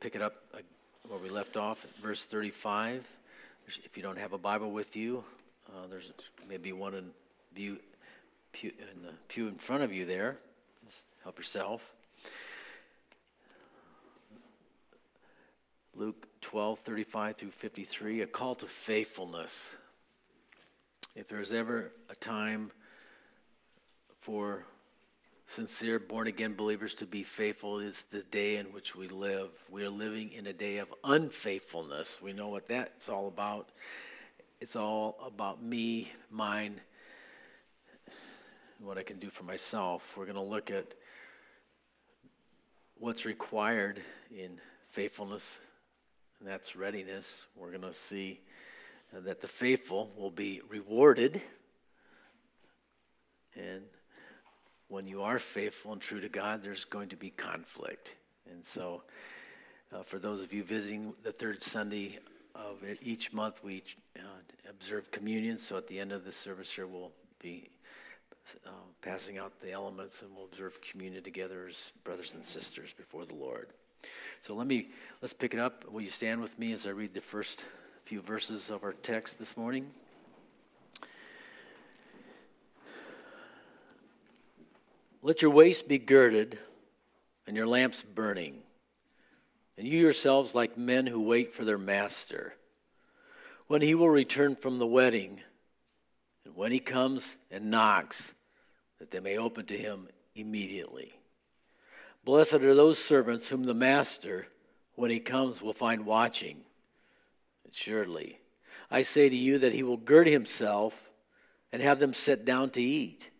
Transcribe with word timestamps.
pick 0.00 0.14
it 0.14 0.22
up 0.22 0.36
uh, 0.54 0.58
where 1.08 1.18
we 1.18 1.28
left 1.28 1.56
off 1.56 1.86
verse 2.02 2.24
35. 2.24 3.06
If 3.84 3.96
you 3.96 4.02
don't 4.02 4.18
have 4.18 4.32
a 4.32 4.38
Bible 4.38 4.70
with 4.70 4.96
you, 4.96 5.24
uh, 5.68 5.86
there's 5.88 6.12
maybe 6.48 6.72
one 6.72 6.94
in, 6.94 7.10
view, 7.54 7.78
pew, 8.52 8.72
in 8.94 9.02
the 9.02 9.12
pew 9.28 9.48
in 9.48 9.56
front 9.56 9.82
of 9.82 9.92
you 9.92 10.04
there. 10.04 10.36
Just 10.86 11.04
help 11.22 11.38
yourself. 11.38 11.92
Luke 15.94 16.26
12, 16.40 16.78
35 16.80 17.36
through 17.36 17.50
53, 17.50 18.22
a 18.22 18.26
call 18.26 18.54
to 18.56 18.66
faithfulness. 18.66 19.74
If 21.14 21.28
there's 21.28 21.52
ever 21.52 21.92
a 22.08 22.14
time 22.14 22.70
for 24.20 24.64
sincere 25.52 25.98
born 25.98 26.26
again 26.28 26.54
believers 26.54 26.94
to 26.94 27.04
be 27.04 27.22
faithful 27.22 27.78
is 27.78 28.04
the 28.10 28.22
day 28.22 28.56
in 28.56 28.66
which 28.72 28.96
we 28.96 29.06
live. 29.08 29.50
We 29.68 29.84
are 29.84 29.90
living 29.90 30.32
in 30.32 30.46
a 30.46 30.52
day 30.54 30.78
of 30.78 30.88
unfaithfulness. 31.04 32.22
We 32.22 32.32
know 32.32 32.48
what 32.48 32.68
that's 32.68 33.10
all 33.10 33.28
about. 33.28 33.68
It's 34.62 34.76
all 34.76 35.18
about 35.22 35.62
me, 35.62 36.10
mine, 36.30 36.80
what 38.78 38.96
I 38.96 39.02
can 39.02 39.18
do 39.18 39.28
for 39.28 39.44
myself. 39.44 40.14
We're 40.16 40.24
going 40.24 40.36
to 40.36 40.40
look 40.40 40.70
at 40.70 40.94
what's 42.98 43.26
required 43.26 44.00
in 44.34 44.58
faithfulness, 44.88 45.60
and 46.40 46.48
that's 46.48 46.74
readiness. 46.76 47.46
We're 47.56 47.70
going 47.70 47.82
to 47.82 47.92
see 47.92 48.40
that 49.12 49.42
the 49.42 49.48
faithful 49.48 50.12
will 50.16 50.30
be 50.30 50.62
rewarded 50.70 51.42
and 53.54 53.82
when 54.92 55.06
you 55.06 55.22
are 55.22 55.38
faithful 55.38 55.94
and 55.94 56.02
true 56.02 56.20
to 56.20 56.28
God, 56.28 56.62
there's 56.62 56.84
going 56.84 57.08
to 57.08 57.16
be 57.16 57.30
conflict. 57.30 58.14
And 58.50 58.62
so, 58.62 59.02
uh, 59.90 60.02
for 60.02 60.18
those 60.18 60.42
of 60.42 60.52
you 60.52 60.62
visiting 60.62 61.14
the 61.22 61.32
third 61.32 61.62
Sunday 61.62 62.18
of 62.54 62.76
each 63.00 63.32
month, 63.32 63.64
we 63.64 63.82
uh, 64.18 64.22
observe 64.68 65.10
communion. 65.10 65.56
So, 65.56 65.78
at 65.78 65.88
the 65.88 65.98
end 65.98 66.12
of 66.12 66.26
the 66.26 66.32
service 66.32 66.70
here, 66.70 66.86
we'll 66.86 67.10
be 67.40 67.70
uh, 68.66 68.70
passing 69.00 69.38
out 69.38 69.58
the 69.60 69.72
elements 69.72 70.20
and 70.20 70.30
we'll 70.36 70.44
observe 70.44 70.78
communion 70.82 71.22
together 71.22 71.68
as 71.70 71.92
brothers 72.04 72.34
and 72.34 72.44
sisters 72.44 72.92
before 72.92 73.24
the 73.24 73.34
Lord. 73.34 73.68
So, 74.42 74.54
let 74.54 74.66
me 74.66 74.88
let's 75.22 75.32
pick 75.32 75.54
it 75.54 75.60
up. 75.60 75.90
Will 75.90 76.02
you 76.02 76.10
stand 76.10 76.42
with 76.42 76.58
me 76.58 76.74
as 76.74 76.86
I 76.86 76.90
read 76.90 77.14
the 77.14 77.22
first 77.22 77.64
few 78.04 78.20
verses 78.20 78.68
of 78.68 78.84
our 78.84 78.92
text 78.92 79.38
this 79.38 79.56
morning? 79.56 79.90
Let 85.24 85.40
your 85.40 85.52
waist 85.52 85.86
be 85.86 85.98
girded 85.98 86.58
and 87.46 87.56
your 87.56 87.66
lamps 87.66 88.02
burning, 88.02 88.58
and 89.78 89.86
you 89.86 90.00
yourselves 90.00 90.52
like 90.52 90.76
men 90.76 91.06
who 91.06 91.20
wait 91.20 91.54
for 91.54 91.64
their 91.64 91.78
master, 91.78 92.54
when 93.68 93.82
he 93.82 93.94
will 93.94 94.10
return 94.10 94.56
from 94.56 94.80
the 94.80 94.86
wedding, 94.86 95.40
and 96.44 96.56
when 96.56 96.72
he 96.72 96.80
comes 96.80 97.36
and 97.52 97.70
knocks, 97.70 98.34
that 98.98 99.12
they 99.12 99.20
may 99.20 99.38
open 99.38 99.64
to 99.66 99.78
him 99.78 100.08
immediately. 100.34 101.12
Blessed 102.24 102.54
are 102.54 102.74
those 102.74 102.98
servants 102.98 103.46
whom 103.46 103.62
the 103.62 103.74
master, 103.74 104.48
when 104.96 105.12
he 105.12 105.20
comes, 105.20 105.62
will 105.62 105.72
find 105.72 106.04
watching. 106.04 106.62
And 107.64 107.72
surely, 107.72 108.40
I 108.90 109.02
say 109.02 109.28
to 109.28 109.36
you 109.36 109.58
that 109.58 109.72
he 109.72 109.84
will 109.84 109.96
gird 109.96 110.26
himself 110.26 111.10
and 111.72 111.80
have 111.80 112.00
them 112.00 112.12
sit 112.12 112.44
down 112.44 112.70
to 112.70 112.82
eat 112.82 113.30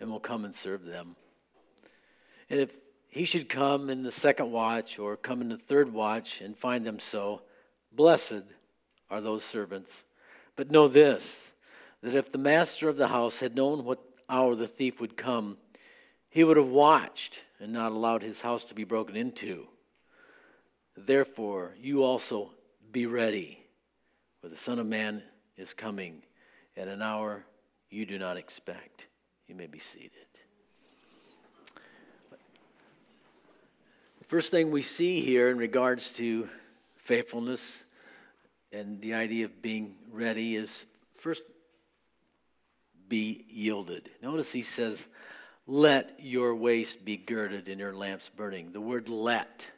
and 0.00 0.10
will 0.10 0.20
come 0.20 0.44
and 0.44 0.54
serve 0.54 0.84
them. 0.84 1.16
And 2.50 2.60
if 2.60 2.76
he 3.08 3.24
should 3.24 3.48
come 3.48 3.88
in 3.90 4.02
the 4.02 4.10
second 4.10 4.52
watch 4.52 4.98
or 4.98 5.16
come 5.16 5.40
in 5.40 5.48
the 5.48 5.56
third 5.56 5.92
watch 5.92 6.40
and 6.40 6.56
find 6.56 6.84
them 6.84 6.98
so, 6.98 7.42
blessed 7.92 8.42
are 9.10 9.20
those 9.20 9.44
servants. 9.44 10.04
But 10.54 10.70
know 10.70 10.88
this 10.88 11.52
that 12.02 12.14
if 12.14 12.30
the 12.30 12.38
master 12.38 12.88
of 12.88 12.96
the 12.96 13.08
house 13.08 13.40
had 13.40 13.56
known 13.56 13.84
what 13.84 14.02
hour 14.28 14.54
the 14.54 14.66
thief 14.66 15.00
would 15.00 15.16
come, 15.16 15.56
he 16.28 16.44
would 16.44 16.56
have 16.56 16.68
watched 16.68 17.42
and 17.58 17.72
not 17.72 17.92
allowed 17.92 18.22
his 18.22 18.42
house 18.42 18.64
to 18.64 18.74
be 18.74 18.84
broken 18.84 19.16
into. 19.16 19.66
Therefore, 20.96 21.74
you 21.80 22.02
also 22.02 22.50
be 22.92 23.06
ready, 23.06 23.58
for 24.40 24.48
the 24.48 24.56
Son 24.56 24.78
of 24.78 24.86
Man 24.86 25.22
is 25.56 25.74
coming 25.74 26.22
at 26.76 26.88
an 26.88 27.02
hour 27.02 27.44
you 27.90 28.06
do 28.06 28.18
not 28.18 28.36
expect. 28.36 29.06
You 29.48 29.54
may 29.54 29.66
be 29.66 29.78
seated. 29.78 30.10
The 34.18 34.24
first 34.24 34.50
thing 34.50 34.70
we 34.70 34.82
see 34.82 35.20
here 35.20 35.50
in 35.50 35.58
regards 35.58 36.12
to 36.14 36.48
faithfulness 36.96 37.84
and 38.72 39.00
the 39.00 39.14
idea 39.14 39.44
of 39.44 39.62
being 39.62 39.94
ready 40.10 40.56
is 40.56 40.84
first 41.16 41.44
be 43.08 43.44
yielded. 43.48 44.10
Notice 44.22 44.52
he 44.52 44.62
says, 44.62 45.06
Let 45.66 46.18
your 46.18 46.54
waist 46.54 47.04
be 47.04 47.16
girded 47.16 47.68
and 47.68 47.78
your 47.78 47.94
lamps 47.94 48.28
burning. 48.28 48.72
The 48.72 48.80
word 48.80 49.08
let, 49.08 49.70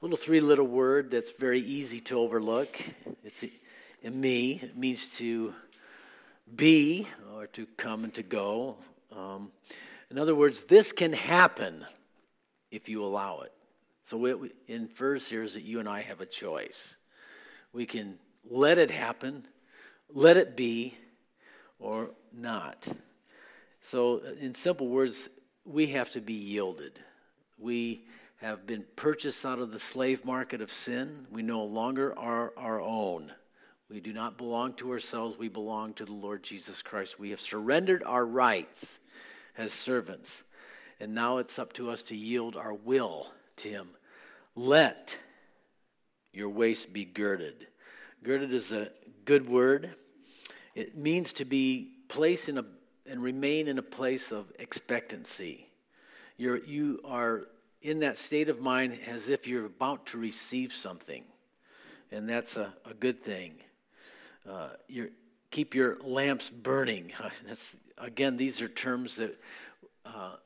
little 0.00 0.16
three 0.16 0.40
little 0.40 0.66
word 0.66 1.10
that's 1.10 1.32
very 1.32 1.60
easy 1.60 2.00
to 2.00 2.18
overlook. 2.18 2.80
It's 3.22 3.44
in 4.02 4.20
me, 4.20 4.60
it 4.62 4.76
means 4.76 5.16
to 5.18 5.54
be 6.54 7.08
or 7.34 7.46
to 7.48 7.66
come 7.76 8.04
and 8.04 8.14
to 8.14 8.22
go. 8.22 8.76
Um, 9.12 9.50
in 10.10 10.18
other 10.18 10.34
words, 10.34 10.64
this 10.64 10.92
can 10.92 11.12
happen 11.12 11.84
if 12.70 12.88
you 12.88 13.04
allow 13.04 13.40
it. 13.40 13.52
So 14.04 14.24
it 14.26 14.38
infers 14.68 15.26
here 15.28 15.42
is 15.42 15.54
that 15.54 15.64
you 15.64 15.80
and 15.80 15.88
I 15.88 16.02
have 16.02 16.20
a 16.20 16.26
choice. 16.26 16.96
We 17.72 17.86
can 17.86 18.18
let 18.48 18.78
it 18.78 18.90
happen, 18.90 19.46
let 20.12 20.36
it 20.36 20.56
be, 20.56 20.94
or 21.78 22.10
not. 22.32 22.86
So, 23.80 24.18
in 24.40 24.54
simple 24.54 24.88
words, 24.88 25.28
we 25.64 25.88
have 25.88 26.10
to 26.12 26.20
be 26.20 26.34
yielded. 26.34 26.98
We 27.58 28.04
have 28.40 28.66
been 28.66 28.84
purchased 28.96 29.44
out 29.44 29.58
of 29.58 29.72
the 29.72 29.78
slave 29.78 30.24
market 30.24 30.60
of 30.60 30.70
sin. 30.70 31.26
We 31.30 31.42
no 31.42 31.64
longer 31.64 32.16
are 32.18 32.52
our 32.56 32.80
own. 32.80 33.32
We 33.90 34.00
do 34.00 34.12
not 34.12 34.38
belong 34.38 34.72
to 34.74 34.90
ourselves, 34.92 35.38
we 35.38 35.48
belong 35.48 35.92
to 35.94 36.04
the 36.04 36.12
Lord 36.12 36.42
Jesus 36.42 36.82
Christ. 36.82 37.18
We 37.18 37.30
have 37.30 37.40
surrendered 37.40 38.02
our 38.02 38.24
rights 38.24 38.98
as 39.58 39.72
servants, 39.72 40.42
and 40.98 41.14
now 41.14 41.38
it's 41.38 41.58
up 41.58 41.72
to 41.74 41.90
us 41.90 42.02
to 42.04 42.16
yield 42.16 42.56
our 42.56 42.72
will 42.72 43.28
to 43.56 43.68
Him. 43.68 43.88
Let 44.56 45.18
your 46.32 46.48
waist 46.48 46.92
be 46.92 47.04
girded. 47.04 47.66
Girded 48.22 48.54
is 48.54 48.72
a 48.72 48.90
good 49.26 49.48
word. 49.48 49.94
It 50.74 50.96
means 50.96 51.34
to 51.34 51.44
be 51.44 51.90
placed 52.08 52.48
in 52.48 52.58
a 52.58 52.64
and 53.06 53.22
remain 53.22 53.68
in 53.68 53.76
a 53.76 53.82
place 53.82 54.32
of 54.32 54.50
expectancy. 54.58 55.68
You're, 56.38 56.64
you 56.64 57.00
are 57.04 57.48
in 57.82 57.98
that 57.98 58.16
state 58.16 58.48
of 58.48 58.62
mind 58.62 58.98
as 59.06 59.28
if 59.28 59.46
you're 59.46 59.66
about 59.66 60.06
to 60.06 60.18
receive 60.18 60.72
something, 60.72 61.22
and 62.10 62.26
that's 62.26 62.56
a, 62.56 62.72
a 62.86 62.94
good 62.94 63.22
thing 63.22 63.56
uh, 64.48 64.70
your, 64.88 65.08
keep 65.50 65.74
your 65.74 65.98
lamps 66.02 66.50
burning. 66.50 67.12
That's, 67.46 67.76
again, 67.98 68.36
these 68.36 68.60
are 68.60 68.68
terms 68.68 69.16
that 69.16 69.38
uh, 70.04 70.36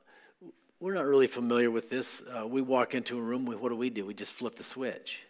we're 0.81 0.95
not 0.95 1.07
really 1.07 1.27
familiar 1.27 1.71
with 1.71 1.91
this. 1.91 2.23
Uh, 2.23 2.47
we 2.47 2.63
walk 2.63 2.95
into 2.95 3.19
a 3.19 3.23
room, 3.23 3.47
what 3.47 3.69
do 3.69 3.77
we 3.77 3.91
do? 3.91 4.07
We 4.07 4.15
just 4.15 4.33
flip 4.33 4.57
the 4.57 4.63
switch. 4.63 5.23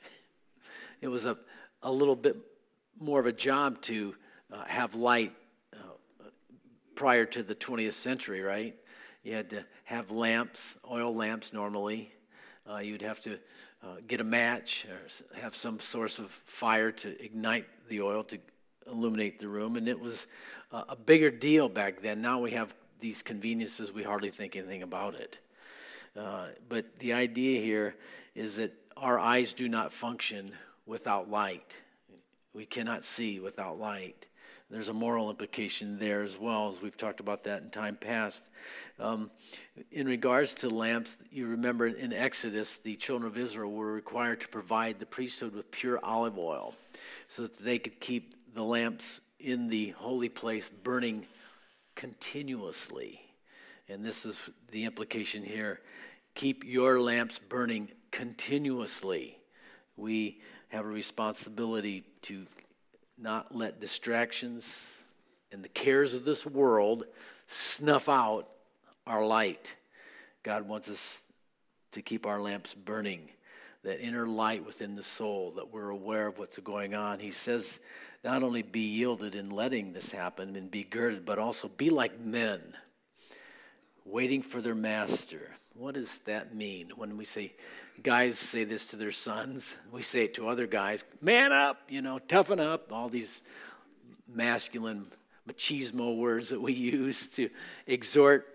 it 1.00 1.08
was 1.08 1.26
a, 1.26 1.38
a 1.82 1.90
little 1.90 2.16
bit 2.16 2.36
more 3.00 3.20
of 3.20 3.26
a 3.26 3.32
job 3.32 3.80
to 3.82 4.14
uh, 4.52 4.64
have 4.66 4.94
light 4.94 5.32
uh, 5.72 6.26
prior 6.94 7.24
to 7.24 7.42
the 7.42 7.54
20th 7.54 7.92
century, 7.94 8.40
right? 8.40 8.74
You 9.22 9.34
had 9.34 9.50
to 9.50 9.64
have 9.84 10.10
lamps, 10.10 10.76
oil 10.90 11.14
lamps 11.14 11.52
normally. 11.52 12.12
Uh, 12.70 12.78
you'd 12.78 13.02
have 13.02 13.20
to 13.20 13.38
uh, 13.82 13.96
get 14.06 14.20
a 14.20 14.24
match 14.24 14.86
or 14.90 15.38
have 15.40 15.54
some 15.54 15.80
source 15.80 16.18
of 16.18 16.30
fire 16.44 16.90
to 16.92 17.24
ignite 17.24 17.66
the 17.88 18.02
oil 18.02 18.24
to 18.24 18.38
illuminate 18.90 19.38
the 19.38 19.48
room, 19.48 19.76
and 19.76 19.88
it 19.88 19.98
was 19.98 20.26
a 20.72 20.96
bigger 20.96 21.30
deal 21.30 21.68
back 21.68 22.02
then. 22.02 22.20
Now 22.20 22.40
we 22.40 22.50
have 22.52 22.74
these 23.00 23.22
conveniences, 23.22 23.92
we 23.92 24.02
hardly 24.02 24.30
think 24.30 24.56
anything 24.56 24.82
about 24.82 25.14
it. 25.14 25.38
Uh, 26.16 26.48
but 26.68 26.98
the 26.98 27.12
idea 27.12 27.60
here 27.60 27.94
is 28.34 28.56
that 28.56 28.72
our 28.96 29.18
eyes 29.18 29.52
do 29.52 29.68
not 29.68 29.92
function 29.92 30.50
without 30.86 31.30
light. 31.30 31.80
We 32.52 32.66
cannot 32.66 33.04
see 33.04 33.38
without 33.38 33.78
light. 33.78 34.26
There's 34.70 34.90
a 34.90 34.94
moral 34.94 35.30
implication 35.30 35.98
there 35.98 36.20
as 36.20 36.38
well, 36.38 36.68
as 36.68 36.82
we've 36.82 36.96
talked 36.96 37.20
about 37.20 37.44
that 37.44 37.62
in 37.62 37.70
time 37.70 37.96
past. 37.96 38.50
Um, 38.98 39.30
in 39.92 40.06
regards 40.06 40.52
to 40.54 40.68
lamps, 40.68 41.16
you 41.30 41.46
remember 41.46 41.86
in 41.86 42.12
Exodus, 42.12 42.76
the 42.76 42.94
children 42.96 43.30
of 43.30 43.38
Israel 43.38 43.72
were 43.72 43.92
required 43.92 44.42
to 44.42 44.48
provide 44.48 44.98
the 44.98 45.06
priesthood 45.06 45.54
with 45.54 45.70
pure 45.70 45.98
olive 46.02 46.36
oil 46.36 46.74
so 47.28 47.42
that 47.42 47.58
they 47.58 47.78
could 47.78 47.98
keep 48.00 48.34
the 48.54 48.62
lamps 48.62 49.20
in 49.38 49.68
the 49.68 49.90
holy 49.90 50.28
place 50.28 50.68
burning 50.68 51.26
continuously. 51.94 53.20
And 53.88 54.04
this 54.04 54.24
is 54.24 54.38
the 54.70 54.84
implication 54.84 55.42
here 55.42 55.80
keep 56.34 56.64
your 56.64 57.00
lamps 57.00 57.40
burning 57.40 57.88
continuously. 58.12 59.36
We 59.96 60.40
have 60.68 60.84
a 60.84 60.88
responsibility 60.88 62.04
to 62.22 62.46
not 63.18 63.54
let 63.54 63.80
distractions 63.80 64.96
and 65.50 65.64
the 65.64 65.68
cares 65.68 66.14
of 66.14 66.24
this 66.24 66.46
world 66.46 67.04
snuff 67.48 68.08
out 68.08 68.48
our 69.04 69.26
light. 69.26 69.74
God 70.44 70.68
wants 70.68 70.88
us 70.88 71.22
to 71.92 72.02
keep 72.02 72.26
our 72.26 72.40
lamps 72.40 72.74
burning, 72.74 73.28
that 73.82 74.00
inner 74.00 74.26
light 74.26 74.64
within 74.64 74.94
the 74.94 75.02
soul, 75.02 75.52
that 75.56 75.72
we're 75.72 75.90
aware 75.90 76.28
of 76.28 76.38
what's 76.38 76.58
going 76.58 76.94
on. 76.94 77.18
He 77.18 77.30
says, 77.30 77.80
not 78.24 78.42
only 78.42 78.62
be 78.62 78.80
yielded 78.80 79.34
in 79.34 79.50
letting 79.50 79.92
this 79.92 80.10
happen 80.10 80.56
and 80.56 80.70
be 80.70 80.84
girded, 80.84 81.24
but 81.24 81.38
also 81.38 81.68
be 81.68 81.90
like 81.90 82.20
men, 82.20 82.60
waiting 84.04 84.42
for 84.42 84.60
their 84.60 84.74
master. 84.74 85.50
What 85.74 85.94
does 85.94 86.18
that 86.24 86.54
mean 86.54 86.90
when 86.96 87.16
we 87.16 87.24
say, 87.24 87.54
guys 88.02 88.38
say 88.38 88.64
this 88.64 88.88
to 88.88 88.96
their 88.96 89.12
sons? 89.12 89.76
We 89.92 90.02
say 90.02 90.24
it 90.24 90.34
to 90.34 90.48
other 90.48 90.66
guys, 90.66 91.04
man 91.20 91.52
up, 91.52 91.78
you 91.88 92.02
know, 92.02 92.18
toughen 92.18 92.58
up, 92.58 92.92
all 92.92 93.08
these 93.08 93.42
masculine 94.26 95.06
machismo 95.48 96.16
words 96.16 96.50
that 96.50 96.60
we 96.60 96.72
use 96.74 97.28
to 97.28 97.48
exhort 97.86 98.46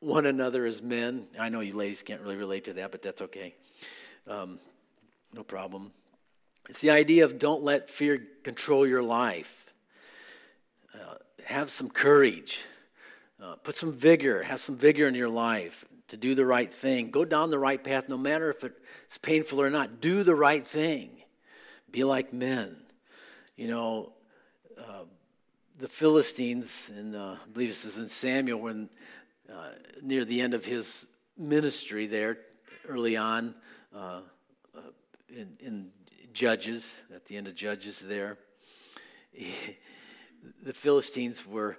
one 0.00 0.24
another 0.24 0.64
as 0.64 0.82
men. 0.82 1.26
I 1.38 1.50
know 1.50 1.60
you 1.60 1.74
ladies 1.74 2.02
can't 2.02 2.22
really 2.22 2.36
relate 2.36 2.64
to 2.64 2.72
that, 2.74 2.90
but 2.90 3.02
that's 3.02 3.22
okay. 3.22 3.54
Um, 4.26 4.58
no 5.34 5.42
problem. 5.42 5.92
It's 6.70 6.80
the 6.80 6.90
idea 6.90 7.24
of 7.24 7.40
don't 7.40 7.64
let 7.64 7.90
fear 7.90 8.22
control 8.44 8.86
your 8.86 9.02
life. 9.02 9.66
Uh, 10.94 11.14
have 11.44 11.68
some 11.68 11.90
courage. 11.90 12.64
Uh, 13.42 13.56
put 13.56 13.74
some 13.74 13.92
vigor. 13.92 14.44
Have 14.44 14.60
some 14.60 14.76
vigor 14.76 15.08
in 15.08 15.16
your 15.16 15.28
life 15.28 15.84
to 16.06 16.16
do 16.16 16.36
the 16.36 16.46
right 16.46 16.72
thing. 16.72 17.10
Go 17.10 17.24
down 17.24 17.50
the 17.50 17.58
right 17.58 17.82
path, 17.82 18.08
no 18.08 18.16
matter 18.16 18.50
if 18.50 18.62
it's 18.62 19.18
painful 19.18 19.60
or 19.60 19.68
not. 19.68 20.00
Do 20.00 20.22
the 20.22 20.36
right 20.36 20.64
thing. 20.64 21.10
Be 21.90 22.04
like 22.04 22.32
men. 22.32 22.76
You 23.56 23.66
know, 23.66 24.12
uh, 24.78 25.06
the 25.76 25.88
Philistines, 25.88 26.88
and 26.96 27.16
uh, 27.16 27.34
I 27.44 27.48
believe 27.52 27.70
this 27.70 27.84
is 27.84 27.98
in 27.98 28.06
Samuel, 28.06 28.60
when 28.60 28.88
uh, 29.52 29.70
near 30.02 30.24
the 30.24 30.40
end 30.40 30.54
of 30.54 30.64
his 30.64 31.04
ministry 31.36 32.06
there, 32.06 32.38
early 32.88 33.16
on 33.16 33.56
uh, 33.92 34.20
uh, 34.76 34.80
in, 35.28 35.56
in, 35.58 35.90
Judges, 36.32 37.00
at 37.14 37.26
the 37.26 37.36
end 37.36 37.46
of 37.46 37.54
Judges 37.54 38.00
there, 38.00 38.38
the 40.62 40.72
Philistines 40.72 41.46
were 41.46 41.76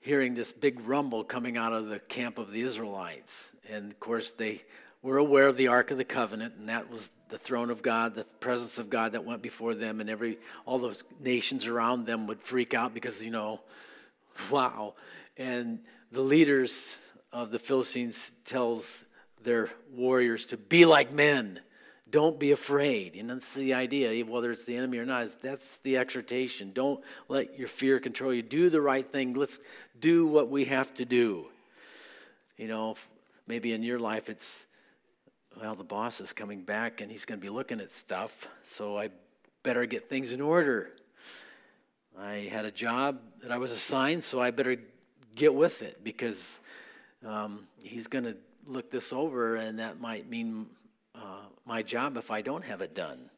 hearing 0.00 0.34
this 0.34 0.52
big 0.52 0.80
rumble 0.80 1.24
coming 1.24 1.56
out 1.56 1.72
of 1.72 1.88
the 1.88 1.98
camp 1.98 2.38
of 2.38 2.50
the 2.50 2.60
Israelites. 2.60 3.52
And 3.68 3.90
of 3.90 3.98
course, 3.98 4.30
they 4.30 4.62
were 5.02 5.18
aware 5.18 5.48
of 5.48 5.56
the 5.56 5.68
Ark 5.68 5.90
of 5.90 5.98
the 5.98 6.04
Covenant, 6.04 6.54
and 6.58 6.68
that 6.68 6.90
was 6.90 7.10
the 7.28 7.38
throne 7.38 7.70
of 7.70 7.82
God, 7.82 8.14
the 8.14 8.24
presence 8.24 8.78
of 8.78 8.88
God 8.88 9.12
that 9.12 9.24
went 9.24 9.42
before 9.42 9.74
them, 9.74 10.00
and 10.00 10.08
every 10.08 10.38
all 10.64 10.78
those 10.78 11.02
nations 11.20 11.66
around 11.66 12.06
them 12.06 12.26
would 12.26 12.40
freak 12.40 12.74
out 12.74 12.94
because 12.94 13.24
you 13.24 13.30
know, 13.30 13.60
wow. 14.50 14.94
And 15.36 15.80
the 16.12 16.20
leaders 16.20 16.98
of 17.32 17.50
the 17.50 17.58
Philistines 17.58 18.32
tells 18.44 19.04
their 19.42 19.70
warriors 19.92 20.46
to 20.46 20.56
be 20.56 20.84
like 20.84 21.12
men. 21.12 21.60
Don't 22.08 22.38
be 22.38 22.52
afraid. 22.52 23.16
And 23.16 23.30
that's 23.30 23.52
the 23.52 23.74
idea, 23.74 24.24
whether 24.24 24.50
it's 24.50 24.64
the 24.64 24.76
enemy 24.76 24.98
or 24.98 25.04
not. 25.04 25.28
That's 25.42 25.76
the 25.78 25.96
exhortation. 25.96 26.72
Don't 26.72 27.02
let 27.28 27.58
your 27.58 27.68
fear 27.68 27.98
control 27.98 28.32
you. 28.32 28.42
Do 28.42 28.70
the 28.70 28.80
right 28.80 29.10
thing. 29.10 29.34
Let's 29.34 29.58
do 29.98 30.26
what 30.26 30.48
we 30.48 30.66
have 30.66 30.92
to 30.94 31.04
do. 31.04 31.46
You 32.56 32.68
know, 32.68 32.94
maybe 33.46 33.72
in 33.72 33.82
your 33.82 33.98
life 33.98 34.28
it's 34.28 34.66
well, 35.60 35.74
the 35.74 35.84
boss 35.84 36.20
is 36.20 36.32
coming 36.34 36.62
back 36.62 37.00
and 37.00 37.10
he's 37.10 37.24
going 37.24 37.40
to 37.40 37.42
be 37.42 37.48
looking 37.48 37.80
at 37.80 37.90
stuff, 37.90 38.46
so 38.62 38.98
I 38.98 39.08
better 39.62 39.86
get 39.86 40.08
things 40.08 40.32
in 40.32 40.40
order. 40.42 40.90
I 42.18 42.48
had 42.50 42.66
a 42.66 42.70
job 42.70 43.18
that 43.42 43.50
I 43.50 43.56
was 43.56 43.72
assigned, 43.72 44.22
so 44.22 44.40
I 44.40 44.50
better 44.50 44.76
get 45.34 45.54
with 45.54 45.82
it 45.82 46.04
because 46.04 46.60
um, 47.24 47.66
he's 47.82 48.06
going 48.06 48.24
to 48.24 48.36
look 48.66 48.90
this 48.90 49.12
over, 49.14 49.56
and 49.56 49.78
that 49.78 49.98
might 49.98 50.28
mean 50.28 50.66
uh, 51.16 51.46
my 51.64 51.82
job 51.82 52.16
if 52.16 52.30
I 52.30 52.42
don't 52.42 52.64
have 52.64 52.80
it 52.80 52.94
done. 52.94 53.30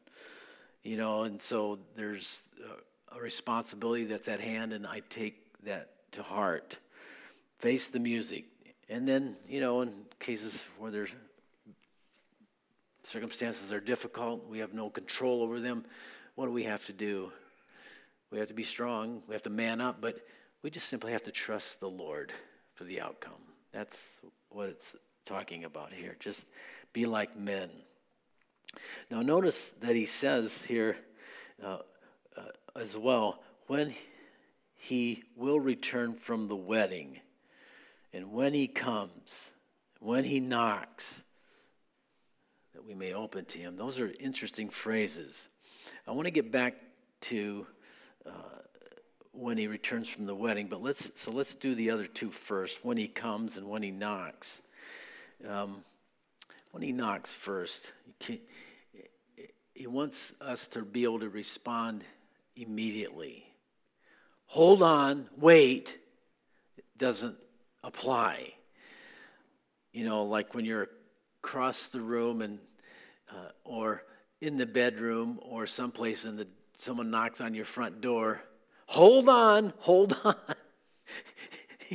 You 0.83 0.97
know, 0.97 1.23
and 1.23 1.41
so 1.41 1.79
there's 1.95 2.43
a 3.11 3.19
responsibility 3.19 4.05
that's 4.05 4.27
at 4.27 4.39
hand, 4.39 4.73
and 4.73 4.85
I 4.85 5.01
take 5.09 5.35
that 5.63 5.89
to 6.13 6.23
heart. 6.23 6.77
Face 7.59 7.87
the 7.87 7.99
music. 7.99 8.45
And 8.87 9.07
then, 9.07 9.35
you 9.47 9.61
know, 9.61 9.81
in 9.81 9.93
cases 10.19 10.63
where 10.77 10.89
there's 10.89 11.11
circumstances 13.03 13.73
are 13.73 13.79
difficult, 13.79 14.47
we 14.47 14.59
have 14.59 14.73
no 14.73 14.89
control 14.89 15.41
over 15.41 15.59
them, 15.59 15.85
what 16.35 16.45
do 16.45 16.51
we 16.51 16.63
have 16.63 16.85
to 16.85 16.93
do? 16.93 17.31
We 18.31 18.39
have 18.39 18.47
to 18.47 18.53
be 18.53 18.63
strong, 18.63 19.23
we 19.27 19.33
have 19.33 19.43
to 19.43 19.49
man 19.49 19.81
up, 19.81 19.99
but 19.99 20.25
we 20.61 20.69
just 20.69 20.87
simply 20.87 21.11
have 21.11 21.23
to 21.23 21.31
trust 21.31 21.79
the 21.79 21.89
Lord 21.89 22.31
for 22.75 22.83
the 22.83 23.01
outcome. 23.01 23.41
That's 23.71 24.21
what 24.49 24.69
it's 24.69 24.95
talking 25.25 25.63
about 25.63 25.91
here. 25.91 26.15
Just 26.19 26.47
be 26.93 27.05
like 27.05 27.37
men. 27.37 27.69
Now, 29.09 29.21
notice 29.21 29.69
that 29.81 29.95
he 29.95 30.05
says 30.05 30.61
here 30.61 30.97
uh, 31.63 31.79
uh, 32.37 32.41
as 32.75 32.95
well 32.95 33.41
when 33.67 33.93
he 34.75 35.23
will 35.35 35.59
return 35.59 36.13
from 36.13 36.47
the 36.47 36.55
wedding, 36.55 37.19
and 38.13 38.31
when 38.31 38.53
he 38.53 38.67
comes, 38.67 39.51
when 39.99 40.23
he 40.23 40.39
knocks, 40.39 41.23
that 42.73 42.85
we 42.85 42.93
may 42.93 43.13
open 43.13 43.45
to 43.45 43.59
him. 43.59 43.75
Those 43.75 43.99
are 43.99 44.11
interesting 44.19 44.69
phrases. 44.69 45.49
I 46.07 46.11
want 46.11 46.25
to 46.25 46.31
get 46.31 46.51
back 46.51 46.75
to 47.21 47.67
uh, 48.25 48.31
when 49.33 49.57
he 49.57 49.67
returns 49.67 50.07
from 50.07 50.25
the 50.25 50.35
wedding, 50.35 50.67
but 50.67 50.81
let's 50.81 51.11
so 51.15 51.31
let's 51.31 51.55
do 51.55 51.75
the 51.75 51.91
other 51.91 52.05
two 52.05 52.31
first. 52.31 52.83
When 52.85 52.97
he 52.97 53.07
comes 53.07 53.57
and 53.57 53.67
when 53.67 53.83
he 53.83 53.91
knocks. 53.91 54.61
Um, 55.47 55.83
when 56.71 56.83
he 56.83 56.91
knocks 56.91 57.33
first, 57.33 57.91
he, 58.19 58.41
wants 59.87 60.33
us 60.39 60.67
to 60.67 60.81
be 60.83 61.03
able 61.03 61.19
to 61.19 61.29
respond 61.29 62.03
immediately. 62.55 63.45
Hold 64.47 64.83
on, 64.83 65.27
wait, 65.37 65.97
it 66.77 66.85
doesn't 66.97 67.37
apply. 67.83 68.53
You 69.93 70.05
know, 70.05 70.23
like 70.25 70.53
when 70.53 70.65
you're 70.65 70.89
across 71.43 71.87
the 71.87 72.01
room 72.01 72.41
and 72.41 72.59
uh, 73.31 73.49
or 73.63 74.03
in 74.41 74.57
the 74.57 74.65
bedroom 74.65 75.39
or 75.41 75.65
someplace 75.65 76.25
and 76.25 76.37
the 76.37 76.47
someone 76.77 77.09
knocks 77.09 77.41
on 77.41 77.53
your 77.53 77.65
front 77.65 78.01
door 78.01 78.41
hold 78.87 79.27
on 79.29 79.73
hold 79.79 80.17
on 80.23 80.35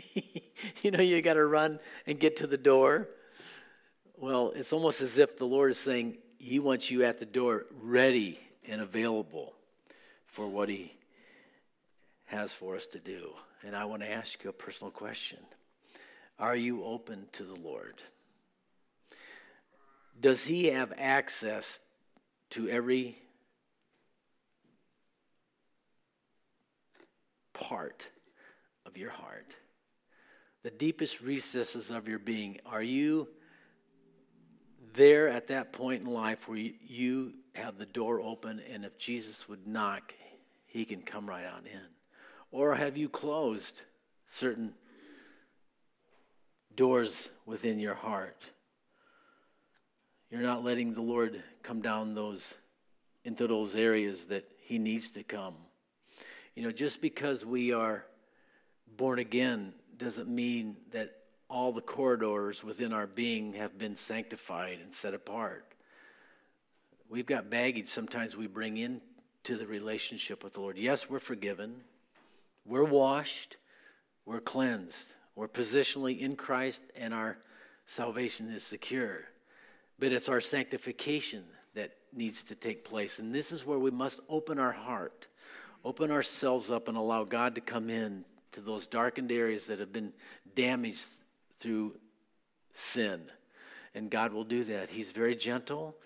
you 0.82 0.90
know 0.90 1.00
you 1.00 1.20
got 1.22 1.34
to 1.34 1.44
run 1.44 1.78
and 2.06 2.18
get 2.20 2.36
to 2.36 2.46
the 2.46 2.58
door 2.58 3.08
well 4.24 4.52
it's 4.56 4.72
almost 4.72 5.02
as 5.02 5.18
if 5.18 5.36
the 5.36 5.44
lord 5.44 5.70
is 5.70 5.78
saying 5.78 6.16
he 6.38 6.58
wants 6.58 6.90
you 6.90 7.04
at 7.04 7.20
the 7.20 7.26
door 7.26 7.66
ready 7.82 8.40
and 8.66 8.80
available 8.80 9.52
for 10.24 10.48
what 10.48 10.70
he 10.70 10.96
has 12.24 12.50
for 12.50 12.74
us 12.74 12.86
to 12.86 12.98
do 12.98 13.34
and 13.66 13.76
i 13.76 13.84
want 13.84 14.00
to 14.00 14.10
ask 14.10 14.42
you 14.42 14.48
a 14.48 14.52
personal 14.54 14.90
question 14.90 15.38
are 16.38 16.56
you 16.56 16.82
open 16.84 17.26
to 17.32 17.42
the 17.42 17.54
lord 17.54 18.02
does 20.18 20.42
he 20.44 20.68
have 20.68 20.94
access 20.96 21.80
to 22.48 22.66
every 22.68 23.18
part 27.52 28.08
of 28.86 28.96
your 28.96 29.10
heart? 29.10 29.56
The 30.62 30.70
deepest 30.70 31.20
recesses 31.20 31.90
of 31.90 32.08
your 32.08 32.18
being. 32.18 32.60
Are 32.64 32.82
you 32.82 33.28
there 34.94 35.28
at 35.28 35.48
that 35.48 35.72
point 35.72 36.02
in 36.02 36.06
life 36.06 36.48
where 36.48 36.58
you 36.58 37.34
have 37.54 37.78
the 37.78 37.86
door 37.86 38.20
open 38.20 38.60
and 38.72 38.84
if 38.84 38.96
Jesus 38.98 39.48
would 39.48 39.66
knock, 39.66 40.14
he 40.66 40.84
can 40.84 41.02
come 41.02 41.28
right 41.28 41.44
on 41.44 41.66
in? 41.66 41.80
Or 42.50 42.74
have 42.74 42.96
you 42.96 43.08
closed 43.08 43.82
certain 44.26 44.74
doors 46.76 47.30
within 47.46 47.78
your 47.78 47.94
heart? 47.94 48.48
You're 50.30 50.42
not 50.42 50.64
letting 50.64 50.94
the 50.94 51.02
Lord 51.02 51.42
come 51.62 51.80
down 51.80 52.14
those 52.14 52.58
into 53.24 53.46
those 53.46 53.74
areas 53.74 54.26
that 54.26 54.50
he 54.60 54.78
needs 54.78 55.10
to 55.12 55.22
come. 55.22 55.54
You 56.54 56.62
know, 56.62 56.70
just 56.70 57.00
because 57.00 57.44
we 57.44 57.72
are 57.72 58.04
born 58.96 59.18
again 59.18 59.72
doesn't 59.96 60.28
mean 60.28 60.76
that 60.92 61.10
all 61.48 61.72
the 61.72 61.80
corridors 61.80 62.64
within 62.64 62.92
our 62.92 63.06
being 63.06 63.52
have 63.54 63.78
been 63.78 63.96
sanctified 63.96 64.78
and 64.82 64.92
set 64.92 65.14
apart. 65.14 65.66
We've 67.08 67.26
got 67.26 67.50
baggage 67.50 67.86
sometimes 67.86 68.36
we 68.36 68.46
bring 68.46 68.76
into 68.76 69.56
the 69.56 69.66
relationship 69.66 70.42
with 70.42 70.54
the 70.54 70.60
Lord. 70.60 70.78
Yes, 70.78 71.08
we're 71.08 71.18
forgiven, 71.18 71.76
we're 72.64 72.84
washed, 72.84 73.58
we're 74.24 74.40
cleansed, 74.40 75.14
we're 75.36 75.48
positionally 75.48 76.18
in 76.18 76.34
Christ, 76.34 76.82
and 76.96 77.12
our 77.12 77.36
salvation 77.86 78.50
is 78.50 78.64
secure. 78.64 79.24
but 79.98 80.12
it's 80.12 80.28
our 80.28 80.40
sanctification 80.40 81.44
that 81.74 81.92
needs 82.12 82.42
to 82.44 82.54
take 82.54 82.84
place. 82.84 83.18
And 83.18 83.34
this 83.34 83.52
is 83.52 83.64
where 83.64 83.78
we 83.78 83.90
must 83.90 84.20
open 84.28 84.58
our 84.58 84.72
heart, 84.72 85.28
open 85.84 86.10
ourselves 86.10 86.70
up, 86.70 86.88
and 86.88 86.96
allow 86.96 87.24
God 87.24 87.54
to 87.54 87.60
come 87.60 87.90
in 87.90 88.24
to 88.52 88.60
those 88.60 88.86
darkened 88.86 89.32
areas 89.32 89.66
that 89.66 89.78
have 89.80 89.92
been 89.92 90.12
damaged 90.54 91.08
through 91.58 91.96
sin. 92.72 93.22
And 93.94 94.10
God 94.10 94.32
will 94.32 94.44
do 94.44 94.64
that. 94.64 94.88
He's 94.88 95.12
very 95.12 95.36
gentle, 95.36 95.96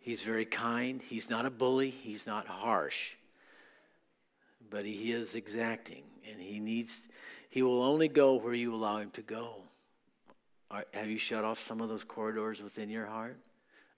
He's 0.00 0.22
very 0.22 0.44
kind, 0.44 1.00
He's 1.00 1.30
not 1.30 1.46
a 1.46 1.50
bully, 1.50 1.90
He's 1.90 2.26
not 2.26 2.46
harsh, 2.46 3.14
but 4.70 4.84
He 4.84 5.12
is 5.12 5.34
exacting, 5.34 6.02
and 6.30 6.40
He 6.40 6.60
needs. 6.60 7.08
He 7.50 7.62
will 7.62 7.82
only 7.82 8.08
go 8.08 8.34
where 8.34 8.54
you 8.54 8.74
allow 8.74 8.98
him 8.98 9.10
to 9.10 9.22
go. 9.22 9.56
Have 10.94 11.08
you 11.10 11.18
shut 11.18 11.44
off 11.44 11.60
some 11.60 11.82
of 11.82 11.90
those 11.90 12.02
corridors 12.02 12.62
within 12.62 12.88
your 12.88 13.04
heart? 13.04 13.36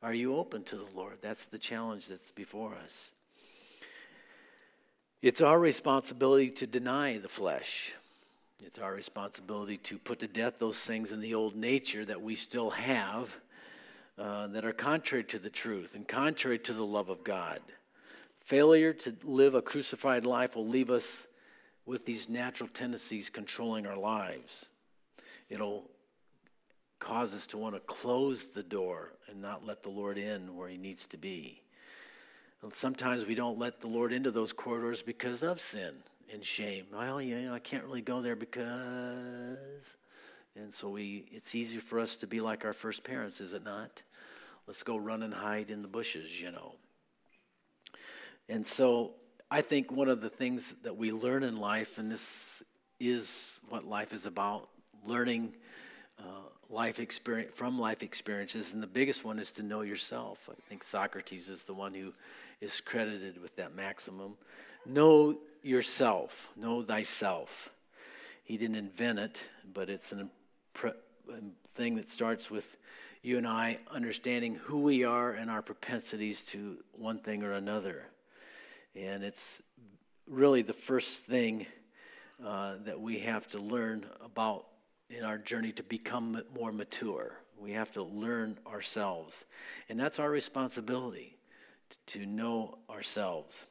Are 0.02 0.12
you 0.12 0.36
open 0.36 0.64
to 0.64 0.76
the 0.76 0.88
Lord? 0.94 1.18
That's 1.22 1.44
the 1.44 1.58
challenge 1.58 2.08
that's 2.08 2.32
before 2.32 2.74
us. 2.82 3.12
It's 5.22 5.40
our 5.40 5.58
responsibility 5.58 6.50
to 6.50 6.66
deny 6.66 7.18
the 7.18 7.28
flesh. 7.28 7.94
It's 8.62 8.78
our 8.78 8.94
responsibility 8.94 9.76
to 9.78 9.98
put 9.98 10.20
to 10.20 10.28
death 10.28 10.58
those 10.58 10.78
things 10.78 11.12
in 11.12 11.20
the 11.20 11.34
old 11.34 11.56
nature 11.56 12.04
that 12.04 12.22
we 12.22 12.34
still 12.34 12.70
have 12.70 13.38
uh, 14.16 14.46
that 14.48 14.64
are 14.64 14.72
contrary 14.72 15.24
to 15.24 15.38
the 15.38 15.50
truth 15.50 15.94
and 15.94 16.06
contrary 16.06 16.58
to 16.60 16.72
the 16.72 16.84
love 16.84 17.08
of 17.08 17.24
God. 17.24 17.60
Failure 18.40 18.92
to 18.92 19.16
live 19.24 19.54
a 19.54 19.62
crucified 19.62 20.24
life 20.24 20.54
will 20.54 20.66
leave 20.66 20.90
us 20.90 21.26
with 21.86 22.04
these 22.04 22.28
natural 22.28 22.68
tendencies 22.68 23.28
controlling 23.28 23.86
our 23.86 23.96
lives. 23.96 24.66
It'll 25.48 25.90
cause 26.98 27.34
us 27.34 27.46
to 27.48 27.58
want 27.58 27.74
to 27.74 27.80
close 27.80 28.48
the 28.48 28.62
door 28.62 29.12
and 29.28 29.42
not 29.42 29.66
let 29.66 29.82
the 29.82 29.90
Lord 29.90 30.16
in 30.16 30.56
where 30.56 30.68
He 30.68 30.78
needs 30.78 31.06
to 31.08 31.16
be. 31.16 31.60
And 32.62 32.72
sometimes 32.72 33.26
we 33.26 33.34
don't 33.34 33.58
let 33.58 33.80
the 33.80 33.88
Lord 33.88 34.12
into 34.12 34.30
those 34.30 34.52
corridors 34.52 35.02
because 35.02 35.42
of 35.42 35.60
sin 35.60 35.94
and 36.32 36.44
shame. 36.44 36.86
Well, 36.92 37.20
you 37.20 37.36
know, 37.40 37.54
I 37.54 37.58
can't 37.58 37.84
really 37.84 38.02
go 38.02 38.20
there 38.20 38.36
because. 38.36 39.96
And 40.56 40.72
so 40.72 40.88
we, 40.88 41.26
it's 41.32 41.54
easier 41.54 41.80
for 41.80 41.98
us 41.98 42.16
to 42.16 42.26
be 42.26 42.40
like 42.40 42.64
our 42.64 42.72
first 42.72 43.02
parents, 43.02 43.40
is 43.40 43.52
it 43.52 43.64
not? 43.64 44.02
Let's 44.66 44.82
go 44.82 44.96
run 44.96 45.22
and 45.22 45.34
hide 45.34 45.70
in 45.70 45.82
the 45.82 45.88
bushes, 45.88 46.40
you 46.40 46.52
know. 46.52 46.74
And 48.48 48.66
so 48.66 49.14
I 49.50 49.62
think 49.62 49.90
one 49.90 50.08
of 50.08 50.20
the 50.20 50.30
things 50.30 50.74
that 50.82 50.96
we 50.96 51.10
learn 51.10 51.42
in 51.42 51.56
life, 51.56 51.98
and 51.98 52.10
this 52.10 52.62
is 53.00 53.58
what 53.68 53.84
life 53.84 54.12
is 54.12 54.26
about, 54.26 54.68
learning 55.04 55.54
uh, 56.18 56.22
life 56.70 57.00
experience 57.00 57.50
from 57.54 57.78
life 57.78 58.02
experiences, 58.02 58.72
and 58.74 58.82
the 58.82 58.86
biggest 58.86 59.24
one 59.24 59.38
is 59.38 59.50
to 59.52 59.62
know 59.62 59.82
yourself. 59.82 60.48
I 60.50 60.54
think 60.68 60.84
Socrates 60.84 61.48
is 61.48 61.64
the 61.64 61.74
one 61.74 61.94
who 61.94 62.12
is 62.60 62.80
credited 62.80 63.40
with 63.40 63.56
that 63.56 63.74
maximum. 63.74 64.34
Know 64.86 65.38
yourself, 65.64 66.50
know 66.56 66.82
thyself. 66.82 67.70
He 68.44 68.56
didn't 68.56 68.76
invent 68.76 69.18
it, 69.18 69.42
but 69.72 69.88
it's 69.88 70.12
an 70.12 70.30
impre- 70.74 70.94
thing 71.74 71.96
that 71.96 72.10
starts 72.10 72.50
with 72.50 72.76
you 73.22 73.38
and 73.38 73.46
I 73.46 73.78
understanding 73.90 74.56
who 74.56 74.80
we 74.80 75.04
are 75.04 75.32
and 75.32 75.50
our 75.50 75.62
propensities 75.62 76.42
to 76.44 76.76
one 76.92 77.18
thing 77.18 77.42
or 77.42 77.52
another. 77.52 78.04
And 78.94 79.24
it's 79.24 79.62
really 80.28 80.62
the 80.62 80.74
first 80.74 81.24
thing 81.24 81.66
uh, 82.44 82.74
that 82.84 83.00
we 83.00 83.20
have 83.20 83.48
to 83.48 83.58
learn 83.58 84.06
about 84.22 84.66
in 85.08 85.24
our 85.24 85.38
journey 85.38 85.72
to 85.72 85.82
become 85.82 86.42
more 86.54 86.72
mature. 86.72 87.32
We 87.58 87.72
have 87.72 87.92
to 87.92 88.02
learn 88.02 88.58
ourselves. 88.66 89.44
And 89.88 89.98
that's 89.98 90.18
our 90.18 90.30
responsibility 90.30 91.38
to 92.08 92.26
know 92.26 92.78
ourselves. 92.90 93.64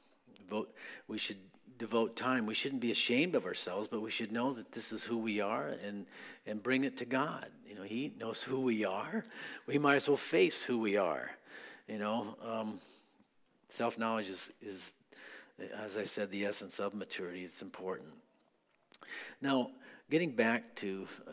Vote, 0.50 0.74
we 1.08 1.18
should 1.18 1.38
devote 1.84 2.16
time. 2.16 2.46
We 2.46 2.54
shouldn't 2.54 2.80
be 2.80 2.92
ashamed 2.92 3.36
of 3.36 3.44
ourselves, 3.46 3.90
but 3.90 4.02
we 4.02 4.10
should 4.10 4.32
know 4.32 4.54
that 4.54 4.72
this 4.72 4.94
is 4.94 5.04
who 5.04 5.18
we 5.18 5.42
are 5.42 5.75
and, 5.86 6.06
and 6.48 6.63
bring 6.63 6.86
it 6.86 6.96
to 6.96 7.06
God. 7.06 7.50
You 7.68 7.75
know, 7.75 7.84
He 7.84 8.13
knows 8.18 8.42
who 8.42 8.62
we 8.62 8.86
are. 8.86 9.25
We 9.68 9.78
might 9.78 9.96
as 9.96 10.08
well 10.08 10.16
face 10.16 10.63
who 10.63 10.80
we 10.80 10.96
are. 10.96 11.30
You 11.90 11.98
know, 11.98 12.38
um, 12.42 12.80
self 13.68 13.98
knowledge 13.98 14.30
is, 14.30 14.50
is, 14.62 14.94
as 15.78 15.98
I 15.98 16.06
said, 16.06 16.32
the 16.32 16.46
essence 16.46 16.80
of 16.80 16.94
maturity. 16.94 17.44
It's 17.44 17.62
important. 17.62 18.08
Now, 19.42 19.72
getting 20.10 20.32
back 20.32 20.75
to 20.75 21.06
uh, 21.28 21.32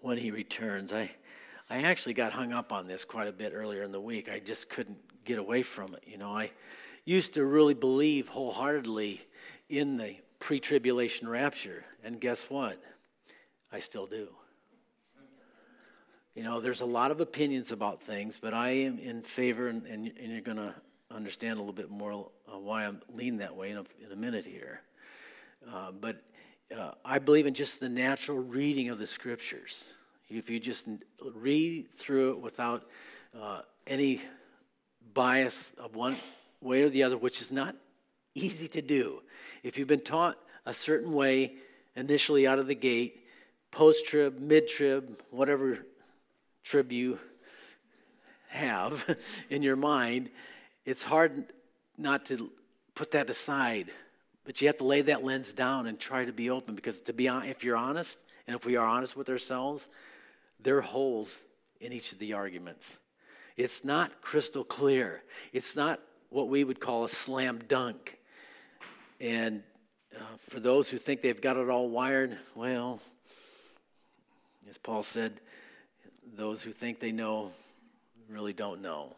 when 0.00 0.16
he 0.16 0.30
returns, 0.30 0.90
I, 0.90 1.10
I 1.68 1.82
actually 1.82 2.14
got 2.14 2.32
hung 2.32 2.54
up 2.54 2.72
on 2.72 2.86
this 2.86 3.04
quite 3.04 3.28
a 3.28 3.32
bit 3.32 3.52
earlier 3.54 3.82
in 3.82 3.92
the 3.92 4.00
week. 4.00 4.30
I 4.30 4.38
just 4.38 4.70
couldn't 4.70 4.96
get 5.26 5.38
away 5.38 5.60
from 5.60 5.92
it. 5.92 6.04
You 6.06 6.16
know, 6.16 6.34
I 6.34 6.50
used 7.04 7.34
to 7.34 7.44
really 7.44 7.74
believe 7.74 8.28
wholeheartedly 8.28 9.20
in 9.68 9.96
the 9.96 10.16
pre 10.38 10.60
tribulation 10.60 11.28
rapture. 11.28 11.84
And 12.02 12.20
guess 12.20 12.48
what? 12.50 12.82
I 13.72 13.78
still 13.78 14.06
do. 14.06 14.28
You 16.34 16.42
know, 16.42 16.60
there's 16.60 16.80
a 16.80 16.86
lot 16.86 17.10
of 17.10 17.20
opinions 17.20 17.70
about 17.70 18.02
things, 18.02 18.38
but 18.40 18.52
I 18.52 18.70
am 18.70 18.98
in 18.98 19.22
favor, 19.22 19.68
and, 19.68 19.86
and, 19.86 20.12
and 20.20 20.32
you're 20.32 20.40
going 20.40 20.56
to 20.56 20.74
understand 21.10 21.54
a 21.54 21.58
little 21.58 21.72
bit 21.72 21.90
more 21.90 22.28
uh, 22.52 22.58
why 22.58 22.84
I'm 22.84 23.00
lean 23.14 23.36
that 23.36 23.54
way 23.54 23.70
in 23.70 23.76
a, 23.76 23.84
in 24.04 24.10
a 24.12 24.16
minute 24.16 24.44
here. 24.44 24.80
Uh, 25.72 25.92
but 25.92 26.22
uh, 26.76 26.92
I 27.04 27.20
believe 27.20 27.46
in 27.46 27.54
just 27.54 27.78
the 27.78 27.88
natural 27.88 28.38
reading 28.38 28.88
of 28.88 28.98
the 28.98 29.06
scriptures. 29.06 29.92
If 30.28 30.50
you 30.50 30.58
just 30.58 30.88
read 31.34 31.90
through 31.92 32.30
it 32.30 32.38
without 32.40 32.84
uh, 33.40 33.60
any 33.86 34.20
bias 35.12 35.72
of 35.78 35.94
one 35.94 36.16
way 36.64 36.82
or 36.82 36.88
the 36.88 37.02
other, 37.02 37.16
which 37.16 37.40
is 37.40 37.52
not 37.52 37.76
easy 38.34 38.68
to 38.68 38.82
do. 38.82 39.22
If 39.62 39.78
you've 39.78 39.88
been 39.88 40.00
taught 40.00 40.38
a 40.66 40.74
certain 40.74 41.12
way 41.12 41.54
initially 41.94 42.46
out 42.46 42.58
of 42.58 42.66
the 42.66 42.74
gate, 42.74 43.24
post 43.70 44.06
trib, 44.06 44.38
mid 44.40 44.66
trib, 44.66 45.22
whatever 45.30 45.78
trib 46.64 46.90
you 46.90 47.18
have 48.48 49.16
in 49.50 49.62
your 49.62 49.76
mind, 49.76 50.30
it's 50.84 51.04
hard 51.04 51.44
not 51.96 52.26
to 52.26 52.50
put 52.94 53.12
that 53.12 53.30
aside 53.30 53.90
but 54.44 54.60
you 54.60 54.68
have 54.68 54.76
to 54.76 54.84
lay 54.84 55.02
that 55.02 55.24
lens 55.24 55.52
down 55.52 55.86
and 55.86 55.98
try 55.98 56.24
to 56.24 56.32
be 56.32 56.50
open 56.50 56.74
because 56.74 57.00
to 57.00 57.12
be 57.12 57.26
if 57.26 57.64
you're 57.64 57.76
honest 57.76 58.22
and 58.46 58.54
if 58.54 58.66
we 58.66 58.76
are 58.76 58.86
honest 58.86 59.16
with 59.16 59.30
ourselves, 59.30 59.88
there 60.60 60.76
are 60.76 60.82
holes 60.82 61.40
in 61.80 61.92
each 61.92 62.12
of 62.12 62.18
the 62.18 62.34
arguments. 62.34 62.98
It's 63.56 63.84
not 63.84 64.20
crystal 64.20 64.64
clear. 64.64 65.22
It's 65.52 65.74
not 65.74 66.00
what 66.34 66.48
we 66.48 66.64
would 66.64 66.80
call 66.80 67.04
a 67.04 67.08
slam 67.08 67.60
dunk. 67.68 68.18
And 69.20 69.62
uh, 70.16 70.18
for 70.48 70.58
those 70.58 70.90
who 70.90 70.98
think 70.98 71.22
they've 71.22 71.40
got 71.40 71.56
it 71.56 71.70
all 71.70 71.88
wired, 71.88 72.36
well, 72.56 72.98
as 74.68 74.76
Paul 74.76 75.04
said, 75.04 75.40
those 76.36 76.60
who 76.60 76.72
think 76.72 76.98
they 76.98 77.12
know 77.12 77.52
really 78.28 78.52
don't 78.52 78.82
know. 78.82 79.14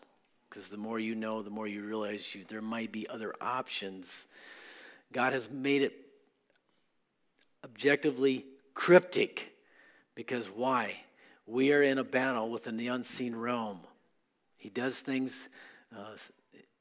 Because 0.50 0.68
the 0.68 0.76
more 0.76 1.00
you 1.00 1.14
know, 1.14 1.40
the 1.40 1.48
more 1.48 1.66
you 1.66 1.82
realize 1.84 2.34
you, 2.34 2.44
there 2.46 2.60
might 2.60 2.92
be 2.92 3.08
other 3.08 3.34
options 3.40 4.26
God 5.12 5.32
has 5.32 5.48
made 5.48 5.82
it 5.82 5.94
objectively 7.64 8.44
cryptic 8.74 9.54
because 10.14 10.46
why? 10.46 10.96
We 11.46 11.72
are 11.72 11.82
in 11.82 11.96
a 11.96 12.04
battle 12.04 12.50
within 12.50 12.76
the 12.76 12.88
unseen 12.88 13.34
realm. 13.34 13.80
He 14.58 14.68
does 14.68 15.00
things 15.00 15.48
uh, 15.96 16.16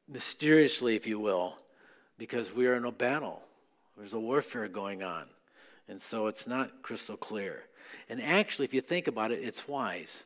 mysteriously, 0.08 0.96
if 0.96 1.08
you 1.08 1.20
will, 1.20 1.58
because 2.18 2.54
we 2.54 2.68
are 2.68 2.76
in 2.76 2.86
a 2.86 2.92
battle. 2.92 3.42
There's 3.98 4.14
a 4.14 4.20
warfare 4.20 4.68
going 4.68 5.04
on. 5.04 5.26
And 5.88 6.02
so 6.02 6.28
it's 6.28 6.48
not 6.48 6.82
crystal 6.82 7.18
clear. 7.18 7.64
And 8.10 8.22
actually, 8.22 8.66
if 8.66 8.74
you 8.74 8.82
think 8.82 9.08
about 9.08 9.32
it, 9.32 9.44
it's 9.44 9.68
wise. 9.68 10.24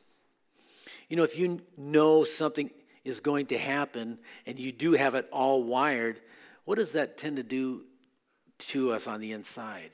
You 1.08 1.16
know, 1.16 1.24
if 1.24 1.38
you 1.38 1.60
know 1.76 2.24
something 2.24 2.70
is 3.04 3.20
going 3.20 3.46
to 3.46 3.58
happen 3.58 4.18
and 4.46 4.58
you 4.58 4.72
do 4.72 4.92
have 4.92 5.14
it 5.14 5.28
all 5.32 5.62
wired, 5.62 6.20
what 6.64 6.76
does 6.76 6.92
that 6.92 7.16
tend 7.16 7.36
to 7.36 7.42
do 7.42 7.84
to 8.60 8.92
us 8.92 9.06
on 9.06 9.20
the 9.20 9.32
inside. 9.32 9.90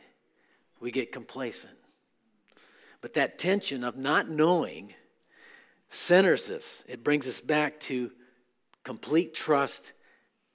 We 0.81 0.91
get 0.91 1.13
complacent. 1.13 1.77
But 3.01 3.15
that 3.15 3.39
tension 3.39 3.85
of 3.85 3.97
not 3.97 4.29
knowing 4.29 4.95
centers 5.89 6.51
us, 6.51 6.85
it 6.89 7.05
brings 7.05 7.27
us 7.27 7.41
back 7.41 7.79
to 7.81 8.11
complete 8.87 9.35
trust 9.35 9.93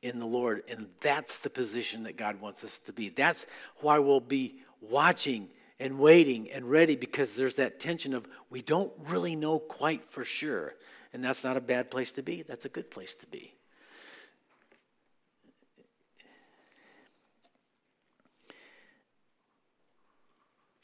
in 0.02 0.18
the 0.18 0.26
Lord. 0.26 0.64
And 0.70 0.88
that's 1.02 1.40
the 1.40 1.50
position 1.50 2.04
that 2.04 2.16
God 2.16 2.40
wants 2.40 2.64
us 2.64 2.80
to 2.80 2.94
be. 2.94 3.10
That's 3.10 3.46
why 3.82 4.00
we'll 4.00 4.22
be 4.22 4.62
watching 4.80 5.50
and 5.82 6.00
waiting 6.00 6.50
and 6.50 6.72
ready 6.72 6.96
because 6.96 7.36
there's 7.36 7.56
that 7.56 7.82
tension 7.82 8.14
of 8.14 8.26
we 8.50 8.62
don't 8.62 8.94
really 9.10 9.36
know 9.36 9.60
quite 9.60 10.10
for 10.10 10.24
sure. 10.24 10.76
And 11.12 11.22
that's 11.22 11.44
not 11.44 11.58
a 11.58 11.62
bad 11.62 11.92
place 11.92 12.14
to 12.14 12.24
be, 12.24 12.42
that's 12.42 12.64
a 12.64 12.70
good 12.70 12.90
place 12.90 13.16
to 13.16 13.28
be. 13.28 13.54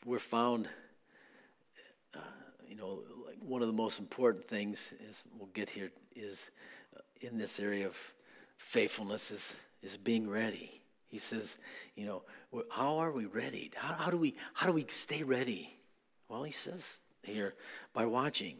we're 0.05 0.19
found, 0.19 0.69
uh, 2.15 2.19
you 2.65 2.77
know, 2.77 3.03
like 3.25 3.35
one 3.41 3.61
of 3.61 3.67
the 3.67 3.73
most 3.73 3.99
important 3.99 4.45
things 4.45 4.93
is 5.09 5.25
we'll 5.37 5.49
get 5.53 5.69
here 5.69 5.91
is 6.15 6.49
in 7.21 7.37
this 7.37 7.59
area 7.59 7.85
of 7.85 7.97
faithfulness 8.57 9.31
is 9.31 9.55
is 9.81 9.97
being 9.97 10.29
ready. 10.29 10.81
He 11.07 11.19
says, 11.19 11.57
you 11.95 12.05
know, 12.05 12.23
how 12.69 12.97
are 12.97 13.11
we 13.11 13.25
ready? 13.25 13.71
How, 13.75 13.93
how 13.93 14.11
do 14.11 14.17
we 14.17 14.35
how 14.53 14.67
do 14.67 14.73
we 14.73 14.85
stay 14.89 15.23
ready? 15.23 15.73
Well, 16.29 16.43
he 16.43 16.51
says 16.51 16.99
here 17.23 17.53
by 17.93 18.05
watching. 18.05 18.57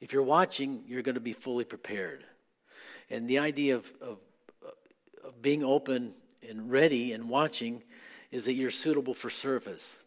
If 0.00 0.12
you're 0.12 0.22
watching, 0.22 0.82
you're 0.86 1.02
going 1.02 1.14
to 1.14 1.20
be 1.20 1.32
fully 1.32 1.64
prepared. 1.64 2.24
And 3.08 3.28
the 3.28 3.38
idea 3.38 3.76
of, 3.76 3.92
of, 4.00 4.18
of 5.22 5.40
being 5.40 5.62
open 5.62 6.14
and 6.48 6.70
ready 6.70 7.12
and 7.12 7.28
watching 7.28 7.82
is 8.32 8.46
that 8.46 8.54
you're 8.54 8.70
suitable 8.70 9.14
for 9.14 9.30
service. 9.30 10.00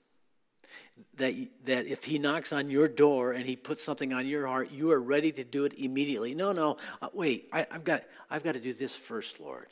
That, 1.18 1.34
that 1.66 1.88
if 1.88 2.06
he 2.06 2.20
knocks 2.20 2.54
on 2.54 2.70
your 2.70 2.88
door 2.88 3.34
and 3.34 3.46
he 3.46 3.56
puts 3.56 3.84
something 3.84 4.14
on 4.14 4.25
your 4.28 4.48
heart, 4.48 4.72
you 4.72 4.92
are 4.92 5.00
ready 5.00 5.32
to 5.34 5.44
do 5.44 5.66
it 5.66 5.74
immediately. 5.74 6.34
No, 6.34 6.54
no, 6.54 6.78
uh, 7.02 7.10
wait, 7.14 7.50
I, 7.52 7.68
have 7.70 7.84
got, 7.84 8.04
I've 8.30 8.44
got 8.44 8.54
to 8.54 8.62
do 8.62 8.74
this 8.74 8.96
first, 8.96 9.40
Lord. 9.42 9.68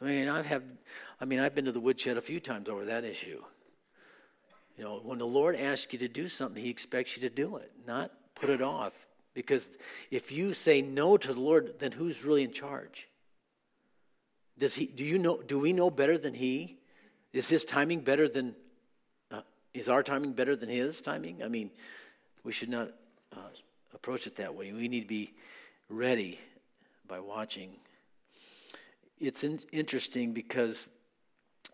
I 0.00 0.04
mean, 0.04 0.28
I 0.28 0.42
have, 0.42 0.62
I 1.20 1.24
mean, 1.24 1.40
I've 1.40 1.54
been 1.54 1.64
to 1.64 1.72
the 1.72 1.80
woodshed 1.80 2.16
a 2.16 2.22
few 2.22 2.38
times 2.38 2.68
over 2.68 2.84
that 2.84 3.04
issue. 3.04 3.42
You 4.76 4.84
know, 4.84 5.00
when 5.02 5.18
the 5.18 5.26
Lord 5.26 5.56
asks 5.56 5.92
you 5.92 5.98
to 6.00 6.08
do 6.08 6.28
something, 6.28 6.62
He 6.62 6.70
expects 6.70 7.16
you 7.16 7.22
to 7.22 7.30
do 7.30 7.56
it, 7.56 7.72
not 7.86 8.12
put 8.34 8.50
it 8.50 8.62
off. 8.62 8.92
Because 9.34 9.68
if 10.10 10.30
you 10.30 10.54
say 10.54 10.80
no 10.82 11.16
to 11.16 11.32
the 11.32 11.40
Lord, 11.40 11.74
then 11.80 11.90
who's 11.90 12.24
really 12.24 12.44
in 12.44 12.52
charge? 12.52 13.08
Does 14.58 14.74
he? 14.74 14.86
Do 14.86 15.04
you 15.04 15.18
know? 15.18 15.42
Do 15.42 15.58
we 15.58 15.72
know 15.72 15.90
better 15.90 16.16
than 16.16 16.34
He? 16.34 16.78
Is 17.32 17.48
His 17.48 17.64
timing 17.64 18.00
better 18.00 18.28
than? 18.28 18.54
Is 19.74 19.88
our 19.88 20.02
timing 20.02 20.32
better 20.32 20.56
than 20.56 20.68
His 20.68 21.00
timing? 21.00 21.42
I 21.42 21.48
mean, 21.48 21.70
we 22.44 22.52
should 22.52 22.68
not 22.68 22.90
uh, 23.32 23.40
approach 23.92 24.26
it 24.26 24.36
that 24.36 24.54
way. 24.54 24.72
We 24.72 24.88
need 24.88 25.02
to 25.02 25.06
be 25.06 25.34
ready 25.88 26.38
by 27.08 27.20
watching. 27.20 27.70
It's 29.20 29.44
in, 29.44 29.58
interesting 29.72 30.32
because 30.32 30.88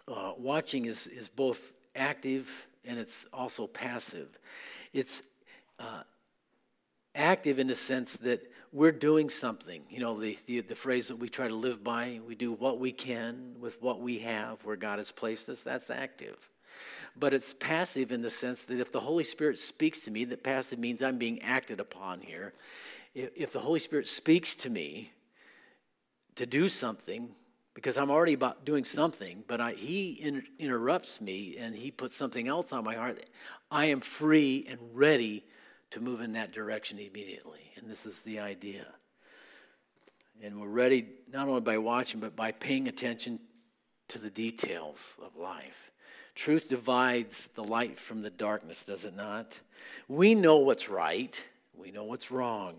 uh, 0.08 0.32
watching 0.36 0.86
is 0.86 1.06
is 1.06 1.28
both 1.28 1.72
active 1.94 2.66
and 2.84 2.98
it's 2.98 3.26
also 3.32 3.66
passive. 3.66 4.38
It's 4.92 5.22
uh, 5.78 6.02
active 7.14 7.58
in 7.58 7.66
the 7.66 7.74
sense 7.74 8.16
that 8.18 8.50
we're 8.72 8.92
doing 8.92 9.28
something. 9.28 9.82
You 9.90 10.00
know, 10.00 10.18
the, 10.18 10.38
the, 10.46 10.60
the, 10.60 10.76
phrase 10.76 11.08
that 11.08 11.16
we 11.16 11.28
try 11.28 11.48
to 11.48 11.54
live 11.54 11.82
by, 11.82 12.20
we 12.26 12.34
do 12.34 12.52
what 12.52 12.78
we 12.78 12.92
can 12.92 13.56
with 13.58 13.80
what 13.82 14.00
we 14.00 14.18
have 14.20 14.64
where 14.64 14.76
God 14.76 14.98
has 14.98 15.10
placed 15.10 15.48
us, 15.48 15.62
that's 15.62 15.90
active. 15.90 16.36
But 17.16 17.34
it's 17.34 17.54
passive 17.54 18.12
in 18.12 18.22
the 18.22 18.30
sense 18.30 18.62
that 18.64 18.80
if 18.80 18.92
the 18.92 19.00
Holy 19.00 19.24
Spirit 19.24 19.58
speaks 19.58 20.00
to 20.00 20.10
me, 20.10 20.24
that 20.26 20.42
passive 20.42 20.78
means 20.78 21.02
I'm 21.02 21.18
being 21.18 21.42
acted 21.42 21.80
upon 21.80 22.20
here. 22.20 22.54
If, 23.14 23.52
the 23.52 23.60
Holy 23.60 23.80
Spirit 23.80 24.06
speaks 24.06 24.54
to 24.56 24.70
me 24.70 25.12
to 26.36 26.46
do 26.46 26.68
something, 26.68 27.34
because 27.74 27.96
I'm 27.96 28.10
already 28.10 28.34
about 28.34 28.64
doing 28.64 28.84
something, 28.84 29.44
but 29.46 29.60
I, 29.60 29.72
he 29.72 30.12
in, 30.12 30.44
interrupts 30.58 31.20
me 31.20 31.56
and 31.58 31.74
he 31.74 31.90
puts 31.90 32.14
something 32.14 32.46
else 32.46 32.72
on 32.72 32.84
my 32.84 32.94
heart. 32.94 33.28
I 33.70 33.86
am 33.86 34.00
free 34.00 34.66
and 34.68 34.78
ready 34.92 35.44
to 35.90 36.00
move 36.00 36.20
in 36.20 36.32
that 36.34 36.52
direction 36.52 36.98
immediately. 36.98 37.72
And 37.76 37.88
this 37.88 38.06
is 38.06 38.20
the 38.22 38.38
idea. 38.40 38.86
And 40.42 40.60
we're 40.60 40.68
ready 40.68 41.06
not 41.32 41.48
only 41.48 41.60
by 41.60 41.78
watching, 41.78 42.20
but 42.20 42.36
by 42.36 42.52
paying 42.52 42.88
attention 42.88 43.40
to 44.08 44.18
the 44.18 44.30
details 44.30 45.14
of 45.22 45.36
life. 45.36 45.89
Truth 46.34 46.68
divides 46.68 47.48
the 47.54 47.64
light 47.64 47.98
from 47.98 48.22
the 48.22 48.30
darkness, 48.30 48.84
does 48.84 49.04
it 49.04 49.16
not? 49.16 49.58
We 50.08 50.34
know 50.34 50.58
what's 50.58 50.88
right, 50.88 51.42
we 51.74 51.90
know 51.90 52.04
what's 52.04 52.30
wrong. 52.30 52.76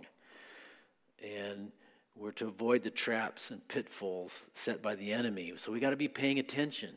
And 1.23 1.71
we're 2.15 2.31
to 2.33 2.47
avoid 2.47 2.83
the 2.83 2.89
traps 2.89 3.51
and 3.51 3.65
pitfalls 3.67 4.45
set 4.53 4.81
by 4.81 4.95
the 4.95 5.11
enemy. 5.11 5.53
So 5.57 5.71
we 5.71 5.79
got 5.79 5.91
to 5.91 5.95
be 5.95 6.07
paying 6.07 6.39
attention. 6.39 6.93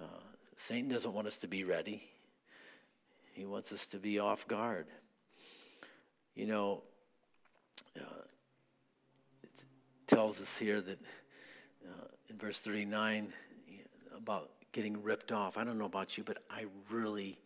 Uh, 0.00 0.06
Satan 0.56 0.88
doesn't 0.88 1.12
want 1.12 1.26
us 1.26 1.38
to 1.38 1.48
be 1.48 1.64
ready, 1.64 2.02
he 3.32 3.44
wants 3.44 3.72
us 3.72 3.86
to 3.88 3.98
be 3.98 4.18
off 4.18 4.46
guard. 4.46 4.86
You 6.34 6.46
know, 6.46 6.82
uh, 7.96 8.24
it 9.42 9.50
tells 10.06 10.40
us 10.40 10.56
here 10.56 10.80
that 10.80 10.98
uh, 11.86 12.06
in 12.28 12.36
verse 12.36 12.60
39 12.60 13.32
about 14.16 14.50
getting 14.72 15.02
ripped 15.02 15.32
off. 15.32 15.56
I 15.56 15.64
don't 15.64 15.78
know 15.78 15.84
about 15.84 16.16
you, 16.16 16.24
but 16.24 16.38
I 16.50 16.66
really, 16.90 17.38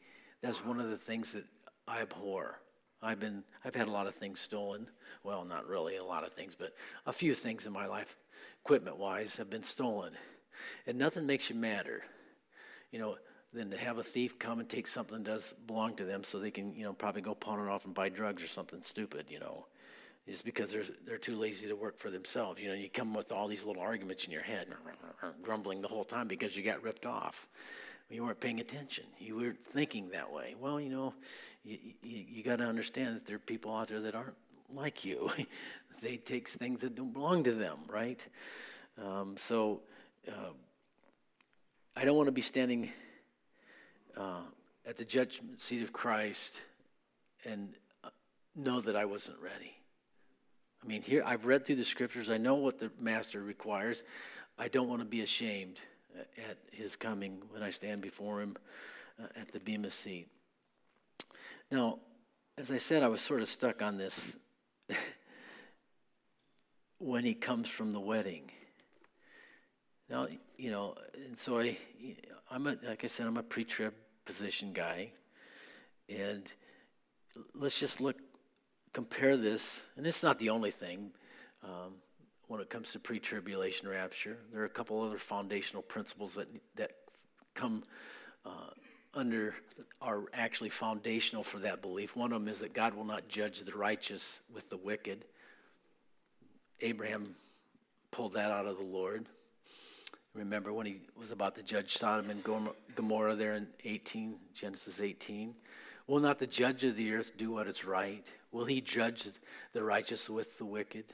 that's 0.43 0.65
one 0.65 0.81
of 0.81 0.91
the 0.91 0.97
things 0.97 1.33
that 1.33 1.45
I 1.87 2.03
abhor. 2.03 2.61
I've 3.03 3.21
been 3.21 3.45
I've 3.65 3.75
had 3.75 3.89
a 3.89 3.93
lot 3.93 4.07
of 4.07 4.15
things 4.15 4.41
stolen. 4.41 4.89
Well, 5.23 5.45
not 5.45 5.69
really 5.69 5.97
a 5.97 6.05
lot 6.05 6.25
of 6.25 6.33
things, 6.33 6.55
but 6.55 6.75
a 7.07 7.13
few 7.13 7.35
things 7.35 7.67
in 7.67 7.73
my 7.73 7.87
life, 7.87 8.17
equipment 8.65 8.97
wise, 8.97 9.37
have 9.37 9.51
been 9.51 9.63
stolen. 9.63 10.13
And 10.87 10.99
nothing 10.99 11.27
makes 11.27 11.51
you 11.51 11.57
madder, 11.57 12.03
you 12.91 12.99
know, 12.99 13.17
than 13.53 13.71
to 13.71 13.77
have 13.77 13.99
a 13.99 14.03
thief 14.03 14.39
come 14.39 14.59
and 14.61 14.69
take 14.69 14.87
something 14.87 15.23
that 15.23 15.31
does 15.31 15.55
belong 15.67 15.95
to 15.97 16.05
them 16.05 16.25
so 16.25 16.39
they 16.39 16.51
can, 16.51 16.75
you 16.75 16.85
know, 16.85 16.93
probably 16.93 17.23
go 17.23 17.35
pawn 17.35 17.61
it 17.61 17.71
off 17.71 17.85
and 17.85 17.95
buy 17.95 18.09
drugs 18.09 18.43
or 18.43 18.49
something 18.49 18.83
stupid, 18.83 19.27
you 19.29 19.39
know. 19.39 19.67
Just 20.29 20.45
because 20.45 20.73
they're 20.73 20.85
they're 21.07 21.19
too 21.19 21.37
lazy 21.37 21.69
to 21.69 21.77
work 21.77 21.99
for 21.99 22.11
themselves. 22.11 22.63
You 22.63 22.69
know, 22.69 22.75
you 22.75 22.89
come 22.89 23.13
with 23.13 23.31
all 23.31 23.47
these 23.47 23.65
little 23.65 23.83
arguments 23.83 24.25
in 24.25 24.33
your 24.33 24.43
head, 24.43 24.69
grumbling 25.43 25.83
the 25.83 25.89
whole 25.89 26.05
time 26.05 26.29
because 26.29 26.57
you 26.57 26.63
got 26.63 26.83
ripped 26.83 27.05
off 27.05 27.47
you 28.11 28.25
weren't 28.25 28.41
paying 28.41 28.61
attention. 28.61 29.05
You 29.19 29.37
weren't 29.37 29.67
thinking 29.67 30.11
that 30.11 30.33
way. 30.33 30.55
Well, 30.61 30.81
you 30.81 30.91
know, 30.91 31.15
you, 31.65 31.79
you, 32.03 32.25
you 32.29 32.43
got 32.43 32.57
to 32.57 32.65
understand 32.65 33.17
that 33.17 33.27
there 33.27 33.37
are 33.37 33.41
people 33.41 33.75
out 33.75 33.89
there 33.89 34.01
that 34.01 34.15
aren't 34.15 34.37
like 34.73 35.05
you. 35.05 35.31
they 36.03 36.17
take 36.17 36.49
things 36.49 36.81
that 36.83 36.95
don't 36.95 37.13
belong 37.13 37.45
to 37.45 37.53
them, 37.53 37.79
right? 37.89 38.25
Um, 39.03 39.37
so 39.37 39.81
uh, 40.29 40.53
I 41.97 42.05
don't 42.05 42.17
want 42.17 42.29
to 42.29 42.33
be 42.33 42.41
standing 42.41 42.91
uh, 44.17 44.43
at 44.87 44.97
the 44.97 45.05
judgment 45.05 45.61
seat 45.61 45.83
of 45.83 45.93
Christ 45.93 46.61
and 47.45 47.75
uh, 48.05 48.11
know 48.55 48.81
that 48.81 48.97
I 48.97 49.07
wasn't 49.07 49.39
ready. 49.41 49.73
I 50.85 50.87
mean, 50.87 51.03
here 51.03 51.23
I've 51.25 51.47
read 51.47 51.65
through 51.65 51.77
the 51.77 51.85
scriptures. 51.85 52.29
I 52.29 52.37
know 52.37 52.57
what 52.57 52.79
the 52.79 52.91
master 53.01 53.41
requires. 53.41 54.05
I 54.59 54.69
don't 54.69 54.89
want 54.89 55.01
to 55.01 55.07
be 55.07 55.23
ashamed 55.23 55.81
at 56.37 56.59
his 56.71 56.95
coming 56.95 57.43
when 57.51 57.63
I 57.63 57.71
stand 57.71 58.03
before 58.03 58.43
him 58.43 58.57
uh, 59.19 59.27
at 59.41 59.51
the 59.53 59.61
Bema 59.61 59.91
seat. 59.91 60.29
Now, 61.71 62.01
as 62.59 62.71
I 62.71 62.77
said, 62.77 63.03
I 63.03 63.09
was 63.09 63.21
sort 63.21 63.41
of 63.41 63.49
stuck 63.49 63.83
on 63.83 63.97
this 63.97 64.37
when 66.99 67.25
he 67.25 67.35
comes 67.35 67.69
from 67.69 67.93
the 67.93 68.01
wedding. 68.01 68.51
Now, 70.11 70.27
you 70.59 70.71
know, 70.71 70.95
and 71.15 71.37
so 71.39 71.59
I, 71.61 71.77
I'm 72.51 72.67
a, 72.67 72.77
like 72.87 73.05
I 73.05 73.07
said, 73.07 73.27
I'm 73.27 73.39
a 73.39 73.43
pre-trib 73.43 73.95
position 74.27 74.73
guy, 74.73 75.11
and 76.09 76.53
let's 77.55 77.81
just 77.81 78.01
look, 78.01 78.17
compare 78.95 79.37
this, 79.37 79.83
and 79.99 80.07
it's 80.07 80.23
not 80.23 80.39
the 80.39 80.49
only 80.49 80.71
thing. 80.71 81.11
Um, 81.63 81.95
when 82.47 82.61
it 82.61 82.69
comes 82.69 82.93
to 82.93 82.99
pre-tribulation 82.99 83.89
rapture. 83.89 84.37
There 84.53 84.63
are 84.63 84.67
a 84.67 84.71
couple 84.71 85.03
other 85.03 85.19
foundational 85.19 85.83
principles 85.83 86.35
that 86.35 86.49
that 86.77 86.93
come 87.55 87.85
uh, 88.45 88.71
under 89.15 89.55
are 90.01 90.25
actually 90.33 90.69
foundational 90.69 91.43
for 91.43 91.59
that 91.61 91.81
belief. 91.81 92.17
One 92.17 92.33
of 92.33 92.41
them 92.41 92.49
is 92.49 92.59
that 92.61 92.75
God 92.75 92.95
will 92.95 93.05
not 93.05 93.29
judge 93.29 93.61
the 93.61 93.73
righteous 93.73 94.41
with 94.53 94.69
the 94.69 94.77
wicked. 94.77 95.25
Abraham 96.81 97.35
pulled 98.11 98.35
that 98.35 98.51
out 98.51 98.67
of 98.67 98.77
the 98.77 98.85
Lord. 98.85 99.27
Remember 100.35 100.73
when 100.73 100.87
he 100.87 101.01
was 101.17 101.31
about 101.31 101.55
to 101.55 101.63
judge 101.63 101.97
Sodom 101.97 102.29
and 102.29 102.43
Gomorrah 102.97 103.37
there 103.37 103.55
in 103.55 103.69
18, 103.85 104.37
Genesis 104.53 105.01
18? 105.01 105.55
Will 106.07 106.21
not 106.21 106.39
the 106.39 106.47
judge 106.47 106.85
of 106.85 106.97
the 106.97 107.13
earth 107.15 107.33
do 107.37 107.53
what 107.53 107.67
is 107.67 107.85
right? 107.85 108.27
Will 108.53 108.67
he 108.67 108.81
judge 108.81 109.27
the 109.73 109.83
righteous 109.83 110.29
with 110.29 110.59
the 110.59 110.65
wicked? 110.65 111.07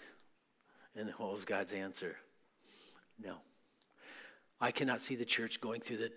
And 0.97 1.11
what 1.17 1.33
was 1.33 1.45
God's 1.45 1.73
answer? 1.73 2.17
No. 3.23 3.37
I 4.61 4.73
cannot 4.73 5.01
see 5.01 5.15
the 5.15 5.25
church 5.25 5.61
going 5.61 5.81
through 5.81 5.99
the 5.99 6.13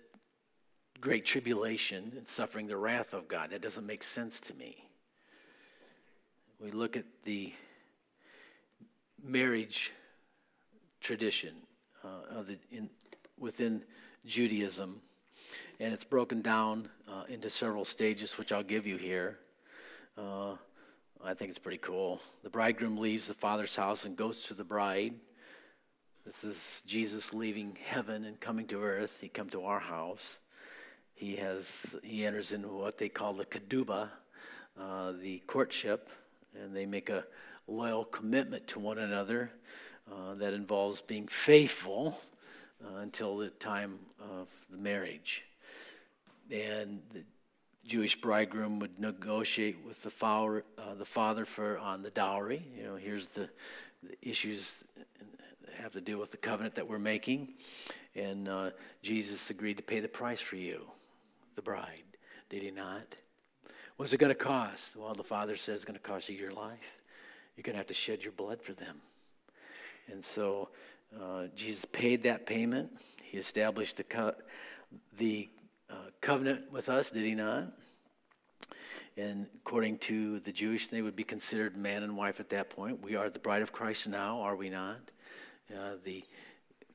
great 1.00 1.24
tribulation 1.24 2.12
and 2.16 2.26
suffering 2.26 2.66
the 2.66 2.76
wrath 2.76 3.14
of 3.14 3.28
God. 3.28 3.50
That 3.50 3.62
doesn't 3.62 3.86
make 3.86 4.02
sense 4.02 4.40
to 4.42 4.54
me. 4.54 4.84
We 6.60 6.70
look 6.70 6.96
at 6.96 7.04
the 7.24 7.52
marriage 9.22 9.92
tradition 11.00 11.54
uh, 12.02 12.38
of 12.38 12.46
the, 12.46 12.58
in, 12.70 12.90
within 13.38 13.82
Judaism, 14.26 15.00
and 15.80 15.92
it's 15.92 16.04
broken 16.04 16.42
down 16.42 16.88
uh, 17.08 17.24
into 17.28 17.50
several 17.50 17.84
stages, 17.84 18.38
which 18.38 18.52
I'll 18.52 18.62
give 18.62 18.86
you 18.86 18.96
here. 18.96 19.38
Uh, 20.16 20.56
I 21.24 21.34
think 21.34 21.50
it's 21.50 21.58
pretty 21.58 21.78
cool. 21.78 22.20
The 22.42 22.50
bridegroom 22.50 22.98
leaves 22.98 23.26
the 23.26 23.34
father's 23.34 23.74
house 23.74 24.04
and 24.04 24.16
goes 24.16 24.44
to 24.44 24.54
the 24.54 24.64
bride. 24.64 25.14
This 26.26 26.44
is 26.44 26.82
Jesus 26.86 27.34
leaving 27.34 27.76
heaven 27.84 28.24
and 28.24 28.38
coming 28.40 28.66
to 28.68 28.82
earth. 28.82 29.18
He 29.20 29.28
come 29.28 29.50
to 29.50 29.64
our 29.64 29.80
house. 29.80 30.38
He 31.14 31.36
has 31.36 31.96
he 32.02 32.26
enters 32.26 32.52
into 32.52 32.68
what 32.68 32.98
they 32.98 33.08
call 33.08 33.34
the 33.34 33.44
ketubah, 33.44 34.08
uh, 34.78 35.12
the 35.20 35.38
courtship, 35.46 36.08
and 36.54 36.74
they 36.74 36.86
make 36.86 37.08
a 37.08 37.24
loyal 37.66 38.04
commitment 38.04 38.66
to 38.68 38.78
one 38.78 38.98
another 38.98 39.50
uh, 40.10 40.34
that 40.34 40.54
involves 40.54 41.00
being 41.00 41.26
faithful 41.26 42.20
uh, 42.84 42.98
until 42.98 43.36
the 43.38 43.50
time 43.50 43.98
of 44.20 44.48
the 44.70 44.76
marriage. 44.76 45.44
And 46.50 47.00
the 47.12 47.22
Jewish 47.86 48.20
bridegroom 48.20 48.78
would 48.80 48.98
negotiate 48.98 49.78
with 49.84 50.02
the 50.02 50.10
father, 50.10 50.64
uh, 50.78 50.94
the 50.94 51.04
father 51.04 51.44
for 51.44 51.78
on 51.78 52.02
the 52.02 52.10
dowry. 52.10 52.64
You 52.76 52.84
know, 52.84 52.96
here's 52.96 53.28
the, 53.28 53.48
the 54.02 54.16
issues 54.22 54.82
that 54.96 55.74
have 55.74 55.92
to 55.92 56.00
deal 56.00 56.18
with 56.18 56.30
the 56.30 56.36
covenant 56.36 56.74
that 56.76 56.88
we're 56.88 56.98
making, 56.98 57.54
and 58.14 58.48
uh, 58.48 58.70
Jesus 59.02 59.50
agreed 59.50 59.76
to 59.76 59.82
pay 59.82 60.00
the 60.00 60.08
price 60.08 60.40
for 60.40 60.56
you, 60.56 60.82
the 61.56 61.62
bride. 61.62 62.02
Did 62.48 62.62
he 62.62 62.70
not? 62.70 63.14
What's 63.96 64.12
it 64.12 64.18
going 64.18 64.30
to 64.30 64.34
cost? 64.34 64.96
Well, 64.96 65.14
the 65.14 65.22
father 65.22 65.56
says 65.56 65.76
it's 65.76 65.84
going 65.84 65.94
to 65.94 66.00
cost 66.00 66.28
you 66.28 66.36
your 66.36 66.52
life. 66.52 67.00
You're 67.56 67.62
going 67.62 67.74
to 67.74 67.78
have 67.78 67.86
to 67.88 67.94
shed 67.94 68.22
your 68.22 68.32
blood 68.32 68.60
for 68.60 68.72
them. 68.72 69.00
And 70.10 70.24
so 70.24 70.68
uh, 71.20 71.46
Jesus 71.54 71.84
paid 71.84 72.22
that 72.24 72.46
payment. 72.46 72.90
He 73.22 73.38
established 73.38 73.96
the, 73.96 74.04
co- 74.04 74.34
the 75.18 75.48
uh, 75.90 76.10
covenant 76.20 76.70
with 76.70 76.88
us, 76.88 77.10
did 77.10 77.24
he 77.24 77.34
not? 77.34 77.72
And 79.16 79.46
according 79.56 79.98
to 79.98 80.40
the 80.40 80.52
Jewish, 80.52 80.88
they 80.88 81.02
would 81.02 81.14
be 81.14 81.24
considered 81.24 81.76
man 81.76 82.02
and 82.02 82.16
wife 82.16 82.40
at 82.40 82.48
that 82.50 82.70
point. 82.70 83.02
We 83.02 83.14
are 83.14 83.30
the 83.30 83.38
bride 83.38 83.62
of 83.62 83.72
Christ 83.72 84.08
now, 84.08 84.40
are 84.40 84.56
we 84.56 84.70
not? 84.70 84.98
Uh, 85.72 85.92
the 86.04 86.24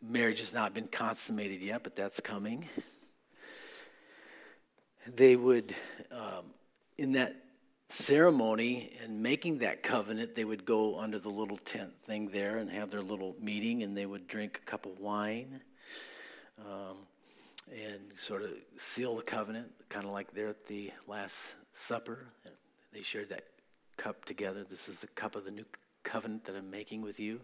marriage 0.02 0.40
has 0.40 0.54
not 0.54 0.74
been 0.74 0.88
consummated 0.88 1.62
yet, 1.62 1.84
but 1.84 1.96
that's 1.96 2.20
coming. 2.20 2.68
They 5.08 5.36
would, 5.36 5.74
um, 6.12 6.46
in 6.98 7.14
that 7.14 7.36
ceremony 7.90 8.94
and 9.04 9.22
making 9.22 9.60
that 9.60 9.84
covenant, 9.84 10.36
they 10.36 10.46
would 10.46 10.66
go 10.66 10.98
under 10.98 11.20
the 11.20 11.30
little 11.30 11.58
tent 11.58 11.92
thing 12.04 12.30
there 12.30 12.58
and 12.58 12.70
have 12.70 12.92
their 12.92 13.02
little 13.02 13.36
meeting, 13.42 13.84
and 13.84 13.98
they 13.98 14.06
would 14.06 14.28
drink 14.28 14.62
a 14.62 14.70
cup 14.70 14.86
of 14.86 15.00
wine. 15.00 15.62
Um, 16.60 16.98
and 17.72 18.02
sort 18.16 18.42
of 18.42 18.52
seal 18.78 19.16
the 19.16 19.22
covenant, 19.22 19.72
kind 19.90 20.06
of 20.06 20.12
like 20.12 20.34
there 20.34 20.48
at 20.48 20.66
the 20.66 20.92
Last 21.08 21.54
Supper. 21.74 22.26
They 22.94 23.04
shared 23.04 23.30
that 23.30 23.44
cup 23.98 24.26
together. 24.26 24.64
This 24.64 24.90
is 24.90 25.00
the 25.00 25.08
cup 25.08 25.36
of 25.36 25.46
the 25.46 25.52
new 25.52 25.66
covenant 26.04 26.46
that 26.46 26.56
I'm 26.56 26.72
making 26.72 27.02
with 27.02 27.20
you. 27.20 27.40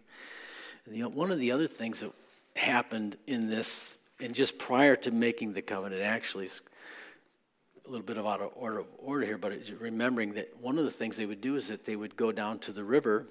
And 0.85 0.95
know, 0.97 1.09
one 1.09 1.31
of 1.31 1.39
the 1.39 1.51
other 1.51 1.67
things 1.67 1.99
that 1.99 2.11
happened 2.55 3.17
in 3.27 3.49
this, 3.49 3.97
and 4.19 4.33
just 4.33 4.57
prior 4.57 4.95
to 4.97 5.11
making 5.11 5.53
the 5.53 5.61
covenant, 5.61 6.01
actually, 6.01 6.49
a 7.85 7.89
little 7.89 8.05
bit 8.05 8.17
of 8.17 8.25
out 8.25 8.41
of 8.41 8.51
order, 8.55 8.83
order 8.97 9.25
here, 9.25 9.37
but 9.37 9.53
remembering 9.79 10.33
that 10.33 10.49
one 10.59 10.77
of 10.77 10.85
the 10.85 10.91
things 10.91 11.17
they 11.17 11.25
would 11.25 11.41
do 11.41 11.55
is 11.55 11.67
that 11.67 11.85
they 11.85 11.95
would 11.95 12.15
go 12.15 12.31
down 12.31 12.59
to 12.59 12.71
the 12.71 12.83
river 12.83 13.27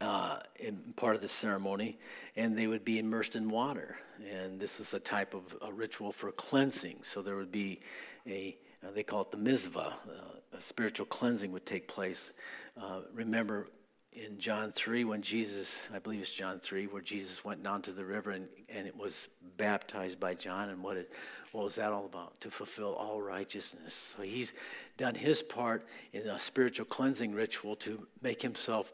uh, 0.00 0.38
in 0.56 0.76
part 0.96 1.14
of 1.14 1.20
the 1.20 1.28
ceremony, 1.28 1.98
and 2.36 2.56
they 2.56 2.66
would 2.66 2.84
be 2.84 2.98
immersed 2.98 3.36
in 3.36 3.48
water. 3.48 3.96
And 4.30 4.60
this 4.60 4.80
is 4.80 4.94
a 4.94 5.00
type 5.00 5.34
of 5.34 5.56
a 5.62 5.72
ritual 5.72 6.12
for 6.12 6.30
cleansing. 6.32 7.00
So 7.02 7.22
there 7.22 7.36
would 7.36 7.52
be 7.52 7.80
a, 8.26 8.56
uh, 8.84 8.90
they 8.92 9.02
call 9.02 9.22
it 9.22 9.30
the 9.30 9.36
mikvah, 9.38 9.86
uh, 9.86 10.56
a 10.56 10.62
spiritual 10.62 11.06
cleansing 11.06 11.50
would 11.52 11.66
take 11.66 11.88
place. 11.88 12.32
Uh, 12.80 13.00
remember 13.12 13.68
in 14.14 14.38
John 14.38 14.72
3 14.72 15.04
when 15.04 15.22
Jesus, 15.22 15.88
I 15.92 15.98
believe 15.98 16.20
it's 16.20 16.32
John 16.32 16.60
3, 16.60 16.86
where 16.86 17.02
Jesus 17.02 17.44
went 17.44 17.62
down 17.62 17.82
to 17.82 17.92
the 17.92 18.04
river 18.04 18.30
and, 18.30 18.48
and 18.68 18.86
it 18.86 18.96
was 18.96 19.28
baptized 19.56 20.20
by 20.20 20.34
John. 20.34 20.68
And 20.68 20.82
what, 20.82 20.96
it, 20.96 21.12
what 21.52 21.64
was 21.64 21.74
that 21.76 21.92
all 21.92 22.06
about? 22.06 22.40
To 22.40 22.50
fulfill 22.50 22.94
all 22.94 23.20
righteousness. 23.20 24.14
So 24.16 24.22
he's 24.22 24.52
done 24.96 25.14
his 25.14 25.42
part 25.42 25.86
in 26.12 26.22
a 26.22 26.38
spiritual 26.38 26.86
cleansing 26.86 27.32
ritual 27.32 27.76
to 27.76 28.06
make 28.22 28.40
himself 28.40 28.92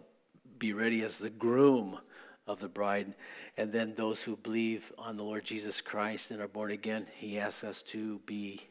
be 0.59 0.73
ready 0.73 1.03
as 1.03 1.19
the 1.19 1.31
groom 1.31 1.99
of 2.47 2.61
the 2.61 2.69
bride. 2.69 3.15
And 3.57 3.73
then 3.73 3.95
those 3.95 4.23
who 4.23 4.37
believe 4.37 4.93
on 4.99 5.17
the 5.17 5.23
Lord 5.23 5.45
Jesus 5.45 5.81
Christ 5.81 6.31
and 6.31 6.41
are 6.41 6.49
born 6.49 6.71
again, 6.71 7.07
he 7.15 7.39
asks 7.39 7.65
us 7.65 7.83
to 7.83 8.21
be 8.27 8.63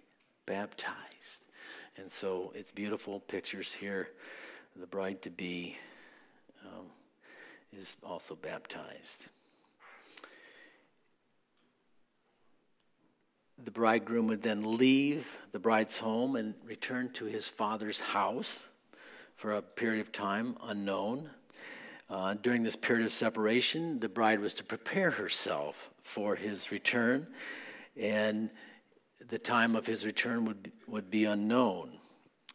baptized. 0.46 1.46
And 1.98 2.12
so 2.12 2.52
it's 2.56 2.72
beautiful 2.72 3.20
pictures 3.20 3.72
here. 3.72 4.10
The 4.76 4.88
bride 4.88 5.22
to 5.24 5.30
be 5.30 5.78
is 7.80 7.98
also 8.04 8.36
baptized. 8.36 9.26
The 13.64 13.72
bridegroom 13.72 14.28
would 14.28 14.42
then 14.42 14.78
leave 14.78 15.38
the 15.52 15.60
bride's 15.60 15.98
home 16.00 16.36
and 16.36 16.54
return 16.64 17.12
to 17.14 17.26
his 17.26 17.48
father's 17.48 18.00
house 18.00 18.68
for 19.36 19.54
a 19.54 19.62
period 19.62 20.02
of 20.02 20.12
time 20.12 20.58
unknown. 20.64 21.30
Uh, 22.10 22.34
during 22.36 22.64
this 22.64 22.76
period 22.76 23.06
of 23.06 23.12
separation, 23.12 24.00
the 24.00 24.10
bride 24.10 24.40
was 24.40 24.54
to 24.56 24.64
prepare 24.64 25.12
herself 25.12 25.90
for 26.04 26.36
his 26.36 26.72
return, 26.72 27.28
and 27.96 28.50
the 29.28 29.38
time 29.38 29.76
of 29.76 29.86
his 29.86 30.06
return 30.06 30.46
would 30.46 30.64
be, 30.64 30.72
would 30.88 31.12
be 31.12 31.26
unknown. 31.26 31.92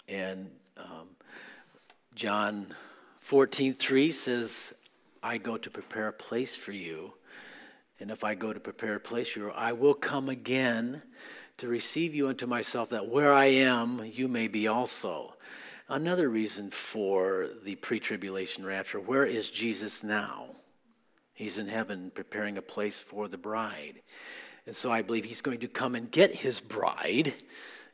And 0.08 0.50
um, 0.76 1.08
John 2.14 2.74
14:3 3.24 4.12
says, 4.12 4.74
"I 5.24 5.38
go 5.38 5.56
to 5.56 5.70
prepare 5.70 6.08
a 6.08 6.12
place 6.12 6.54
for 6.54 6.72
you, 6.72 7.14
and 7.98 8.10
if 8.10 8.22
I 8.22 8.34
go 8.34 8.52
to 8.52 8.60
prepare 8.60 8.94
a 8.94 9.00
place 9.00 9.28
for 9.28 9.38
you, 9.40 9.50
I 9.50 9.72
will 9.72 9.94
come 9.94 10.28
again 10.28 11.02
to 11.56 11.66
receive 11.66 12.14
you 12.14 12.28
unto 12.28 12.46
myself, 12.46 12.90
that 12.90 13.08
where 13.08 13.32
I 13.32 13.46
am, 13.46 14.04
you 14.04 14.28
may 14.28 14.46
be 14.46 14.68
also." 14.68 15.34
Another 15.88 16.28
reason 16.28 16.70
for 16.70 17.48
the 17.62 17.74
pre 17.76 18.00
tribulation 18.00 18.64
rapture 18.64 19.00
where 19.00 19.26
is 19.26 19.50
Jesus 19.50 20.02
now? 20.02 20.56
He's 21.34 21.58
in 21.58 21.68
heaven 21.68 22.10
preparing 22.14 22.56
a 22.56 22.62
place 22.62 22.98
for 23.00 23.28
the 23.28 23.36
bride. 23.36 24.00
And 24.66 24.74
so 24.74 24.90
I 24.90 25.02
believe 25.02 25.24
he's 25.24 25.42
going 25.42 25.60
to 25.60 25.68
come 25.68 25.94
and 25.94 26.10
get 26.10 26.34
his 26.34 26.60
bride, 26.60 27.34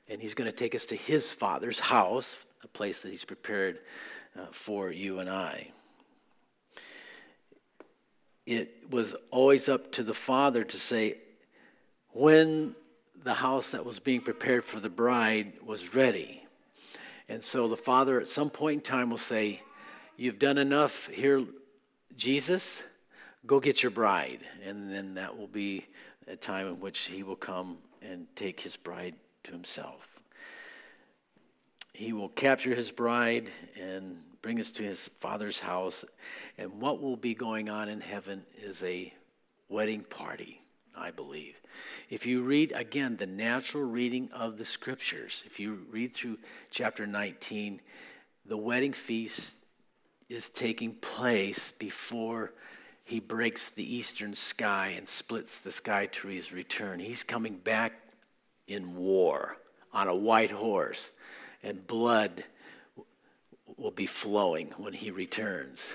and 0.08 0.20
he's 0.20 0.34
going 0.34 0.50
to 0.50 0.56
take 0.56 0.74
us 0.74 0.84
to 0.86 0.96
his 0.96 1.34
father's 1.34 1.80
house, 1.80 2.38
a 2.62 2.68
place 2.68 3.02
that 3.02 3.10
he's 3.10 3.24
prepared 3.24 3.80
uh, 4.38 4.46
for 4.52 4.92
you 4.92 5.18
and 5.18 5.28
I. 5.28 5.72
It 8.46 8.90
was 8.90 9.14
always 9.30 9.68
up 9.68 9.92
to 9.92 10.02
the 10.02 10.14
father 10.14 10.64
to 10.64 10.78
say, 10.78 11.18
when 12.12 12.74
the 13.22 13.34
house 13.34 13.70
that 13.70 13.84
was 13.84 13.98
being 13.98 14.20
prepared 14.20 14.64
for 14.64 14.80
the 14.80 14.88
bride 14.90 15.52
was 15.64 15.94
ready, 15.94 16.42
and 17.30 17.44
so 17.44 17.68
the 17.68 17.76
Father 17.76 18.20
at 18.20 18.28
some 18.28 18.50
point 18.50 18.74
in 18.74 18.80
time 18.80 19.08
will 19.08 19.16
say, 19.16 19.62
You've 20.16 20.40
done 20.40 20.58
enough 20.58 21.06
here, 21.06 21.44
Jesus, 22.16 22.82
go 23.46 23.60
get 23.60 23.84
your 23.84 23.90
bride. 23.90 24.40
And 24.66 24.92
then 24.92 25.14
that 25.14 25.38
will 25.38 25.46
be 25.46 25.86
a 26.26 26.36
time 26.36 26.66
in 26.66 26.80
which 26.80 27.06
he 27.06 27.22
will 27.22 27.36
come 27.36 27.78
and 28.02 28.26
take 28.34 28.60
his 28.60 28.76
bride 28.76 29.14
to 29.44 29.52
himself. 29.52 30.08
He 31.92 32.12
will 32.12 32.28
capture 32.30 32.74
his 32.74 32.90
bride 32.90 33.48
and 33.80 34.18
bring 34.42 34.60
us 34.60 34.70
to 34.72 34.82
his 34.82 35.08
father's 35.20 35.58
house. 35.58 36.04
And 36.58 36.80
what 36.80 37.00
will 37.00 37.16
be 37.16 37.34
going 37.34 37.68
on 37.68 37.88
in 37.88 38.00
heaven 38.00 38.44
is 38.62 38.82
a 38.82 39.12
wedding 39.68 40.02
party, 40.02 40.60
I 40.96 41.10
believe. 41.10 41.60
If 42.08 42.26
you 42.26 42.42
read, 42.42 42.72
again, 42.72 43.16
the 43.16 43.26
natural 43.26 43.84
reading 43.84 44.30
of 44.32 44.58
the 44.58 44.64
scriptures, 44.64 45.42
if 45.46 45.60
you 45.60 45.86
read 45.90 46.14
through 46.14 46.38
chapter 46.70 47.06
19, 47.06 47.80
the 48.46 48.56
wedding 48.56 48.92
feast 48.92 49.56
is 50.28 50.48
taking 50.48 50.94
place 50.94 51.72
before 51.78 52.52
he 53.04 53.20
breaks 53.20 53.70
the 53.70 53.96
eastern 53.96 54.34
sky 54.34 54.94
and 54.96 55.08
splits 55.08 55.58
the 55.58 55.72
sky 55.72 56.06
to 56.06 56.28
his 56.28 56.52
return. 56.52 57.00
He's 57.00 57.24
coming 57.24 57.56
back 57.56 57.92
in 58.68 58.96
war 58.96 59.56
on 59.92 60.06
a 60.06 60.14
white 60.14 60.52
horse, 60.52 61.10
and 61.62 61.86
blood 61.86 62.44
will 63.80 63.90
be 63.90 64.06
flowing 64.06 64.72
when 64.76 64.92
he 64.92 65.10
returns. 65.10 65.94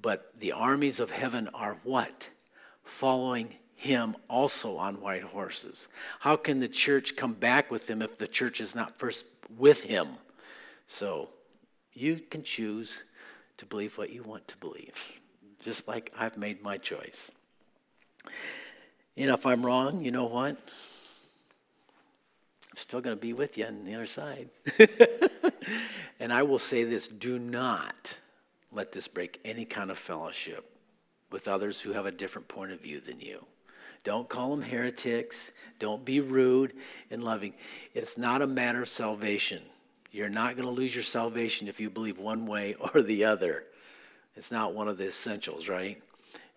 But 0.00 0.32
the 0.38 0.52
armies 0.52 1.00
of 1.00 1.10
heaven 1.10 1.48
are 1.52 1.76
what? 1.84 2.30
Following 2.84 3.54
him 3.74 4.16
also 4.28 4.76
on 4.76 5.00
white 5.00 5.22
horses? 5.22 5.88
How 6.20 6.36
can 6.36 6.60
the 6.60 6.68
church 6.68 7.14
come 7.14 7.34
back 7.34 7.70
with 7.70 7.88
him 7.88 8.02
if 8.02 8.18
the 8.18 8.26
church 8.26 8.60
is 8.60 8.74
not 8.74 8.98
first 8.98 9.24
with 9.56 9.82
him? 9.82 10.08
So 10.86 11.28
you 11.92 12.16
can 12.16 12.42
choose 12.42 13.04
to 13.58 13.66
believe 13.66 13.98
what 13.98 14.10
you 14.10 14.22
want 14.22 14.48
to 14.48 14.56
believe, 14.56 15.08
just 15.60 15.86
like 15.86 16.12
I've 16.16 16.38
made 16.38 16.62
my 16.62 16.78
choice. 16.78 17.30
You 19.14 19.26
know, 19.26 19.34
if 19.34 19.46
I'm 19.46 19.66
wrong, 19.66 20.04
you 20.04 20.10
know 20.10 20.26
what? 20.26 20.56
Still 22.78 23.00
going 23.00 23.16
to 23.16 23.20
be 23.20 23.32
with 23.32 23.58
you 23.58 23.66
on 23.66 23.84
the 23.84 23.94
other 23.94 24.06
side. 24.06 24.50
and 26.20 26.32
I 26.32 26.44
will 26.44 26.60
say 26.60 26.84
this 26.84 27.08
do 27.08 27.36
not 27.36 28.16
let 28.70 28.92
this 28.92 29.08
break 29.08 29.40
any 29.44 29.64
kind 29.64 29.90
of 29.90 29.98
fellowship 29.98 30.64
with 31.32 31.48
others 31.48 31.80
who 31.80 31.92
have 31.92 32.06
a 32.06 32.12
different 32.12 32.46
point 32.46 32.70
of 32.70 32.80
view 32.80 33.00
than 33.00 33.20
you. 33.20 33.44
Don't 34.04 34.28
call 34.28 34.50
them 34.50 34.62
heretics. 34.62 35.50
Don't 35.80 36.04
be 36.04 36.20
rude 36.20 36.72
and 37.10 37.24
loving. 37.24 37.52
It's 37.94 38.16
not 38.16 38.42
a 38.42 38.46
matter 38.46 38.82
of 38.82 38.88
salvation. 38.88 39.60
You're 40.12 40.28
not 40.28 40.54
going 40.54 40.68
to 40.68 40.72
lose 40.72 40.94
your 40.94 41.02
salvation 41.02 41.66
if 41.66 41.80
you 41.80 41.90
believe 41.90 42.18
one 42.18 42.46
way 42.46 42.76
or 42.94 43.02
the 43.02 43.24
other. 43.24 43.64
It's 44.36 44.52
not 44.52 44.72
one 44.72 44.86
of 44.86 44.98
the 44.98 45.08
essentials, 45.08 45.68
right? 45.68 46.00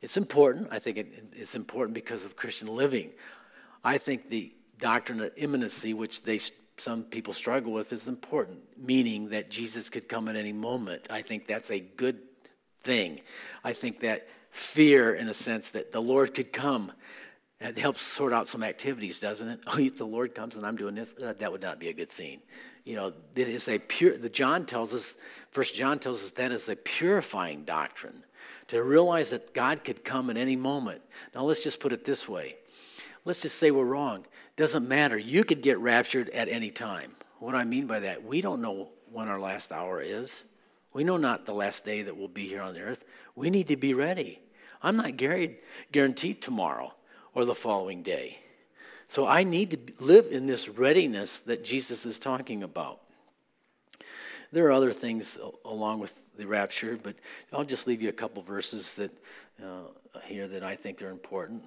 It's 0.04 0.18
important. 0.18 0.68
I 0.70 0.78
think 0.78 0.98
it, 0.98 1.26
it's 1.34 1.56
important 1.56 1.96
because 1.96 2.26
of 2.26 2.36
Christian 2.36 2.68
living. 2.68 3.10
I 3.84 3.98
think 3.98 4.30
the 4.30 4.54
doctrine 4.82 5.22
of 5.22 5.32
imminency, 5.38 5.94
which 5.94 6.24
they 6.24 6.40
some 6.78 7.04
people 7.04 7.32
struggle 7.32 7.72
with, 7.72 7.94
is 7.94 8.08
important, 8.08 8.60
meaning 8.76 9.30
that 9.30 9.52
Jesus 9.52 9.90
could 9.90 10.10
come 10.10 10.28
at 10.28 10.36
any 10.36 10.52
moment. 10.52 11.08
I 11.10 11.22
think 11.22 11.48
that's 11.48 11.70
a 11.70 11.80
good 11.80 12.20
thing. 12.82 13.22
I 13.64 13.74
think 13.74 14.00
that 14.02 14.28
fear, 14.50 15.14
in 15.14 15.30
a 15.30 15.34
sense, 15.34 15.70
that 15.72 15.92
the 15.92 16.02
Lord 16.02 16.34
could 16.34 16.52
come. 16.52 16.92
It 17.60 17.78
helps 17.78 18.02
sort 18.02 18.34
out 18.34 18.48
some 18.48 18.64
activities, 18.64 19.20
doesn't 19.20 19.48
it? 19.48 19.60
Oh, 19.68 19.78
if 19.78 19.98
the 19.98 20.06
Lord 20.06 20.34
comes 20.34 20.56
and 20.56 20.66
I'm 20.66 20.76
doing 20.76 20.96
this, 20.96 21.14
uh, 21.24 21.34
that 21.38 21.52
would 21.52 21.62
not 21.62 21.80
be 21.80 21.90
a 21.90 21.94
good 21.94 22.12
scene. 22.12 22.42
You 22.84 22.96
know, 22.96 23.14
it 23.36 23.48
is 23.48 23.68
a 23.68 23.78
pure. 23.78 24.18
The 24.18 24.30
John 24.30 24.66
tells 24.66 24.94
us, 24.96 25.16
First 25.52 25.76
John 25.76 26.00
tells 26.00 26.24
us 26.24 26.32
that 26.32 26.52
is 26.52 26.68
a 26.68 26.76
purifying 26.76 27.64
doctrine. 27.64 28.24
To 28.70 28.82
realize 28.82 29.30
that 29.30 29.54
God 29.54 29.84
could 29.84 30.04
come 30.04 30.30
at 30.30 30.38
any 30.38 30.56
moment. 30.56 31.02
Now 31.36 31.44
let's 31.44 31.64
just 31.64 31.80
put 31.80 31.94
it 31.94 32.06
this 32.06 32.28
way. 32.28 32.56
Let's 33.24 33.42
just 33.42 33.60
say 33.60 33.70
we're 33.70 33.86
wrong. 33.86 34.26
Doesn't 34.62 34.88
matter. 34.88 35.18
You 35.18 35.44
could 35.44 35.64
get 35.64 35.80
raptured 35.80 36.30
at 36.30 36.48
any 36.48 36.70
time. 36.70 37.16
What 37.40 37.56
I 37.56 37.64
mean 37.64 37.88
by 37.88 38.02
that, 38.02 38.24
we 38.24 38.42
don't 38.42 38.62
know 38.62 38.90
when 39.12 39.28
our 39.28 39.40
last 39.40 39.72
hour 39.72 40.04
is. 40.04 40.44
We 40.94 41.04
know 41.04 41.18
not 41.18 41.48
the 41.48 41.54
last 41.56 41.84
day 41.84 42.04
that 42.04 42.16
we'll 42.16 42.28
be 42.28 42.46
here 42.46 42.62
on 42.62 42.76
the 42.76 42.82
earth. 42.82 43.04
We 43.36 43.50
need 43.50 43.70
to 43.70 43.76
be 43.76 43.96
ready. 43.96 44.40
I'm 44.84 44.98
not 44.98 45.18
guaranteed 45.18 46.44
tomorrow 46.44 46.94
or 47.34 47.44
the 47.44 47.56
following 47.56 48.04
day. 48.04 48.38
So 49.08 49.26
I 49.26 49.46
need 49.46 49.72
to 49.72 50.06
live 50.06 50.28
in 50.28 50.46
this 50.46 50.70
readiness 50.70 51.40
that 51.40 51.64
Jesus 51.64 52.06
is 52.06 52.20
talking 52.20 52.62
about. 52.62 53.02
There 54.52 54.68
are 54.68 54.72
other 54.74 54.94
things 54.94 55.40
along 55.66 56.02
with 56.02 56.14
the 56.38 56.46
rapture, 56.46 57.00
but 57.02 57.16
I'll 57.52 57.66
just 57.66 57.88
leave 57.88 58.04
you 58.04 58.10
a 58.10 58.14
couple 58.14 58.44
verses 58.44 58.94
that 58.94 59.12
uh, 59.60 60.20
here 60.26 60.48
that 60.50 60.62
I 60.62 60.76
think 60.76 61.02
are 61.02 61.10
important. 61.10 61.64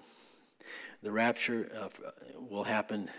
The 1.05 1.13
rapture 1.13 1.71
uh, 1.79 1.89
will 2.49 2.65
happen 2.65 3.11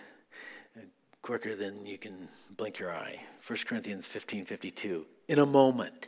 quicker 1.22 1.56
than 1.56 1.86
you 1.86 2.00
can 2.00 2.30
blink 2.58 2.80
your 2.80 2.92
eye. 2.92 3.22
1 3.46 3.60
Corinthians 3.68 4.08
15 4.08 4.46
52. 4.46 5.06
In 5.28 5.38
a 5.38 5.46
moment, 5.46 6.08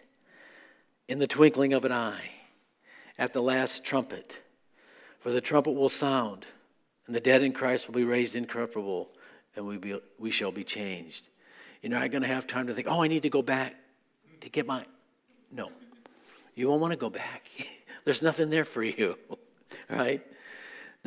in 1.08 1.20
the 1.20 1.28
twinkling 1.28 1.74
of 1.74 1.86
an 1.86 1.92
eye, 1.92 2.32
at 3.20 3.32
the 3.32 3.44
last 3.44 3.84
trumpet. 3.84 4.42
For 5.20 5.30
the 5.30 5.40
trumpet 5.40 5.74
will 5.74 5.88
sound, 5.88 6.48
and 7.06 7.16
the 7.16 7.20
dead 7.20 7.44
in 7.44 7.52
Christ 7.52 7.86
will 7.86 7.94
be 7.94 8.04
raised 8.04 8.36
incorruptible, 8.36 9.10
and 9.56 9.68
we, 9.68 9.78
be, 9.78 10.00
we 10.18 10.32
shall 10.32 10.52
be 10.52 10.64
changed. 10.64 11.30
You're 11.84 11.92
not 11.92 12.10
going 12.10 12.24
to 12.24 12.28
have 12.28 12.48
time 12.48 12.66
to 12.68 12.74
think, 12.74 12.88
oh, 12.90 13.04
I 13.04 13.08
need 13.08 13.22
to 13.22 13.30
go 13.30 13.44
back 13.44 13.76
to 14.42 14.50
get 14.50 14.66
my. 14.66 14.84
No. 15.52 15.70
You 16.56 16.70
won't 16.70 16.82
want 16.82 16.94
to 16.94 16.98
go 16.98 17.12
back. 17.12 17.46
There's 18.04 18.24
nothing 18.24 18.50
there 18.50 18.66
for 18.66 18.82
you, 18.82 19.16
right? 19.92 20.24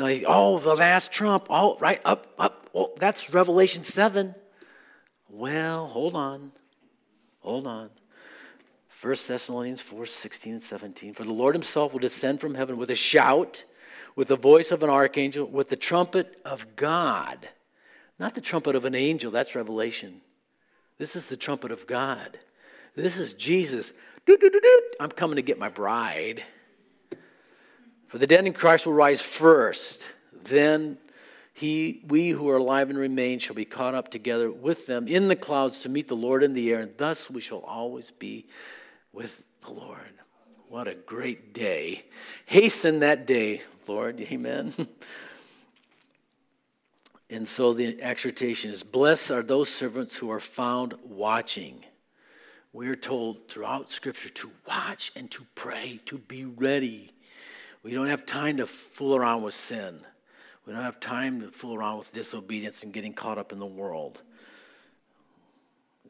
Now, 0.01 0.09
oh, 0.29 0.59
the 0.59 0.75
last 0.75 1.13
trump. 1.13 1.49
Oh, 1.51 1.77
right, 1.79 2.01
up, 2.07 2.27
up. 2.39 2.71
Oh, 2.75 2.95
that's 2.97 3.35
Revelation 3.35 3.83
7. 3.83 4.35
Well, 5.29 5.89
hold 5.89 6.15
on. 6.15 6.53
Hold 7.41 7.67
on. 7.67 7.91
1 9.03 9.15
Thessalonians 9.29 9.83
4 9.83 10.07
16 10.07 10.55
and 10.55 10.63
17. 10.63 11.13
For 11.13 11.25
the 11.25 11.35
Lord 11.35 11.55
himself 11.55 11.93
will 11.93 12.01
descend 12.01 12.41
from 12.41 12.55
heaven 12.55 12.79
with 12.79 12.89
a 12.89 12.95
shout, 12.95 13.65
with 14.17 14.29
the 14.29 14.37
voice 14.37 14.71
of 14.71 14.83
an 14.83 14.89
archangel, 14.89 15.45
with 15.45 15.69
the 15.69 15.77
trumpet 15.77 16.41
of 16.47 16.77
God. 16.77 17.51
Not 18.19 18.35
the 18.35 18.41
trumpet 18.41 18.77
of 18.77 18.87
an 18.87 18.95
angel, 18.95 19.31
that's 19.31 19.55
Revelation. 19.55 20.23
This 20.97 21.15
is 21.15 21.29
the 21.29 21.37
trumpet 21.37 21.73
of 21.73 21.87
God. 21.87 22.39
This 22.95 23.19
is 23.19 23.35
Jesus. 23.35 23.93
I'm 24.99 25.11
coming 25.11 25.37
to 25.37 25.43
get 25.43 25.59
my 25.59 25.69
bride. 25.69 26.43
For 28.11 28.19
the 28.19 28.27
dead 28.27 28.45
in 28.45 28.53
Christ 28.53 28.87
will 28.87 28.93
rise 28.93 29.23
first. 29.23 30.05
Then 30.43 30.99
he, 31.53 32.03
we 32.09 32.31
who 32.31 32.49
are 32.49 32.57
alive 32.57 32.91
and 32.91 32.99
remain 32.99 33.39
shall 33.39 33.55
be 33.55 33.65
caught 33.65 33.95
up 33.95 34.11
together 34.11 34.51
with 34.51 34.87
them 34.87 35.07
in 35.07 35.29
the 35.29 35.37
clouds 35.37 35.79
to 35.81 35.89
meet 35.89 36.09
the 36.09 36.17
Lord 36.17 36.43
in 36.43 36.53
the 36.53 36.73
air, 36.73 36.81
and 36.81 36.93
thus 36.97 37.31
we 37.31 37.41
shall 37.41 37.61
always 37.61 38.11
be 38.11 38.49
with 39.13 39.45
the 39.65 39.71
Lord. 39.71 40.11
What 40.69 40.89
a 40.89 40.97
great 40.97 41.55
day. 41.55 42.05
Hasten 42.47 42.99
that 42.99 43.29
day, 43.29 43.63
Lord. 43.87 44.21
Amen. 44.21 44.75
and 47.31 47.47
so 47.47 47.73
the 47.73 48.03
exhortation 48.03 48.73
is 48.73 48.83
Blessed 48.83 49.31
are 49.31 49.45
those 49.45 49.69
servants 49.69 50.17
who 50.17 50.33
are 50.33 50.41
found 50.41 50.95
watching. 51.05 51.85
We 52.73 52.89
are 52.89 52.97
told 52.97 53.47
throughout 53.47 53.89
Scripture 53.89 54.31
to 54.31 54.51
watch 54.67 55.13
and 55.15 55.31
to 55.31 55.47
pray, 55.55 56.01
to 56.07 56.19
be 56.19 56.45
ready. 56.45 57.13
We 57.83 57.93
don't 57.93 58.09
have 58.09 58.27
time 58.27 58.59
to 58.59 58.67
fool 58.67 59.17
around 59.17 59.43
with 59.43 59.55
sin. 59.55 60.01
We 60.67 60.73
don't 60.73 60.83
have 60.83 61.01
time 61.01 61.41
to 61.41 61.51
fool 61.51 61.75
around 61.75 61.99
with 61.99 62.13
disobedience 62.13 62.83
and 62.83 62.93
getting 62.93 63.15
caught 63.15 63.39
up 63.39 63.53
in 63.53 63.59
the 63.59 63.67
world. 63.67 64.23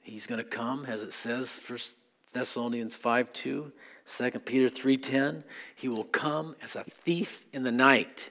He's 0.03 0.27
going 0.27 0.39
to 0.39 0.45
come, 0.45 0.85
as 0.87 1.03
it 1.03 1.13
says, 1.13 1.51
First 1.51 1.95
Thessalonians 2.33 2.97
5 2.97 3.33
2, 3.33 3.73
2 4.07 4.31
Peter 4.41 4.67
3.10, 4.67 5.43
he 5.75 5.89
will 5.89 6.05
come 6.05 6.57
as 6.63 6.77
a 6.77 6.85
thief 6.85 7.45
in 7.53 7.63
the 7.63 7.73
night. 7.73 8.31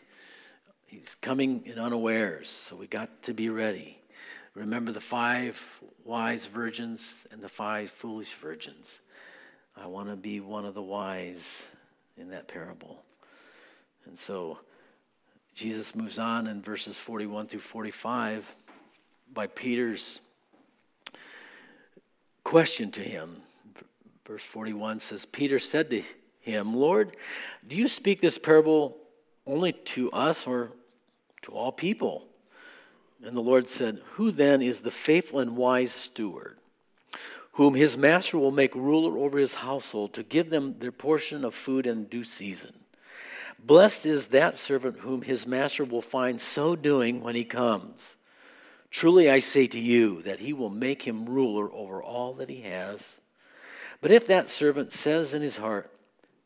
He's 0.86 1.16
coming 1.22 1.64
in 1.66 1.78
unawares, 1.78 2.50
so 2.50 2.76
we 2.76 2.88
got 2.88 3.24
to 3.24 3.34
be 3.34 3.50
ready. 3.50 4.00
Remember 4.56 4.92
the 4.92 5.02
five 5.02 5.62
wise 6.04 6.48
virgins 6.48 7.28
and 7.32 7.42
the 7.42 7.50
five 7.50 7.90
foolish 7.90 8.34
virgins. 8.34 9.00
I 9.78 9.88
want 9.88 10.10
to 10.10 10.16
be 10.16 10.40
one 10.40 10.66
of 10.66 10.74
the 10.74 10.82
wise 10.82 11.68
in 12.18 12.30
that 12.30 12.48
parable. 12.48 13.04
And 14.06 14.18
so 14.18 14.60
Jesus 15.54 15.96
moves 15.96 16.20
on 16.20 16.48
in 16.48 16.62
verses 16.62 17.00
41 17.00 17.48
through 17.48 17.60
45 17.60 18.56
by 19.34 19.48
Peter's 19.48 20.22
question 22.44 22.92
to 22.92 23.02
him 23.02 23.42
Verse 24.30 24.44
41 24.44 25.00
says, 25.00 25.26
Peter 25.26 25.58
said 25.58 25.90
to 25.90 26.04
him, 26.42 26.76
Lord, 26.76 27.18
do 27.68 27.76
you 27.76 27.88
speak 27.88 28.22
this 28.22 28.38
parable 28.38 28.96
only 29.48 29.72
to 29.72 30.12
us 30.12 30.46
or 30.46 30.70
to 31.42 31.52
all 31.52 31.72
people? 31.72 32.28
And 33.26 33.36
the 33.36 33.42
Lord 33.42 33.68
said, 33.68 34.00
Who 34.14 34.30
then 34.30 34.62
is 34.62 34.82
the 34.82 34.92
faithful 34.92 35.40
and 35.40 35.58
wise 35.58 35.92
steward, 35.92 36.60
whom 37.54 37.74
his 37.74 37.98
master 37.98 38.38
will 38.38 38.52
make 38.52 38.76
ruler 38.76 39.18
over 39.18 39.40
his 39.40 39.56
household 39.56 40.14
to 40.14 40.22
give 40.22 40.52
them 40.52 40.76
their 40.78 40.92
portion 40.92 41.44
of 41.44 41.56
food 41.56 41.88
in 41.88 42.04
due 42.04 42.24
season? 42.24 42.79
Blessed 43.64 44.06
is 44.06 44.28
that 44.28 44.58
servant 44.58 45.00
whom 45.00 45.22
his 45.22 45.46
master 45.46 45.84
will 45.84 46.02
find 46.02 46.40
so 46.40 46.76
doing 46.76 47.22
when 47.22 47.36
he 47.36 47.44
comes. 47.44 48.16
Truly 48.92 49.30
I 49.30 49.40
say 49.40 49.68
to 49.68 49.80
you 49.80 50.22
that 50.24 50.40
he 50.40 50.54
will 50.54 50.70
make 50.70 51.04
him 51.04 51.26
ruler 51.26 51.72
over 51.72 52.02
all 52.02 52.34
that 52.36 52.50
he 52.50 52.62
has. 52.62 53.20
But 54.02 54.12
if 54.12 54.28
that 54.28 54.50
servant 54.50 54.94
says 54.94 55.34
in 55.34 55.42
his 55.42 55.58
heart, 55.58 55.92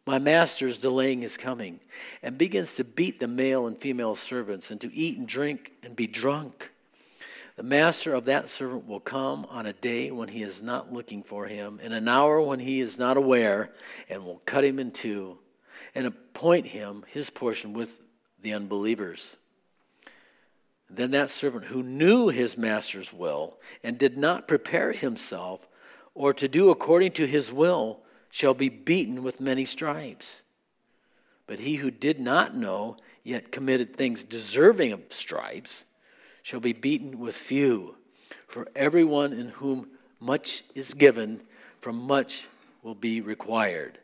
My 0.06 0.20
master 0.20 0.68
is 0.68 0.80
delaying 0.80 1.22
his 1.22 1.38
coming, 1.38 1.80
and 2.22 2.38
begins 2.38 2.76
to 2.76 2.84
beat 2.84 3.20
the 3.20 3.28
male 3.28 3.68
and 3.68 3.78
female 3.78 4.16
servants, 4.16 4.72
and 4.72 4.82
to 4.82 4.94
eat 4.94 5.18
and 5.18 5.28
drink 5.28 5.72
and 5.82 5.96
be 5.96 6.08
drunk, 6.08 6.72
the 7.56 7.64
master 7.64 8.14
of 8.14 8.26
that 8.26 8.50
servant 8.50 8.88
will 8.88 9.00
come 9.00 9.46
on 9.50 9.68
a 9.68 9.74
day 9.74 10.10
when 10.10 10.28
he 10.28 10.42
is 10.42 10.62
not 10.64 10.92
looking 10.92 11.22
for 11.22 11.46
him, 11.46 11.80
in 11.82 11.94
an 11.94 12.08
hour 12.08 12.42
when 12.42 12.60
he 12.60 12.82
is 12.82 12.98
not 12.98 13.16
aware, 13.16 13.72
and 14.10 14.26
will 14.26 14.42
cut 14.46 14.66
him 14.66 14.80
in 14.80 14.92
two, 14.92 15.38
and 15.96 16.08
appoint 16.08 16.68
him 16.68 17.04
his 17.08 17.30
portion 17.30 17.74
with 17.74 18.00
the 18.42 18.54
unbelievers. 18.54 19.38
Then 20.90 21.12
that 21.12 21.30
servant 21.30 21.66
who 21.66 21.82
knew 21.82 22.30
his 22.30 22.58
master's 22.58 23.12
will 23.12 23.58
and 23.84 23.98
did 23.98 24.18
not 24.18 24.48
prepare 24.48 24.92
himself 24.92 25.68
or 26.14 26.34
to 26.34 26.48
do 26.48 26.70
according 26.70 27.14
to 27.14 27.26
his 27.26 27.52
will 27.52 28.02
shall 28.30 28.54
be 28.54 28.70
beaten 28.70 29.24
with 29.24 29.40
many 29.40 29.66
stripes. 29.66 30.42
But 31.48 31.60
he 31.60 31.76
who 31.76 31.92
did 31.92 32.20
not 32.20 32.56
know, 32.56 32.98
yet 33.24 33.52
committed 33.52 33.96
things 33.96 34.24
deserving 34.24 34.92
of 34.92 35.02
stripes, 35.10 35.86
shall 36.42 36.60
be 36.60 36.74
beaten 36.74 37.20
with 37.20 37.36
few. 37.36 37.96
For 38.48 38.68
everyone 38.76 39.34
in 39.34 39.50
whom 39.50 39.88
much 40.20 40.64
is 40.76 40.94
given, 40.94 41.42
from 41.82 41.98
much 41.98 42.48
will 42.82 42.96
be 42.96 43.22
required. 43.22 44.00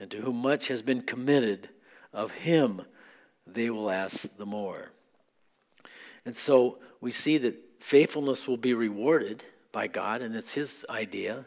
And 0.00 0.10
to 0.10 0.18
whom 0.18 0.36
much 0.36 0.68
has 0.68 0.82
been 0.82 1.02
committed, 1.02 1.68
of 2.12 2.30
him 2.30 2.82
they 3.46 3.70
will 3.70 3.90
ask 3.90 4.28
the 4.36 4.46
more. 4.46 4.90
And 6.24 6.36
so 6.36 6.78
we 7.00 7.10
see 7.10 7.38
that 7.38 7.56
faithfulness 7.80 8.46
will 8.46 8.56
be 8.56 8.74
rewarded 8.74 9.44
by 9.72 9.86
God, 9.86 10.22
and 10.22 10.34
it's 10.34 10.52
His 10.52 10.84
idea 10.90 11.46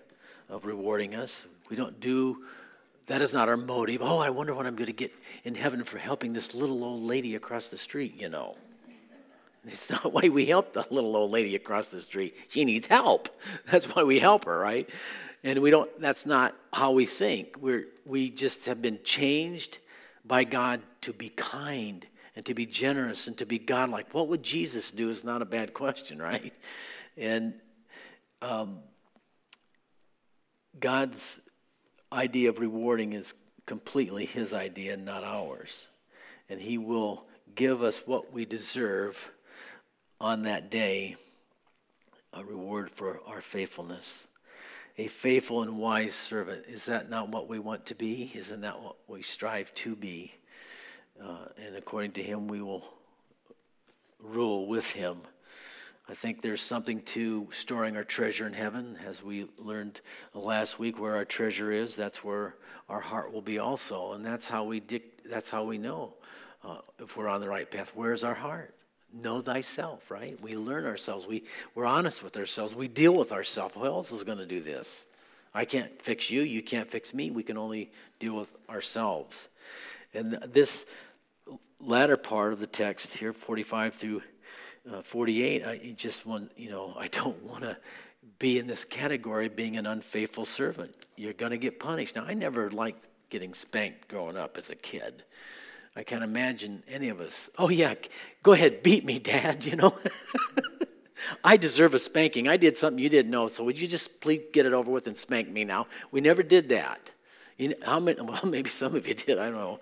of 0.50 0.66
rewarding 0.66 1.16
us. 1.16 1.46
We 1.70 1.76
don't 1.76 2.00
do 2.00 2.46
that 3.08 3.22
is 3.22 3.34
not 3.34 3.50
our 3.50 3.58
motive. 3.58 4.02
Oh, 4.02 4.20
I 4.20 4.30
wonder 4.30 4.54
what 4.54 4.66
I'm 4.66 4.76
going 4.76 4.88
to 4.88 4.94
get 4.94 5.12
in 5.44 5.54
heaven 5.54 5.84
for 5.84 5.98
helping 5.98 6.32
this 6.32 6.54
little 6.54 6.84
old 6.84 7.02
lady 7.02 7.36
across 7.36 7.68
the 7.68 7.78
street, 7.78 8.20
you 8.22 8.30
know. 8.30 8.56
It's 9.66 9.90
not 9.90 10.14
why 10.14 10.30
we 10.30 10.46
help 10.46 10.74
the 10.74 10.86
little 10.90 11.16
old 11.16 11.30
lady 11.30 11.56
across 11.56 11.90
the 11.90 12.00
street. 12.00 12.36
She 12.50 12.64
needs 12.64 12.88
help. 12.88 13.30
That's 13.70 13.86
why 13.86 14.04
we 14.04 14.18
help 14.18 14.46
her, 14.46 14.58
right? 14.58 14.90
And 15.44 15.60
we 15.60 15.72
don't, 15.72 15.90
that's 16.00 16.26
not 16.26 16.56
how 16.72 16.92
we 16.92 17.06
think. 17.06 17.56
We're, 17.60 17.88
we 18.06 18.30
just 18.30 18.66
have 18.66 18.82
been 18.82 19.00
changed 19.04 19.80
by 20.24 20.44
God 20.44 20.82
to 21.02 21.14
be 21.14 21.30
kind 21.30 22.06
and 22.36 22.46
to 22.46 22.54
be 22.54 22.66
generous 22.66 23.28
and 23.28 23.38
to 23.38 23.46
be 23.46 23.58
godlike. 23.58 24.14
What 24.14 24.28
would 24.28 24.44
Jesus 24.44 24.92
do 24.92 25.10
is 25.10 25.24
not 25.24 25.42
a 25.42 25.46
bad 25.46 25.74
question, 25.74 26.22
right? 26.22 26.54
And 27.18 27.54
um, 28.42 28.80
God's 30.80 31.40
idea 32.12 32.50
of 32.50 32.60
rewarding 32.60 33.14
is 33.14 33.34
completely 33.66 34.26
His 34.26 34.54
idea, 34.54 34.98
not 34.98 35.24
ours. 35.24 35.88
And 36.50 36.60
He 36.60 36.78
will 36.78 37.26
give 37.56 37.84
us 37.84 38.06
what 38.06 38.32
we 38.32 38.46
deserve 38.46 39.32
on 40.20 40.44
that 40.44 40.70
day 40.70 41.16
a 42.34 42.44
reward 42.46 42.90
for 42.90 43.20
our 43.28 43.42
faithfulness. 43.42 44.28
A 44.98 45.08
faithful 45.08 45.64
and 45.64 45.78
wise 45.78 46.14
servant. 46.14 46.66
Is 46.68 46.86
that 46.86 47.10
not 47.10 47.30
what 47.30 47.48
we 47.48 47.60
want 47.60 47.86
to 47.88 47.96
be? 47.96 48.32
Isn't 48.36 48.62
that 48.62 48.82
what 48.82 48.98
we 49.08 49.22
strive 49.22 49.74
to 49.76 49.96
be? 49.96 50.34
Uh, 51.22 51.46
and 51.66 51.76
according 51.76 52.12
to 52.14 52.24
Him, 52.24 52.48
we 52.48 52.62
will 52.62 52.86
rule 54.20 54.68
with 54.68 54.92
Him. 54.92 55.22
I 56.10 56.14
think 56.14 56.42
there's 56.42 56.62
something 56.62 57.02
to 57.04 57.48
storing 57.52 57.96
our 57.96 58.04
treasure 58.04 58.46
in 58.46 58.54
heaven. 58.54 58.98
As 59.08 59.24
we 59.24 59.48
learned 59.58 60.02
last 60.34 60.78
week, 60.78 61.00
where 61.00 61.16
our 61.16 61.26
treasure 61.26 61.72
is, 61.72 61.96
that's 61.96 62.24
where 62.24 62.56
our 62.90 63.00
heart 63.00 63.32
will 63.32 63.42
be 63.42 63.60
also. 63.60 64.12
And 64.12 64.26
that's 64.26 64.48
how 64.50 64.66
we, 64.66 64.82
dic- 64.82 65.24
that's 65.24 65.50
how 65.50 65.64
we 65.64 65.78
know 65.78 66.16
uh, 66.66 66.80
if 67.00 67.16
we're 67.16 67.30
on 67.30 67.40
the 67.40 67.48
right 67.48 67.70
path. 67.70 67.94
Where's 67.96 68.26
our 68.26 68.34
heart? 68.34 68.76
Know 69.14 69.42
thyself, 69.42 70.10
right? 70.10 70.40
We 70.42 70.56
learn 70.56 70.86
ourselves. 70.86 71.28
We, 71.28 71.44
we're 71.76 71.86
honest 71.86 72.24
with 72.24 72.38
ourselves. 72.38 72.74
We 72.74 72.88
deal 72.88 73.14
with 73.14 73.32
ourselves. 73.32 73.76
Who 73.76 73.86
else 73.86 74.12
is 74.12 74.24
going 74.24 74.38
to 74.38 74.46
do 74.46 74.62
this? 74.62 75.06
I 75.54 75.66
can't 75.66 76.02
fix 76.02 76.32
you. 76.32 76.42
You 76.42 76.62
can't 76.64 76.90
fix 76.90 77.14
me. 77.14 77.30
We 77.30 77.44
can 77.44 77.58
only 77.58 77.92
deal 78.20 78.36
with 78.36 78.52
ourselves. 78.70 79.50
And 80.14 80.34
this 80.48 80.86
latter 81.80 82.18
part 82.18 82.54
of 82.54 82.60
the 82.60 82.68
text 82.68 83.14
here, 83.18 83.34
45 83.34 83.96
through 83.96 84.22
uh, 84.92 85.02
48, 85.02 85.66
I 85.66 85.94
just 85.96 86.26
want, 86.26 86.52
you 86.56 86.70
know, 86.70 86.94
I 87.00 87.08
don't 87.08 87.42
want 87.44 87.64
to 87.64 87.78
be 88.40 88.58
in 88.58 88.68
this 88.68 88.86
category 88.86 89.50
being 89.50 89.78
an 89.78 89.86
unfaithful 89.86 90.46
servant. 90.46 90.96
You're 91.16 91.34
going 91.34 91.52
to 91.52 91.58
get 91.58 91.80
punished. 91.80 92.16
Now, 92.16 92.26
I 92.26 92.34
never 92.34 92.72
liked 92.72 93.06
getting 93.30 93.54
spanked 93.54 94.08
growing 94.08 94.38
up 94.38 94.58
as 94.58 94.70
a 94.70 94.76
kid. 94.76 95.24
I 95.96 96.04
can't 96.04 96.24
imagine 96.24 96.84
any 96.88 97.10
of 97.10 97.20
us. 97.20 97.50
Oh, 97.58 97.70
yeah, 97.70 97.96
go 98.44 98.54
ahead, 98.54 98.82
beat 98.82 99.06
me, 99.06 99.20
Dad, 99.34 99.66
you 99.66 99.76
know. 99.76 99.94
I 101.44 101.58
deserve 101.58 101.94
a 101.94 102.00
spanking. 102.00 102.50
I 102.50 102.58
did 102.58 102.78
something 102.78 103.02
you 103.02 103.10
didn't 103.10 103.32
know, 103.32 103.48
so 103.48 103.64
would 103.64 103.80
you 103.80 103.88
just 103.88 104.20
please 104.22 104.42
get 104.54 104.66
it 104.66 104.74
over 104.74 104.92
with 104.92 105.08
and 105.08 105.18
spank 105.18 105.50
me 105.50 105.64
now? 105.64 105.88
We 106.12 106.22
never 106.22 106.44
did 106.44 106.70
that. 106.70 107.12
You 107.58 107.70
know, 107.70 107.76
how 107.84 108.00
many, 108.00 108.22
well, 108.22 108.46
maybe 108.46 108.70
some 108.70 108.96
of 108.96 109.08
you 109.08 109.14
did, 109.14 109.38
I 109.38 109.46
don't 109.46 109.56
know. 109.56 109.80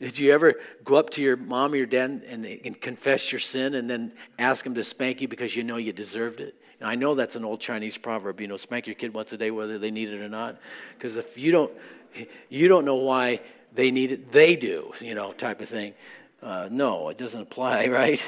Did 0.00 0.18
you 0.18 0.32
ever 0.32 0.54
go 0.84 0.94
up 0.94 1.10
to 1.10 1.22
your 1.22 1.36
mom 1.36 1.72
or 1.72 1.76
your 1.76 1.86
dad 1.86 2.24
and, 2.28 2.46
and 2.46 2.80
confess 2.80 3.32
your 3.32 3.40
sin 3.40 3.74
and 3.74 3.90
then 3.90 4.12
ask 4.38 4.62
them 4.64 4.74
to 4.76 4.84
spank 4.84 5.20
you 5.20 5.26
because 5.26 5.56
you 5.56 5.64
know 5.64 5.76
you 5.76 5.92
deserved 5.92 6.40
it? 6.40 6.54
Now, 6.80 6.86
I 6.86 6.94
know 6.94 7.16
that's 7.16 7.34
an 7.34 7.44
old 7.44 7.60
Chinese 7.60 7.98
proverb, 7.98 8.40
you 8.40 8.46
know, 8.46 8.56
spank 8.56 8.86
your 8.86 8.94
kid 8.94 9.12
once 9.12 9.32
a 9.32 9.36
day 9.36 9.50
whether 9.50 9.76
they 9.76 9.90
need 9.90 10.10
it 10.10 10.20
or 10.20 10.28
not. 10.28 10.60
Because 10.96 11.16
if 11.16 11.36
you 11.36 11.50
don't, 11.50 11.72
you 12.48 12.68
don't 12.68 12.84
know 12.84 12.94
why 12.94 13.40
they 13.72 13.90
need 13.90 14.12
it, 14.12 14.32
they 14.32 14.56
do, 14.56 14.92
you 15.00 15.14
know, 15.14 15.32
type 15.32 15.60
of 15.60 15.68
thing. 15.68 15.94
Uh, 16.42 16.68
no, 16.70 17.08
it 17.08 17.18
doesn't 17.18 17.40
apply, 17.40 17.86
right? 17.88 18.22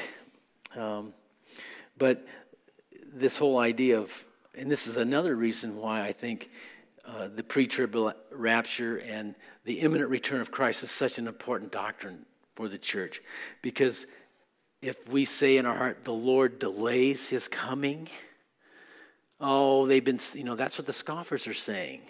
Um, 0.75 1.13
but 1.97 2.25
this 3.13 3.37
whole 3.37 3.59
idea 3.59 3.99
of, 3.99 4.25
and 4.55 4.71
this 4.71 4.87
is 4.87 4.97
another 4.97 5.35
reason 5.35 5.77
why 5.77 6.01
I 6.01 6.11
think 6.11 6.49
uh, 7.05 7.29
the 7.33 7.43
pre 7.43 7.67
tribal 7.67 8.13
rapture 8.31 8.97
and 8.97 9.35
the 9.65 9.79
imminent 9.81 10.09
return 10.09 10.41
of 10.41 10.51
Christ 10.51 10.83
is 10.83 10.91
such 10.91 11.17
an 11.17 11.27
important 11.27 11.71
doctrine 11.71 12.25
for 12.55 12.67
the 12.67 12.77
church. 12.77 13.21
Because 13.61 14.07
if 14.81 15.07
we 15.09 15.25
say 15.25 15.57
in 15.57 15.65
our 15.65 15.75
heart, 15.75 16.03
the 16.03 16.13
Lord 16.13 16.59
delays 16.59 17.29
his 17.29 17.47
coming, 17.47 18.09
oh, 19.39 19.85
they've 19.85 20.03
been, 20.03 20.19
you 20.33 20.43
know, 20.43 20.55
that's 20.55 20.77
what 20.77 20.87
the 20.87 20.93
scoffers 20.93 21.47
are 21.47 21.53
saying. 21.53 22.01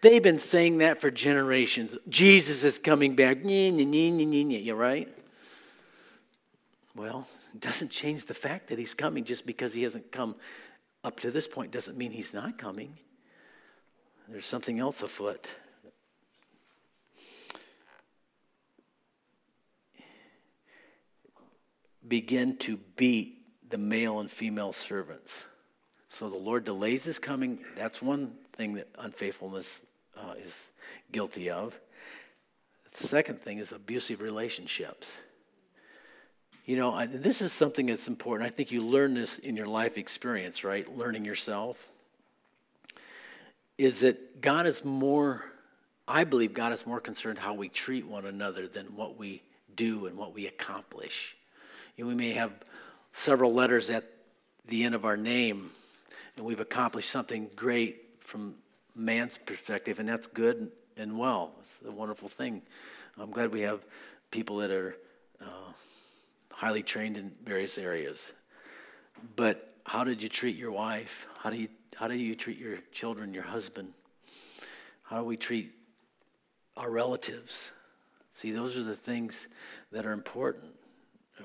They've 0.00 0.22
been 0.22 0.38
saying 0.38 0.78
that 0.78 1.00
for 1.00 1.10
generations. 1.10 1.96
Jesus 2.08 2.64
is 2.64 2.78
coming 2.78 3.14
back. 3.14 3.44
You 3.44 4.74
right? 4.74 5.08
Well, 6.94 7.26
it 7.54 7.60
doesn't 7.60 7.90
change 7.90 8.24
the 8.24 8.34
fact 8.34 8.68
that 8.68 8.78
he's 8.78 8.94
coming 8.94 9.24
just 9.24 9.46
because 9.46 9.72
he 9.72 9.82
hasn't 9.82 10.10
come 10.12 10.36
up 11.04 11.20
to 11.20 11.30
this 11.30 11.46
point 11.46 11.70
doesn't 11.70 11.96
mean 11.96 12.10
he's 12.10 12.34
not 12.34 12.58
coming. 12.58 12.98
There's 14.28 14.46
something 14.46 14.80
else 14.80 15.02
afoot. 15.02 15.48
Begin 22.08 22.56
to 22.58 22.76
beat 22.96 23.70
the 23.70 23.78
male 23.78 24.20
and 24.20 24.30
female 24.30 24.72
servants. 24.72 25.44
So 26.08 26.28
the 26.28 26.36
Lord 26.36 26.64
delays 26.64 27.04
his 27.04 27.18
coming. 27.18 27.58
That's 27.76 28.00
one 28.00 28.32
thing 28.56 28.74
that 28.74 28.88
unfaithfulness 28.98 29.82
uh, 30.16 30.34
is 30.42 30.70
guilty 31.12 31.50
of. 31.50 31.78
The 32.98 33.06
second 33.06 33.40
thing 33.42 33.58
is 33.58 33.72
abusive 33.72 34.20
relationships. 34.20 35.18
You 36.64 36.76
know, 36.76 36.92
I, 36.92 37.06
this 37.06 37.42
is 37.42 37.52
something 37.52 37.86
that's 37.86 38.08
important. 38.08 38.46
I 38.46 38.52
think 38.52 38.72
you 38.72 38.80
learn 38.82 39.14
this 39.14 39.38
in 39.38 39.56
your 39.56 39.66
life 39.66 39.98
experience, 39.98 40.64
right? 40.64 40.96
Learning 40.96 41.24
yourself. 41.24 41.88
Is 43.78 44.00
that 44.00 44.40
God 44.40 44.66
is 44.66 44.84
more, 44.84 45.44
I 46.08 46.24
believe 46.24 46.54
God 46.54 46.72
is 46.72 46.86
more 46.86 46.98
concerned 46.98 47.38
how 47.38 47.54
we 47.54 47.68
treat 47.68 48.06
one 48.06 48.24
another 48.24 48.66
than 48.66 48.86
what 48.96 49.18
we 49.18 49.42
do 49.76 50.06
and 50.06 50.16
what 50.16 50.34
we 50.34 50.46
accomplish. 50.46 51.36
You 51.96 52.04
know, 52.04 52.08
we 52.08 52.14
may 52.14 52.32
have 52.32 52.52
several 53.12 53.52
letters 53.52 53.90
at 53.90 54.04
the 54.66 54.84
end 54.84 54.94
of 54.94 55.04
our 55.04 55.16
name, 55.16 55.70
and 56.36 56.44
we've 56.46 56.60
accomplished 56.60 57.10
something 57.10 57.50
great 57.54 58.05
from 58.26 58.54
man's 58.94 59.38
perspective, 59.38 59.98
and 59.98 60.08
that's 60.08 60.26
good 60.26 60.70
and 60.96 61.18
well. 61.18 61.52
It's 61.60 61.80
a 61.86 61.90
wonderful 61.90 62.28
thing. 62.28 62.62
I'm 63.18 63.30
glad 63.30 63.52
we 63.52 63.60
have 63.62 63.84
people 64.30 64.56
that 64.58 64.70
are 64.70 64.96
uh, 65.40 65.72
highly 66.50 66.82
trained 66.82 67.16
in 67.16 67.32
various 67.44 67.78
areas. 67.78 68.32
But 69.36 69.74
how 69.84 70.04
did 70.04 70.22
you 70.22 70.28
treat 70.28 70.56
your 70.56 70.72
wife? 70.72 71.26
How 71.38 71.50
do 71.50 71.56
you 71.56 71.68
how 71.94 72.08
do 72.08 72.14
you 72.14 72.34
treat 72.34 72.58
your 72.58 72.76
children, 72.92 73.32
your 73.32 73.44
husband? 73.44 73.94
How 75.02 75.18
do 75.20 75.24
we 75.24 75.38
treat 75.38 75.72
our 76.76 76.90
relatives? 76.90 77.70
See, 78.34 78.50
those 78.50 78.76
are 78.76 78.82
the 78.82 78.96
things 78.96 79.46
that 79.92 80.04
are 80.04 80.12
important. 80.12 80.74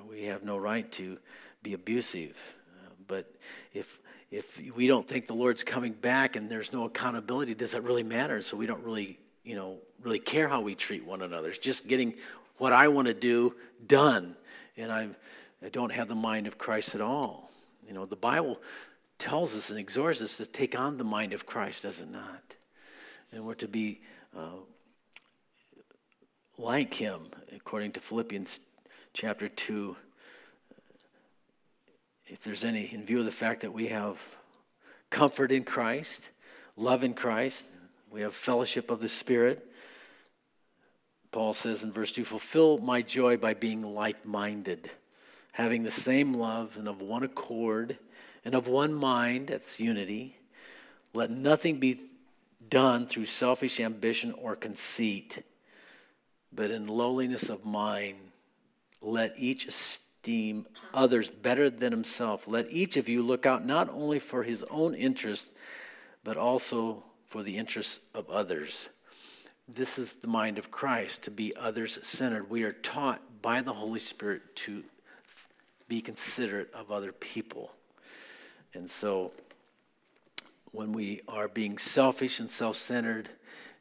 We 0.09 0.23
have 0.23 0.43
no 0.43 0.57
right 0.57 0.91
to 0.93 1.19
be 1.63 1.73
abusive. 1.73 2.37
Uh, 2.67 2.89
but 3.07 3.33
if 3.73 3.99
if 4.31 4.61
we 4.75 4.87
don't 4.87 5.05
think 5.05 5.27
the 5.27 5.33
Lord's 5.33 5.63
coming 5.63 5.91
back 5.91 6.37
and 6.37 6.49
there's 6.49 6.71
no 6.71 6.85
accountability, 6.85 7.53
does 7.53 7.71
that 7.71 7.83
really 7.83 8.03
matter? 8.03 8.41
So 8.41 8.55
we 8.55 8.65
don't 8.65 8.83
really, 8.83 9.19
you 9.43 9.55
know, 9.55 9.77
really 10.01 10.19
care 10.19 10.47
how 10.47 10.61
we 10.61 10.73
treat 10.73 11.05
one 11.05 11.21
another. 11.21 11.49
It's 11.49 11.57
just 11.57 11.85
getting 11.85 12.13
what 12.57 12.71
I 12.71 12.87
want 12.87 13.09
to 13.09 13.13
do 13.13 13.55
done. 13.85 14.35
And 14.77 14.89
I'm, 14.89 15.15
I 15.63 15.67
don't 15.67 15.91
have 15.91 16.07
the 16.07 16.15
mind 16.15 16.47
of 16.47 16.57
Christ 16.57 16.95
at 16.95 17.01
all. 17.01 17.51
You 17.85 17.93
know, 17.93 18.05
the 18.05 18.15
Bible 18.15 18.61
tells 19.17 19.53
us 19.55 19.69
and 19.69 19.77
exhorts 19.77 20.21
us 20.21 20.37
to 20.37 20.45
take 20.45 20.79
on 20.79 20.97
the 20.97 21.03
mind 21.03 21.33
of 21.33 21.45
Christ, 21.45 21.83
does 21.83 21.99
it 21.99 22.09
not? 22.09 22.55
And 23.33 23.45
we're 23.45 23.53
to 23.55 23.67
be 23.67 24.01
uh, 24.35 24.61
like 26.57 26.93
him, 26.93 27.21
according 27.53 27.91
to 27.93 27.99
Philippians 27.99 28.61
chapter 29.13 29.49
2 29.49 29.97
if 32.31 32.41
there's 32.41 32.63
any, 32.63 32.89
in 32.93 33.05
view 33.05 33.19
of 33.19 33.25
the 33.25 33.31
fact 33.31 33.61
that 33.61 33.73
we 33.73 33.87
have 33.87 34.19
comfort 35.09 35.51
in 35.51 35.65
Christ, 35.65 36.29
love 36.77 37.03
in 37.03 37.13
Christ, 37.13 37.67
we 38.09 38.21
have 38.21 38.33
fellowship 38.33 38.89
of 38.89 39.01
the 39.01 39.09
Spirit. 39.09 39.69
Paul 41.31 41.53
says 41.53 41.83
in 41.83 41.91
verse 41.91 42.11
2 42.13 42.23
Fulfill 42.23 42.77
my 42.77 43.01
joy 43.01 43.35
by 43.35 43.53
being 43.53 43.81
like 43.81 44.25
minded, 44.25 44.89
having 45.51 45.83
the 45.83 45.91
same 45.91 46.33
love 46.33 46.77
and 46.77 46.87
of 46.87 47.01
one 47.01 47.23
accord 47.23 47.97
and 48.45 48.55
of 48.55 48.67
one 48.67 48.93
mind. 48.93 49.49
That's 49.49 49.79
unity. 49.79 50.37
Let 51.13 51.31
nothing 51.31 51.79
be 51.79 52.01
done 52.69 53.07
through 53.07 53.25
selfish 53.25 53.81
ambition 53.81 54.31
or 54.31 54.55
conceit, 54.55 55.43
but 56.53 56.71
in 56.71 56.87
lowliness 56.87 57.49
of 57.49 57.65
mind, 57.65 58.17
let 59.01 59.37
each 59.37 59.67
esteem 59.67 60.05
others 60.93 61.29
better 61.29 61.69
than 61.69 61.91
himself. 61.91 62.47
Let 62.47 62.71
each 62.71 62.97
of 62.97 63.09
you 63.09 63.21
look 63.21 63.45
out 63.45 63.65
not 63.65 63.89
only 63.89 64.19
for 64.19 64.43
his 64.43 64.63
own 64.69 64.93
interest, 64.93 65.51
but 66.23 66.37
also 66.37 67.03
for 67.27 67.43
the 67.43 67.57
interests 67.57 67.99
of 68.13 68.29
others. 68.29 68.89
This 69.67 69.97
is 69.97 70.13
the 70.13 70.27
mind 70.27 70.57
of 70.57 70.69
Christ, 70.69 71.23
to 71.23 71.31
be 71.31 71.55
others 71.55 71.97
centered. 72.03 72.49
We 72.49 72.63
are 72.63 72.73
taught 72.73 73.21
by 73.41 73.61
the 73.61 73.73
Holy 73.73 73.99
Spirit 73.99 74.55
to 74.57 74.83
be 75.87 76.01
considerate 76.01 76.73
of 76.73 76.91
other 76.91 77.11
people. 77.11 77.71
And 78.73 78.89
so 78.89 79.31
when 80.71 80.93
we 80.93 81.21
are 81.27 81.47
being 81.47 81.77
selfish 81.77 82.39
and 82.39 82.49
self 82.49 82.77
centered 82.77 83.29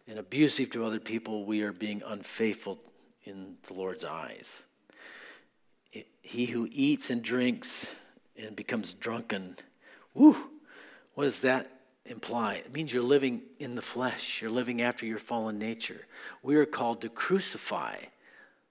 and 0.06 0.18
abusive 0.18 0.70
to 0.70 0.84
other 0.84 1.00
people, 1.00 1.44
we 1.44 1.62
are 1.62 1.72
being 1.72 2.02
unfaithful 2.06 2.78
in 3.24 3.56
the 3.66 3.74
Lord's 3.74 4.04
eyes. 4.04 4.62
He 6.22 6.46
who 6.46 6.68
eats 6.70 7.10
and 7.10 7.22
drinks 7.22 7.94
and 8.36 8.54
becomes 8.54 8.94
drunken, 8.94 9.56
what 10.12 11.24
does 11.24 11.40
that 11.40 11.70
imply? 12.06 12.54
It 12.54 12.72
means 12.72 12.92
you're 12.92 13.02
living 13.02 13.42
in 13.58 13.74
the 13.74 13.82
flesh, 13.82 14.40
you're 14.40 14.50
living 14.50 14.82
after 14.82 15.06
your 15.06 15.18
fallen 15.18 15.58
nature. 15.58 16.06
We 16.42 16.56
are 16.56 16.66
called 16.66 17.00
to 17.02 17.08
crucify 17.08 17.96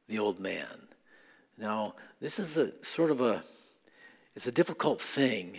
the 0.08 0.20
old 0.20 0.40
man. 0.40 0.88
Now, 1.58 1.96
this 2.22 2.40
is 2.40 2.58
a 2.58 2.72
sort 2.84 3.12
of 3.12 3.22
a 3.22 3.44
it's 4.36 4.48
a 4.48 4.52
difficult 4.54 5.02
thing 5.02 5.58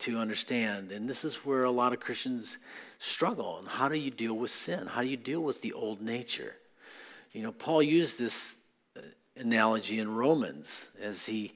to 0.00 0.18
understand. 0.18 0.92
And 0.92 1.08
this 1.08 1.24
is 1.24 1.36
where 1.44 1.64
a 1.64 1.70
lot 1.70 1.92
of 1.92 1.98
Christians 1.98 2.58
struggle. 2.98 3.58
And 3.58 3.66
how 3.66 3.88
do 3.88 3.96
you 3.96 4.12
deal 4.12 4.34
with 4.34 4.52
sin? 4.52 4.86
How 4.86 5.02
do 5.02 5.08
you 5.08 5.16
deal 5.16 5.40
with 5.40 5.62
the 5.62 5.72
old 5.72 6.00
nature? 6.00 6.54
You 7.32 7.42
know, 7.42 7.50
Paul 7.50 7.82
used 7.82 8.20
this 8.20 8.58
analogy 9.40 9.98
in 9.98 10.14
Romans 10.14 10.90
as 11.00 11.26
he 11.26 11.54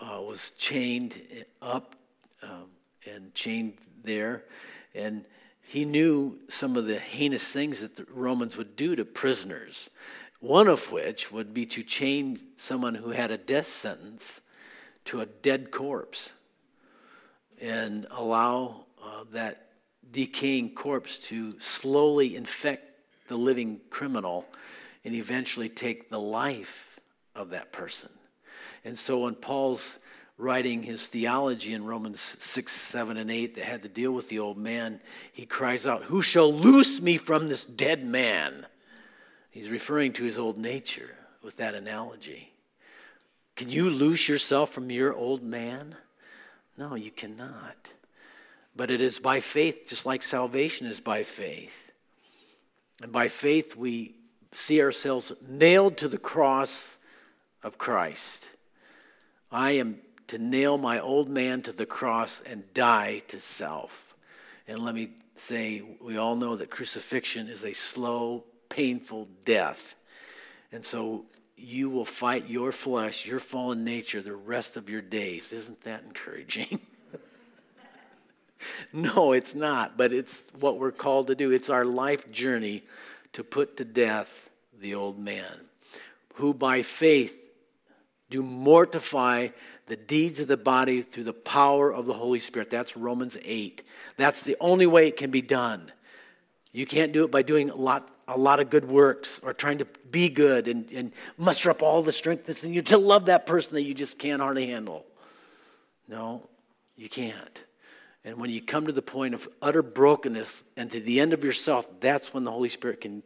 uh, 0.00 0.20
was 0.20 0.52
chained 0.52 1.22
up 1.60 1.94
um, 2.42 2.70
and 3.06 3.34
chained 3.34 3.74
there. 4.02 4.44
And 4.94 5.24
he 5.62 5.84
knew 5.84 6.38
some 6.48 6.76
of 6.76 6.86
the 6.86 6.98
heinous 6.98 7.52
things 7.52 7.80
that 7.80 7.96
the 7.96 8.06
Romans 8.12 8.56
would 8.56 8.74
do 8.74 8.96
to 8.96 9.04
prisoners, 9.04 9.90
one 10.40 10.66
of 10.66 10.90
which 10.90 11.30
would 11.30 11.52
be 11.52 11.66
to 11.66 11.82
chain 11.82 12.40
someone 12.56 12.94
who 12.94 13.10
had 13.10 13.30
a 13.30 13.38
death 13.38 13.66
sentence 13.66 14.40
to 15.04 15.20
a 15.20 15.26
dead 15.26 15.70
corpse 15.70 16.32
and 17.60 18.06
allow 18.10 18.86
uh, 19.04 19.24
that 19.32 19.66
decaying 20.10 20.74
corpse 20.74 21.18
to 21.18 21.58
slowly 21.60 22.34
infect 22.34 22.86
the 23.28 23.36
living 23.36 23.80
criminal 23.90 24.46
and 25.04 25.14
eventually 25.14 25.68
take 25.68 26.08
the 26.08 26.18
life 26.18 26.89
of 27.34 27.50
that 27.50 27.72
person. 27.72 28.10
And 28.84 28.98
so 28.98 29.20
when 29.20 29.34
Paul's 29.34 29.98
writing 30.38 30.82
his 30.82 31.06
theology 31.06 31.74
in 31.74 31.84
Romans 31.84 32.36
6, 32.38 32.72
7, 32.72 33.16
and 33.16 33.30
8 33.30 33.54
that 33.56 33.64
had 33.64 33.82
to 33.82 33.88
deal 33.88 34.12
with 34.12 34.28
the 34.28 34.38
old 34.38 34.56
man, 34.56 35.00
he 35.32 35.44
cries 35.44 35.86
out, 35.86 36.04
Who 36.04 36.22
shall 36.22 36.52
loose 36.52 37.00
me 37.00 37.16
from 37.16 37.48
this 37.48 37.64
dead 37.64 38.04
man? 38.04 38.66
He's 39.50 39.68
referring 39.68 40.12
to 40.14 40.24
his 40.24 40.38
old 40.38 40.58
nature 40.58 41.16
with 41.42 41.56
that 41.56 41.74
analogy. 41.74 42.52
Can 43.56 43.68
you 43.68 43.90
loose 43.90 44.28
yourself 44.28 44.70
from 44.70 44.90
your 44.90 45.14
old 45.14 45.42
man? 45.42 45.94
No, 46.78 46.94
you 46.94 47.10
cannot. 47.10 47.90
But 48.74 48.90
it 48.90 49.02
is 49.02 49.18
by 49.18 49.40
faith, 49.40 49.84
just 49.86 50.06
like 50.06 50.22
salvation 50.22 50.86
is 50.86 51.00
by 51.00 51.24
faith. 51.24 51.76
And 53.02 53.12
by 53.12 53.28
faith, 53.28 53.76
we 53.76 54.14
see 54.52 54.80
ourselves 54.80 55.32
nailed 55.46 55.98
to 55.98 56.08
the 56.08 56.18
cross 56.18 56.98
of 57.62 57.78
Christ. 57.78 58.48
I 59.50 59.72
am 59.72 59.98
to 60.28 60.38
nail 60.38 60.78
my 60.78 61.00
old 61.00 61.28
man 61.28 61.62
to 61.62 61.72
the 61.72 61.86
cross 61.86 62.40
and 62.40 62.72
die 62.72 63.22
to 63.28 63.40
self. 63.40 64.14
And 64.68 64.78
let 64.78 64.94
me 64.94 65.10
say, 65.34 65.82
we 66.00 66.16
all 66.16 66.36
know 66.36 66.56
that 66.56 66.70
crucifixion 66.70 67.48
is 67.48 67.64
a 67.64 67.72
slow, 67.72 68.44
painful 68.68 69.28
death. 69.44 69.96
And 70.70 70.84
so 70.84 71.24
you 71.56 71.90
will 71.90 72.04
fight 72.04 72.48
your 72.48 72.70
flesh, 72.70 73.26
your 73.26 73.40
fallen 73.40 73.84
nature, 73.84 74.22
the 74.22 74.36
rest 74.36 74.76
of 74.76 74.88
your 74.88 75.02
days. 75.02 75.52
Isn't 75.52 75.82
that 75.82 76.04
encouraging? 76.04 76.80
no, 78.92 79.32
it's 79.32 79.54
not, 79.54 79.96
but 79.96 80.12
it's 80.12 80.44
what 80.58 80.78
we're 80.78 80.92
called 80.92 81.26
to 81.26 81.34
do. 81.34 81.50
It's 81.50 81.70
our 81.70 81.84
life 81.84 82.30
journey 82.30 82.84
to 83.32 83.42
put 83.42 83.76
to 83.78 83.84
death 83.84 84.50
the 84.80 84.94
old 84.94 85.18
man, 85.18 85.68
who 86.34 86.54
by 86.54 86.82
faith 86.82 87.39
do 88.30 88.42
mortify 88.42 89.48
the 89.86 89.96
deeds 89.96 90.40
of 90.40 90.48
the 90.48 90.56
body 90.56 91.02
through 91.02 91.24
the 91.24 91.32
power 91.32 91.92
of 91.92 92.06
the 92.06 92.14
Holy 92.14 92.38
Spirit. 92.38 92.70
That's 92.70 92.96
Romans 92.96 93.36
8. 93.44 93.82
That's 94.16 94.42
the 94.42 94.56
only 94.60 94.86
way 94.86 95.08
it 95.08 95.16
can 95.16 95.30
be 95.30 95.42
done. 95.42 95.90
You 96.72 96.86
can't 96.86 97.12
do 97.12 97.24
it 97.24 97.30
by 97.30 97.42
doing 97.42 97.70
a 97.70 97.74
lot, 97.74 98.08
a 98.28 98.38
lot 98.38 98.60
of 98.60 98.70
good 98.70 98.88
works 98.88 99.40
or 99.42 99.52
trying 99.52 99.78
to 99.78 99.86
be 100.10 100.28
good 100.28 100.68
and, 100.68 100.90
and 100.92 101.12
muster 101.36 101.70
up 101.70 101.82
all 101.82 102.02
the 102.02 102.12
strength 102.12 102.46
within 102.46 102.72
you 102.72 102.82
to 102.82 102.98
love 102.98 103.26
that 103.26 103.46
person 103.46 103.74
that 103.74 103.82
you 103.82 103.94
just 103.94 104.18
can't 104.18 104.40
hardly 104.40 104.66
handle. 104.68 105.04
No, 106.08 106.48
you 106.96 107.08
can't. 107.08 107.60
And 108.24 108.36
when 108.36 108.50
you 108.50 108.60
come 108.60 108.86
to 108.86 108.92
the 108.92 109.02
point 109.02 109.34
of 109.34 109.48
utter 109.62 109.82
brokenness 109.82 110.62
and 110.76 110.90
to 110.92 111.00
the 111.00 111.20
end 111.20 111.32
of 111.32 111.42
yourself, 111.42 111.88
that's 112.00 112.32
when 112.34 112.44
the 112.44 112.50
Holy 112.50 112.68
Spirit 112.68 113.00
can 113.00 113.22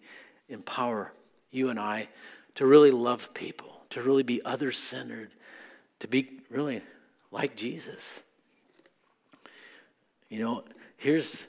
empower 0.49 1.13
you 1.51 1.69
and 1.69 1.79
I 1.79 2.09
to 2.57 2.67
really 2.67 2.91
love 2.91 3.35
people, 3.35 3.74
to 3.95 4.03
really 4.03 4.25
be 4.25 4.45
other 4.45 4.73
centered, 4.73 5.31
to 6.01 6.09
be 6.09 6.41
really 6.51 6.83
like 7.31 7.55
Jesus. 7.55 8.21
You 10.29 10.41
know, 10.41 10.65
here's 10.97 11.45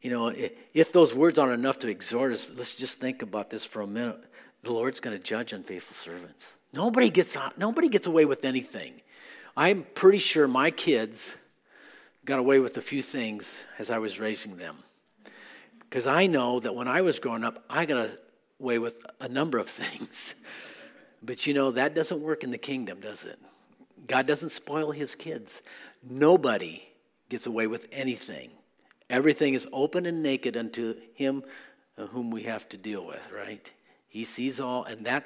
you 0.00 0.12
know, 0.12 0.32
if 0.72 0.92
those 0.92 1.12
words 1.12 1.38
aren't 1.38 1.58
enough 1.58 1.80
to 1.80 1.88
exhort 1.88 2.32
us, 2.32 2.46
let's 2.54 2.74
just 2.74 3.00
think 3.00 3.20
about 3.20 3.50
this 3.50 3.64
for 3.64 3.82
a 3.82 3.86
minute. 3.86 4.22
The 4.62 4.72
Lord's 4.72 5.00
going 5.00 5.16
to 5.16 5.22
judge 5.22 5.52
unfaithful 5.52 5.94
servants. 5.94 6.54
Nobody 6.72 7.10
gets 7.10 7.36
nobody 7.56 7.88
gets 7.88 8.06
away 8.06 8.26
with 8.26 8.44
anything. 8.44 8.94
I'm 9.56 9.84
pretty 9.94 10.20
sure 10.20 10.46
my 10.46 10.70
kids 10.70 11.34
got 12.24 12.38
away 12.38 12.60
with 12.60 12.76
a 12.76 12.80
few 12.80 13.02
things 13.02 13.58
as 13.76 13.90
I 13.90 13.98
was 13.98 14.20
raising 14.20 14.56
them. 14.56 14.76
Because 15.80 16.06
I 16.06 16.28
know 16.28 16.60
that 16.60 16.76
when 16.76 16.86
I 16.86 17.02
was 17.02 17.18
growing 17.18 17.42
up, 17.42 17.64
I 17.68 17.86
got 17.86 18.08
away 18.60 18.78
with 18.78 19.04
a 19.20 19.28
number 19.28 19.58
of 19.58 19.68
things. 19.80 20.36
But 21.22 21.46
you 21.46 21.54
know, 21.54 21.70
that 21.72 21.94
doesn't 21.94 22.20
work 22.20 22.44
in 22.44 22.50
the 22.50 22.58
kingdom, 22.58 23.00
does 23.00 23.24
it? 23.24 23.38
God 24.06 24.26
doesn't 24.26 24.50
spoil 24.50 24.90
his 24.90 25.14
kids. 25.14 25.62
Nobody 26.02 26.82
gets 27.28 27.46
away 27.46 27.66
with 27.66 27.86
anything. 27.92 28.50
Everything 29.08 29.54
is 29.54 29.66
open 29.72 30.06
and 30.06 30.22
naked 30.22 30.56
unto 30.56 30.94
him 31.14 31.42
uh, 31.98 32.06
whom 32.06 32.30
we 32.30 32.44
have 32.44 32.68
to 32.70 32.76
deal 32.76 33.04
with, 33.04 33.20
right? 33.32 33.70
He 34.08 34.24
sees 34.24 34.60
all, 34.60 34.84
and 34.84 35.04
that 35.06 35.24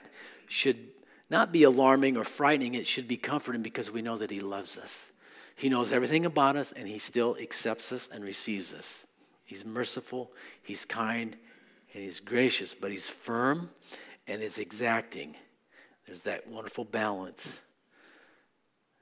should 0.48 0.88
not 1.30 1.52
be 1.52 1.62
alarming 1.62 2.16
or 2.16 2.24
frightening. 2.24 2.74
It 2.74 2.86
should 2.86 3.06
be 3.06 3.16
comforting 3.16 3.62
because 3.62 3.90
we 3.90 4.02
know 4.02 4.18
that 4.18 4.30
he 4.30 4.40
loves 4.40 4.76
us. 4.76 5.12
He 5.56 5.68
knows 5.68 5.92
everything 5.92 6.26
about 6.26 6.56
us, 6.56 6.72
and 6.72 6.88
he 6.88 6.98
still 6.98 7.36
accepts 7.40 7.92
us 7.92 8.08
and 8.12 8.24
receives 8.24 8.74
us. 8.74 9.06
He's 9.44 9.64
merciful, 9.64 10.32
he's 10.62 10.84
kind, 10.84 11.36
and 11.92 12.02
he's 12.02 12.20
gracious, 12.20 12.74
but 12.74 12.90
he's 12.90 13.08
firm 13.08 13.70
and 14.26 14.42
is 14.42 14.58
exacting. 14.58 15.36
There's 16.06 16.22
that 16.22 16.46
wonderful 16.46 16.84
balance. 16.84 17.58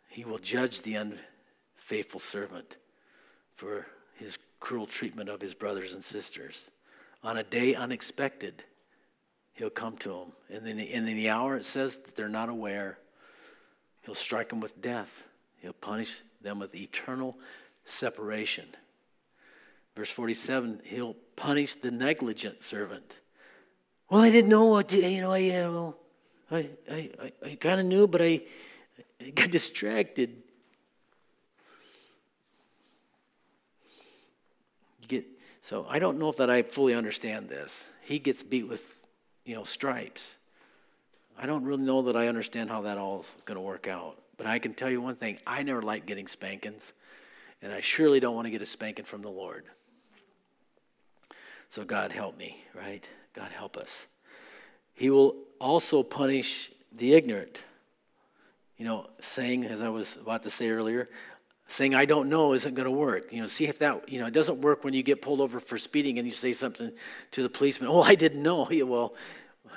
He 0.08 0.24
will 0.24 0.38
judge 0.38 0.82
the 0.82 0.94
unfaithful 0.94 2.20
servant 2.20 2.76
for 3.56 3.86
his 4.14 4.38
cruel 4.60 4.86
treatment 4.86 5.28
of 5.28 5.40
his 5.40 5.54
brothers 5.54 5.94
and 5.94 6.04
sisters. 6.04 6.70
On 7.24 7.36
a 7.36 7.42
day 7.42 7.74
unexpected, 7.74 8.62
he'll 9.54 9.70
come 9.70 9.96
to 9.98 10.10
them. 10.10 10.32
And 10.50 10.66
in 10.66 10.76
the, 10.76 10.92
in 10.92 11.04
the 11.04 11.30
hour 11.30 11.56
it 11.56 11.64
says 11.64 11.96
that 11.98 12.14
they're 12.14 12.28
not 12.28 12.48
aware, 12.48 12.98
he'll 14.02 14.14
strike 14.14 14.50
them 14.50 14.60
with 14.60 14.80
death. 14.80 15.24
He'll 15.60 15.72
punish 15.72 16.20
them 16.40 16.58
with 16.58 16.74
eternal 16.74 17.38
separation. 17.84 18.66
Verse 19.96 20.10
47, 20.10 20.82
he'll 20.84 21.16
punish 21.36 21.74
the 21.74 21.90
negligent 21.90 22.62
servant. 22.62 23.16
Well, 24.08 24.22
I 24.22 24.30
didn't 24.30 24.50
know 24.50 24.66
what, 24.66 24.92
you 24.92 25.20
know, 25.20 25.34
you 25.34 25.52
know, 25.52 25.96
I, 26.52 26.68
I, 26.90 27.10
I, 27.22 27.32
I 27.46 27.54
kind 27.56 27.80
of 27.80 27.86
knew, 27.86 28.06
but 28.06 28.20
I, 28.20 28.42
I 29.20 29.30
got 29.30 29.50
distracted. 29.50 30.42
get 35.08 35.24
so 35.60 35.86
I 35.88 35.98
don't 35.98 36.18
know 36.18 36.28
if 36.28 36.36
that 36.36 36.50
I 36.50 36.62
fully 36.62 36.94
understand 36.94 37.48
this. 37.48 37.86
He 38.02 38.18
gets 38.18 38.42
beat 38.42 38.68
with, 38.68 38.94
you 39.44 39.54
know, 39.54 39.64
stripes. 39.64 40.36
I 41.38 41.46
don't 41.46 41.64
really 41.64 41.82
know 41.82 42.02
that 42.02 42.16
I 42.16 42.28
understand 42.28 42.68
how 42.70 42.82
that 42.82 42.98
all 42.98 43.20
is 43.20 43.26
going 43.44 43.56
to 43.56 43.62
work 43.62 43.88
out. 43.88 44.18
But 44.36 44.46
I 44.46 44.58
can 44.58 44.74
tell 44.74 44.90
you 44.90 45.00
one 45.00 45.16
thing: 45.16 45.38
I 45.46 45.62
never 45.62 45.82
like 45.82 46.06
getting 46.06 46.26
spankings, 46.26 46.92
and 47.62 47.72
I 47.72 47.80
surely 47.80 48.20
don't 48.20 48.34
want 48.34 48.46
to 48.46 48.50
get 48.50 48.62
a 48.62 48.66
spanking 48.66 49.04
from 49.04 49.22
the 49.22 49.30
Lord. 49.30 49.64
So 51.68 51.84
God 51.84 52.12
help 52.12 52.36
me, 52.36 52.62
right? 52.74 53.08
God 53.32 53.50
help 53.50 53.78
us. 53.78 54.06
He 55.02 55.10
will 55.10 55.34
also 55.58 56.04
punish 56.04 56.70
the 56.92 57.14
ignorant. 57.14 57.64
You 58.76 58.84
know, 58.84 59.08
saying, 59.18 59.64
as 59.64 59.82
I 59.82 59.88
was 59.88 60.14
about 60.14 60.44
to 60.44 60.50
say 60.50 60.70
earlier, 60.70 61.08
saying 61.66 61.92
I 61.92 62.04
don't 62.04 62.28
know 62.28 62.52
isn't 62.52 62.74
going 62.74 62.84
to 62.84 62.92
work. 62.92 63.32
You 63.32 63.40
know, 63.40 63.48
see 63.48 63.66
if 63.66 63.80
that, 63.80 64.08
you 64.08 64.20
know, 64.20 64.26
it 64.26 64.32
doesn't 64.32 64.60
work 64.60 64.84
when 64.84 64.94
you 64.94 65.02
get 65.02 65.20
pulled 65.20 65.40
over 65.40 65.58
for 65.58 65.76
speeding 65.76 66.20
and 66.20 66.28
you 66.28 66.32
say 66.32 66.52
something 66.52 66.92
to 67.32 67.42
the 67.42 67.48
policeman, 67.48 67.90
oh, 67.90 68.00
I 68.00 68.14
didn't 68.14 68.44
know. 68.44 68.68
Yeah, 68.70 68.84
well, 68.84 69.14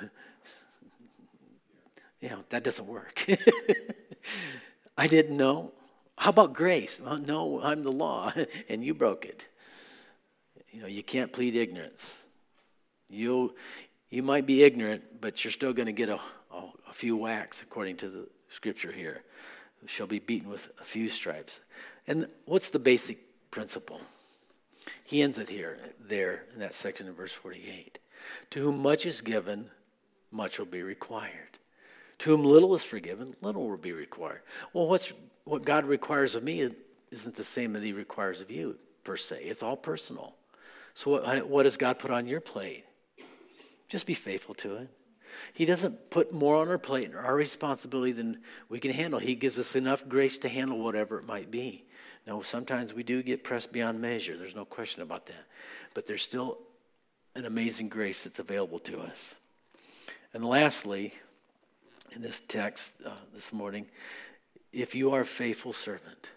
you 2.20 2.28
know, 2.28 2.44
that 2.50 2.62
doesn't 2.62 2.86
work. 2.86 3.26
I 4.96 5.08
didn't 5.08 5.36
know. 5.36 5.72
How 6.16 6.30
about 6.30 6.52
grace? 6.54 7.00
Well, 7.04 7.18
no, 7.18 7.60
I'm 7.62 7.82
the 7.82 7.90
law, 7.90 8.32
and 8.68 8.84
you 8.84 8.94
broke 8.94 9.24
it. 9.24 9.44
You 10.70 10.82
know, 10.82 10.86
you 10.86 11.02
can't 11.02 11.32
plead 11.32 11.56
ignorance. 11.56 12.26
You, 13.08 13.54
you 14.16 14.22
might 14.22 14.46
be 14.46 14.62
ignorant, 14.62 15.20
but 15.20 15.44
you're 15.44 15.50
still 15.50 15.74
going 15.74 15.84
to 15.84 15.92
get 15.92 16.08
a, 16.08 16.18
a, 16.50 16.62
a 16.88 16.92
few 16.94 17.18
whacks, 17.18 17.60
according 17.60 17.98
to 17.98 18.08
the 18.08 18.26
scripture 18.48 18.90
here. 18.90 19.22
Shall 19.84 20.06
be 20.06 20.20
beaten 20.20 20.48
with 20.48 20.70
a 20.80 20.84
few 20.84 21.10
stripes. 21.10 21.60
And 22.06 22.26
what's 22.46 22.70
the 22.70 22.78
basic 22.78 23.18
principle? 23.50 24.00
He 25.04 25.20
ends 25.20 25.38
it 25.38 25.50
here, 25.50 25.78
there, 26.00 26.44
in 26.54 26.60
that 26.60 26.72
section 26.72 27.06
in 27.06 27.12
verse 27.12 27.32
48. 27.32 27.98
To 28.52 28.60
whom 28.60 28.80
much 28.80 29.04
is 29.04 29.20
given, 29.20 29.68
much 30.30 30.58
will 30.58 30.64
be 30.64 30.82
required. 30.82 31.58
To 32.20 32.30
whom 32.30 32.42
little 32.42 32.74
is 32.74 32.84
forgiven, 32.84 33.36
little 33.42 33.68
will 33.68 33.76
be 33.76 33.92
required. 33.92 34.40
Well, 34.72 34.88
what's, 34.88 35.12
what 35.44 35.62
God 35.62 35.84
requires 35.84 36.34
of 36.34 36.42
me 36.42 36.70
isn't 37.10 37.34
the 37.34 37.44
same 37.44 37.74
that 37.74 37.82
He 37.82 37.92
requires 37.92 38.40
of 38.40 38.50
you, 38.50 38.78
per 39.04 39.18
se. 39.18 39.42
It's 39.42 39.62
all 39.62 39.76
personal. 39.76 40.36
So, 40.94 41.10
what, 41.10 41.46
what 41.46 41.62
does 41.64 41.76
God 41.76 41.98
put 41.98 42.10
on 42.10 42.26
your 42.26 42.40
plate? 42.40 42.85
Just 43.88 44.06
be 44.06 44.14
faithful 44.14 44.54
to 44.56 44.76
it. 44.76 44.88
He 45.52 45.64
doesn't 45.64 46.10
put 46.10 46.32
more 46.32 46.56
on 46.56 46.68
our 46.68 46.78
plate, 46.78 47.14
or 47.14 47.20
our 47.20 47.36
responsibility 47.36 48.12
than 48.12 48.40
we 48.68 48.80
can 48.80 48.90
handle. 48.92 49.20
He 49.20 49.34
gives 49.34 49.58
us 49.58 49.76
enough 49.76 50.08
grace 50.08 50.38
to 50.38 50.48
handle 50.48 50.78
whatever 50.78 51.18
it 51.18 51.26
might 51.26 51.50
be. 51.50 51.84
Now, 52.26 52.42
sometimes 52.42 52.94
we 52.94 53.02
do 53.02 53.22
get 53.22 53.44
pressed 53.44 53.72
beyond 53.72 54.00
measure. 54.00 54.36
There's 54.36 54.56
no 54.56 54.64
question 54.64 55.02
about 55.02 55.26
that. 55.26 55.44
But 55.94 56.06
there's 56.06 56.22
still 56.22 56.58
an 57.34 57.44
amazing 57.44 57.88
grace 57.88 58.24
that's 58.24 58.38
available 58.38 58.78
to 58.80 59.00
us. 59.00 59.34
And 60.32 60.44
lastly, 60.44 61.14
in 62.12 62.22
this 62.22 62.40
text 62.40 62.92
uh, 63.04 63.10
this 63.34 63.52
morning, 63.52 63.86
if 64.72 64.94
you 64.94 65.12
are 65.12 65.20
a 65.20 65.26
faithful 65.26 65.72
servant, 65.72 66.30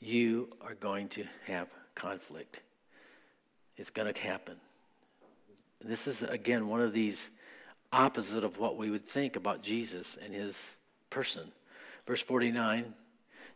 you 0.00 0.50
are 0.60 0.74
going 0.74 1.08
to 1.10 1.24
have 1.46 1.68
conflict. 1.94 2.60
It's 3.76 3.90
going 3.90 4.12
to 4.12 4.20
happen. 4.20 4.56
This 5.82 6.06
is, 6.06 6.22
again, 6.22 6.68
one 6.68 6.80
of 6.80 6.92
these 6.92 7.30
opposite 7.92 8.44
of 8.44 8.58
what 8.58 8.76
we 8.76 8.90
would 8.90 9.06
think 9.06 9.36
about 9.36 9.62
Jesus 9.62 10.18
and 10.22 10.34
his 10.34 10.76
person. 11.08 11.50
Verse 12.06 12.22
49 12.22 12.94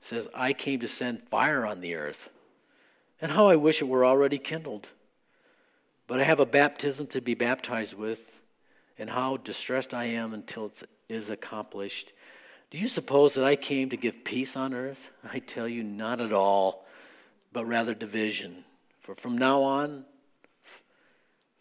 says, 0.00 0.28
I 0.34 0.52
came 0.52 0.80
to 0.80 0.88
send 0.88 1.22
fire 1.28 1.64
on 1.66 1.80
the 1.80 1.94
earth, 1.94 2.30
and 3.20 3.32
how 3.32 3.48
I 3.48 3.56
wish 3.56 3.80
it 3.80 3.88
were 3.88 4.04
already 4.04 4.38
kindled. 4.38 4.88
But 6.06 6.20
I 6.20 6.24
have 6.24 6.40
a 6.40 6.46
baptism 6.46 7.06
to 7.08 7.20
be 7.20 7.34
baptized 7.34 7.94
with, 7.94 8.38
and 8.98 9.10
how 9.10 9.38
distressed 9.38 9.94
I 9.94 10.04
am 10.04 10.34
until 10.34 10.66
it 10.66 10.82
is 11.08 11.30
accomplished. 11.30 12.12
Do 12.70 12.78
you 12.78 12.88
suppose 12.88 13.34
that 13.34 13.44
I 13.44 13.56
came 13.56 13.90
to 13.90 13.96
give 13.96 14.24
peace 14.24 14.56
on 14.56 14.74
earth? 14.74 15.10
I 15.32 15.38
tell 15.38 15.68
you, 15.68 15.82
not 15.82 16.20
at 16.20 16.32
all, 16.32 16.86
but 17.52 17.66
rather 17.66 17.94
division. 17.94 18.64
For 19.00 19.14
from 19.14 19.38
now 19.38 19.62
on, 19.62 20.04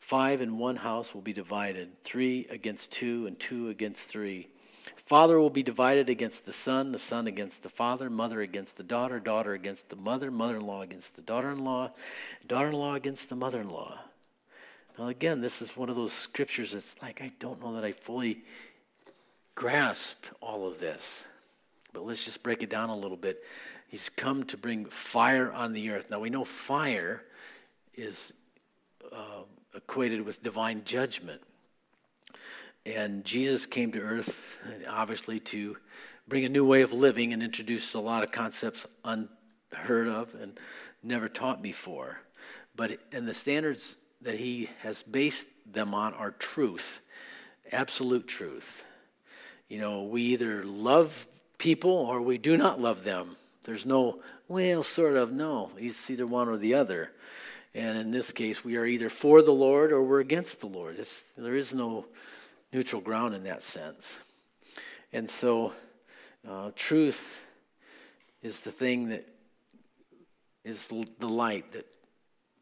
five 0.04 0.42
in 0.42 0.58
one 0.58 0.76
house 0.76 1.14
will 1.14 1.22
be 1.22 1.32
divided, 1.32 1.88
three 2.04 2.46
against 2.50 2.92
two, 2.92 3.26
and 3.26 3.40
two 3.40 3.70
against 3.70 4.10
three. 4.10 4.50
Father 5.06 5.40
will 5.40 5.50
be 5.50 5.64
divided 5.64 6.10
against 6.10 6.46
the 6.46 6.52
son, 6.52 6.92
the 6.92 7.00
son 7.00 7.26
against 7.26 7.64
the 7.64 7.70
father, 7.70 8.10
mother 8.10 8.42
against 8.42 8.76
the 8.76 8.84
daughter, 8.84 9.18
daughter 9.18 9.54
against 9.54 9.90
the 9.90 9.96
mother, 9.96 10.30
mother 10.30 10.58
in 10.58 10.68
law 10.68 10.82
against 10.82 11.16
the 11.16 11.22
daughter 11.22 11.52
in 11.52 11.64
law, 11.64 11.90
daughter 12.46 12.68
in 12.68 12.74
law 12.74 12.96
against 12.96 13.30
the 13.30 13.36
mother 13.36 13.62
in 13.62 13.70
law. 13.70 13.98
Now, 15.00 15.08
again, 15.08 15.40
this 15.40 15.62
is 15.62 15.78
one 15.78 15.90
of 15.90 15.96
those 15.96 16.12
scriptures 16.12 16.74
that's 16.74 17.02
like, 17.02 17.22
I 17.22 17.32
don't 17.40 17.62
know 17.64 17.74
that 17.76 17.86
I 17.86 17.94
fully 17.94 18.44
grasp 19.56 20.26
all 20.42 20.68
of 20.68 20.82
this. 20.82 21.24
But 21.94 22.06
let's 22.06 22.26
just 22.26 22.44
break 22.44 22.62
it 22.62 22.70
down 22.70 22.90
a 22.90 22.96
little 22.96 23.16
bit. 23.16 23.42
He's 23.88 24.10
come 24.10 24.44
to 24.46 24.58
bring 24.58 24.84
fire 24.86 25.50
on 25.50 25.72
the 25.72 25.92
earth. 25.92 26.12
Now, 26.12 26.20
we 26.20 26.30
know 26.30 26.44
fire 26.44 27.24
is 27.96 28.34
uh, 29.12 29.44
equated 29.76 30.22
with 30.22 30.44
divine 30.44 30.84
judgment. 30.86 31.42
And 32.86 33.24
Jesus 33.24 33.66
came 33.66 33.92
to 33.94 34.00
earth, 34.00 34.60
obviously, 34.90 35.40
to 35.40 35.78
bring 36.28 36.46
a 36.46 36.50
new 36.50 36.66
way 36.66 36.82
of 36.82 36.92
living 36.94 37.34
and 37.34 37.42
introduce 37.42 37.94
a 37.94 38.00
lot 38.00 38.24
of 38.24 38.32
concepts 38.32 38.86
unheard 39.06 40.08
of 40.08 40.36
and 40.36 40.60
never 41.02 41.30
taught 41.30 41.62
before. 41.62 42.20
But 42.76 42.98
and 43.12 43.28
the 43.28 43.34
standards 43.34 43.96
that 44.22 44.36
he 44.36 44.70
has 44.82 45.04
based 45.04 45.48
them 45.72 45.94
on 45.94 46.14
are 46.14 46.32
truth, 46.32 47.02
absolute 47.72 48.28
truth. 48.28 48.84
You 49.70 49.80
know, 49.80 50.04
we 50.04 50.22
either 50.24 50.64
love 50.64 51.26
people 51.58 51.92
or 51.92 52.22
we 52.22 52.38
do 52.38 52.58
not 52.58 52.80
love 52.82 53.04
them. 53.04 53.38
There's 53.64 53.86
no, 53.86 54.20
well, 54.48 54.84
sort 54.84 55.16
of, 55.16 55.32
no. 55.32 55.72
It's 55.78 56.10
either 56.10 56.28
one 56.28 56.50
or 56.50 56.58
the 56.58 56.74
other. 56.74 57.12
And 57.76 57.98
in 57.98 58.12
this 58.12 58.32
case, 58.32 58.64
we 58.64 58.78
are 58.78 58.86
either 58.86 59.10
for 59.10 59.42
the 59.42 59.52
Lord 59.52 59.92
or 59.92 60.04
we're 60.04 60.20
against 60.20 60.60
the 60.60 60.68
Lord. 60.68 60.98
It's, 61.00 61.24
there 61.38 61.56
is 61.56 61.74
no 61.74 62.06
neutral 62.72 63.02
ground 63.02 63.34
in 63.34 63.44
that 63.44 63.64
sense. 63.64 64.18
And 65.12 65.30
so, 65.30 65.74
uh, 66.48 66.72
truth 66.76 67.40
is 68.42 68.60
the 68.60 68.72
thing 68.72 69.10
that 69.10 69.28
is 70.64 70.88
the 70.88 71.28
light 71.28 71.72
that 71.72 71.88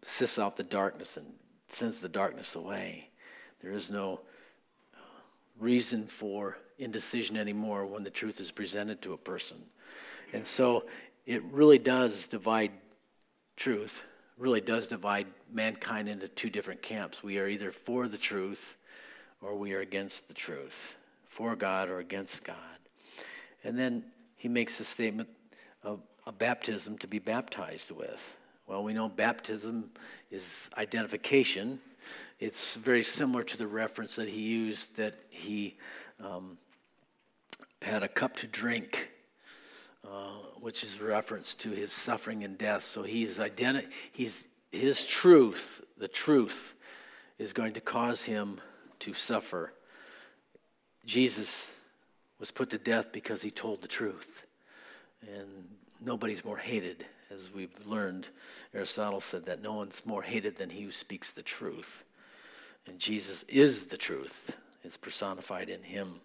sifts 0.04 0.40
out 0.40 0.56
the 0.56 0.64
darkness 0.64 1.18
and 1.18 1.26
sends 1.68 2.00
the 2.00 2.10
darkness 2.10 2.56
away. 2.56 3.10
There 3.62 3.72
is 3.72 3.92
no 3.92 4.22
uh, 4.96 5.00
reason 5.60 6.08
for 6.08 6.58
indecision 6.80 7.38
anymore 7.38 7.86
when 7.86 8.04
the 8.04 8.10
truth 8.10 8.40
is 8.40 8.52
presented 8.52 9.02
to 9.04 9.14
a 9.14 9.18
person. 9.18 9.58
And 10.34 10.46
so 10.46 10.86
it 11.26 11.44
really 11.52 11.78
does 11.78 12.28
divide 12.28 12.72
truth, 13.56 14.04
really 14.42 14.60
does 14.60 14.88
divide 14.88 15.28
mankind 15.54 16.10
into 16.10 16.28
two 16.28 16.50
different 16.50 16.82
camps. 16.82 17.22
We 17.22 17.38
are 17.38 17.48
either 17.48 17.72
for 17.72 18.08
the 18.08 18.18
truth 18.18 18.76
or 19.40 19.56
we 19.56 19.74
are 19.74 19.82
against 19.82 20.28
the 20.28 20.34
truth, 20.34 20.96
for 21.28 21.56
God 21.56 21.90
or 21.90 22.00
against 22.00 22.44
God. 22.44 22.58
And 23.64 23.78
then 23.78 24.04
he 24.36 24.50
makes 24.50 24.80
a 24.80 24.84
statement 24.84 25.30
of 25.84 26.02
a 26.26 26.32
baptism 26.32 26.98
to 27.00 27.08
be 27.08 27.20
baptized 27.20 27.92
with. 27.92 28.36
Well, 28.66 28.84
we 28.84 28.94
know 28.94 29.10
baptism 29.10 29.92
is 30.32 30.70
identification. 30.76 31.80
It's 32.40 32.76
very 32.76 33.04
similar 33.04 33.44
to 33.44 33.58
the 33.58 33.68
reference 33.68 34.16
that 34.16 34.30
he 34.30 34.42
used 34.42 34.96
that 34.96 35.16
he 35.30 35.78
um, 36.20 36.58
had 37.82 38.02
a 38.02 38.08
cup 38.08 38.38
to 38.38 38.48
drink, 38.48 39.12
uh, 40.08 40.34
which 40.60 40.84
is 40.84 41.00
reference 41.00 41.54
to 41.56 41.72
his 41.72 41.92
suffering 41.92 42.44
and 42.44 42.58
death. 42.58 42.84
So 42.84 43.04
he's 43.04 43.40
identi- 43.40 43.90
he's 44.12 44.48
his 44.72 45.06
truth, 45.06 45.82
the 45.98 46.08
truth, 46.08 46.76
is 47.38 47.54
going 47.54 47.74
to 47.74 47.82
cause 47.82 48.24
him 48.24 48.60
to 49.00 49.14
suffer. 49.14 49.74
Jesus 51.06 51.72
was 52.40 52.52
put 52.52 52.70
to 52.72 52.78
death 52.78 53.12
because 53.12 53.42
he 53.42 53.52
told 53.52 53.82
the 53.82 53.88
truth. 53.88 54.46
And 55.22 55.68
nobody's 56.00 56.44
more 56.44 56.58
hated, 56.58 57.06
as 57.30 57.52
we've 57.54 57.76
learned. 57.86 58.30
Aristotle 58.74 59.20
said 59.20 59.46
that 59.46 59.62
no 59.62 59.74
one's 59.74 60.06
more 60.06 60.24
hated 60.24 60.58
than 60.58 60.70
he 60.70 60.84
who 60.84 60.92
speaks 60.92 61.32
the 61.32 61.44
truth. 61.44 62.04
And 62.88 62.98
Jesus 62.98 63.44
is 63.44 63.88
the 63.88 63.98
truth, 63.98 64.56
it's 64.84 64.98
personified 64.98 65.70
in 65.70 65.84
him. 65.84 66.22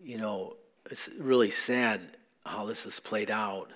You 0.00 0.16
know, 0.16 0.56
it's 0.90 1.08
really 1.18 1.50
sad 1.50 2.00
how 2.44 2.64
this 2.66 2.84
has 2.84 3.00
played 3.00 3.30
out 3.30 3.70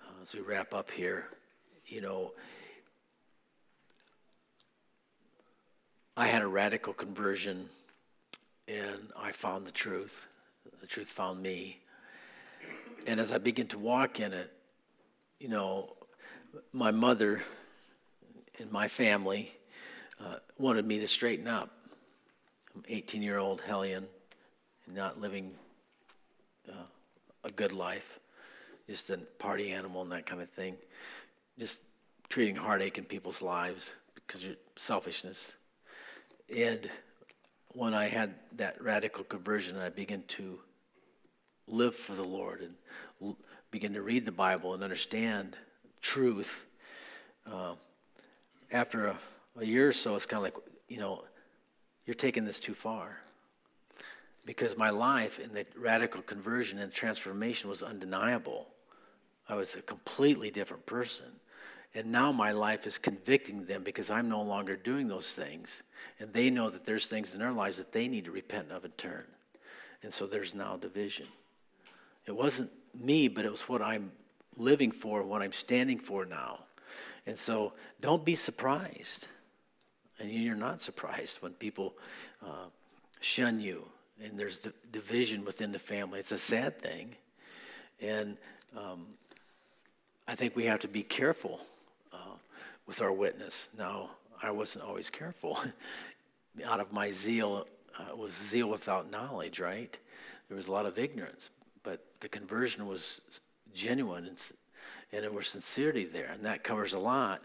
uh, 0.00 0.22
as 0.22 0.34
we 0.34 0.40
wrap 0.40 0.74
up 0.74 0.90
here. 0.90 1.28
You 1.86 2.00
know, 2.00 2.32
I 6.16 6.26
had 6.26 6.42
a 6.42 6.48
radical 6.48 6.92
conversion 6.92 7.68
and 8.66 9.12
I 9.16 9.32
found 9.32 9.64
the 9.64 9.70
truth. 9.70 10.26
The 10.80 10.86
truth 10.86 11.08
found 11.08 11.40
me. 11.40 11.80
And 13.06 13.20
as 13.20 13.30
I 13.30 13.38
began 13.38 13.68
to 13.68 13.78
walk 13.78 14.18
in 14.18 14.32
it, 14.32 14.52
you 15.38 15.48
know, 15.48 15.94
my 16.72 16.90
mother 16.90 17.42
and 18.58 18.72
my 18.72 18.88
family 18.88 19.54
uh, 20.18 20.36
wanted 20.58 20.86
me 20.86 20.98
to 20.98 21.06
straighten 21.06 21.46
up. 21.46 21.70
I'm 22.74 22.82
18 22.88 23.22
year 23.22 23.38
old 23.38 23.60
Hellion 23.60 24.08
not 24.86 25.20
living 25.20 25.52
uh, 26.68 26.86
a 27.44 27.50
good 27.50 27.72
life, 27.72 28.18
just 28.88 29.10
a 29.10 29.18
party 29.38 29.70
animal 29.72 30.02
and 30.02 30.12
that 30.12 30.26
kind 30.26 30.40
of 30.40 30.50
thing, 30.50 30.76
just 31.58 31.80
creating 32.30 32.56
heartache 32.56 32.98
in 32.98 33.04
people's 33.04 33.42
lives 33.42 33.92
because 34.14 34.44
of 34.44 34.56
selfishness. 34.76 35.56
And 36.54 36.88
when 37.68 37.94
I 37.94 38.06
had 38.06 38.34
that 38.56 38.82
radical 38.82 39.24
conversion, 39.24 39.76
and 39.76 39.84
I 39.84 39.90
began 39.90 40.22
to 40.28 40.58
live 41.66 41.94
for 41.94 42.14
the 42.14 42.24
Lord 42.24 42.60
and 42.62 42.74
l- 43.20 43.36
begin 43.70 43.92
to 43.94 44.02
read 44.02 44.24
the 44.24 44.32
Bible 44.32 44.74
and 44.74 44.82
understand 44.82 45.56
truth, 46.00 46.64
uh, 47.50 47.74
after 48.72 49.06
a, 49.06 49.18
a 49.58 49.64
year 49.64 49.88
or 49.88 49.92
so, 49.92 50.14
it's 50.14 50.26
kind 50.26 50.38
of 50.38 50.44
like, 50.44 50.64
you 50.88 50.98
know, 50.98 51.24
you're 52.06 52.14
taking 52.14 52.44
this 52.44 52.60
too 52.60 52.74
far. 52.74 53.18
Because 54.46 54.76
my 54.76 54.90
life 54.90 55.38
in 55.40 55.52
the 55.52 55.66
radical 55.76 56.22
conversion 56.22 56.78
and 56.78 56.92
transformation 56.92 57.68
was 57.68 57.82
undeniable. 57.82 58.68
I 59.48 59.56
was 59.56 59.74
a 59.74 59.82
completely 59.82 60.50
different 60.50 60.86
person. 60.86 61.26
And 61.94 62.12
now 62.12 62.30
my 62.30 62.52
life 62.52 62.86
is 62.86 62.98
convicting 62.98 63.64
them 63.64 63.82
because 63.82 64.08
I'm 64.08 64.28
no 64.28 64.42
longer 64.42 64.76
doing 64.76 65.08
those 65.08 65.34
things. 65.34 65.82
And 66.20 66.32
they 66.32 66.48
know 66.50 66.70
that 66.70 66.86
there's 66.86 67.08
things 67.08 67.34
in 67.34 67.40
their 67.40 67.52
lives 67.52 67.78
that 67.78 67.92
they 67.92 68.06
need 68.06 68.26
to 68.26 68.30
repent 68.30 68.70
of 68.70 68.84
and 68.84 68.96
turn. 68.96 69.24
And 70.02 70.12
so 70.12 70.26
there's 70.26 70.54
now 70.54 70.76
division. 70.76 71.26
It 72.26 72.36
wasn't 72.36 72.70
me, 72.94 73.28
but 73.28 73.44
it 73.44 73.50
was 73.50 73.62
what 73.62 73.82
I'm 73.82 74.12
living 74.56 74.92
for, 74.92 75.22
what 75.22 75.42
I'm 75.42 75.52
standing 75.52 75.98
for 75.98 76.24
now. 76.24 76.60
And 77.26 77.36
so 77.36 77.72
don't 78.00 78.24
be 78.24 78.34
surprised. 78.34 79.26
And 80.20 80.30
you're 80.30 80.54
not 80.54 80.80
surprised 80.80 81.42
when 81.42 81.52
people 81.52 81.94
uh, 82.44 82.66
shun 83.20 83.60
you 83.60 83.84
and 84.22 84.38
there's 84.38 84.60
division 84.92 85.44
within 85.44 85.72
the 85.72 85.78
family. 85.78 86.18
It's 86.18 86.32
a 86.32 86.38
sad 86.38 86.80
thing. 86.80 87.14
And 88.00 88.36
um, 88.76 89.06
I 90.26 90.34
think 90.34 90.56
we 90.56 90.64
have 90.64 90.80
to 90.80 90.88
be 90.88 91.02
careful 91.02 91.60
uh, 92.12 92.36
with 92.86 93.00
our 93.02 93.12
witness. 93.12 93.68
Now, 93.76 94.10
I 94.42 94.50
wasn't 94.50 94.84
always 94.84 95.10
careful. 95.10 95.58
Out 96.64 96.80
of 96.80 96.92
my 96.92 97.10
zeal, 97.10 97.66
uh, 97.98 98.16
was 98.16 98.32
zeal 98.32 98.68
without 98.68 99.10
knowledge, 99.10 99.60
right? 99.60 99.96
There 100.48 100.56
was 100.56 100.68
a 100.68 100.72
lot 100.72 100.86
of 100.86 100.98
ignorance, 100.98 101.50
but 101.82 102.04
the 102.20 102.28
conversion 102.28 102.86
was 102.86 103.20
genuine 103.74 104.26
and, 104.26 104.52
and 105.12 105.22
there 105.22 105.30
was 105.30 105.48
sincerity 105.48 106.04
there, 106.04 106.30
and 106.32 106.44
that 106.44 106.64
covers 106.64 106.94
a 106.94 106.98
lot. 106.98 107.42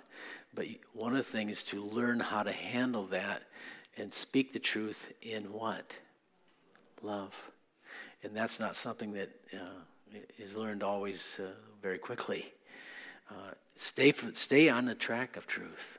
But 0.54 0.68
one 0.94 1.12
of 1.12 1.18
the 1.18 1.24
things 1.24 1.52
is 1.52 1.64
to 1.66 1.82
learn 1.82 2.20
how 2.20 2.44
to 2.44 2.52
handle 2.52 3.06
that 3.08 3.44
and 3.98 4.14
speak 4.14 4.54
the 4.54 4.60
truth 4.60 5.12
in 5.22 5.44
what? 5.52 5.94
Love. 7.02 7.52
And 8.24 8.36
that's 8.36 8.60
not 8.60 8.76
something 8.76 9.14
that 9.14 9.30
uh, 9.54 10.18
is 10.38 10.56
learned 10.56 10.84
always 10.84 11.40
uh, 11.42 11.52
very 11.82 11.98
quickly. 11.98 12.54
Uh, 13.30 13.54
stay, 13.76 14.12
for, 14.12 14.34
stay 14.34 14.70
on 14.70 14.86
the 14.86 14.96
track 14.96 15.38
of 15.38 15.48
truth. 15.48 15.98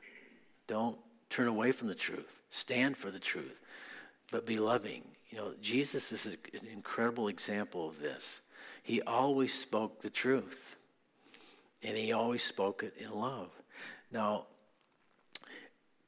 Don't 0.66 0.96
turn 1.30 1.48
away 1.48 1.72
from 1.72 1.88
the 1.88 1.94
truth. 1.94 2.42
Stand 2.50 2.96
for 2.96 3.10
the 3.10 3.18
truth, 3.18 3.60
but 4.30 4.46
be 4.46 4.58
loving. 4.58 5.04
You 5.30 5.38
know, 5.38 5.54
Jesus 5.60 6.12
is 6.12 6.26
an 6.26 6.68
incredible 6.72 7.28
example 7.28 7.88
of 7.88 8.00
this. 8.00 8.42
He 8.82 9.00
always 9.02 9.54
spoke 9.54 10.00
the 10.02 10.10
truth, 10.10 10.76
and 11.82 11.96
he 11.96 12.12
always 12.12 12.42
spoke 12.42 12.82
it 12.82 12.94
in 12.98 13.10
love. 13.10 13.48
Now, 14.10 14.46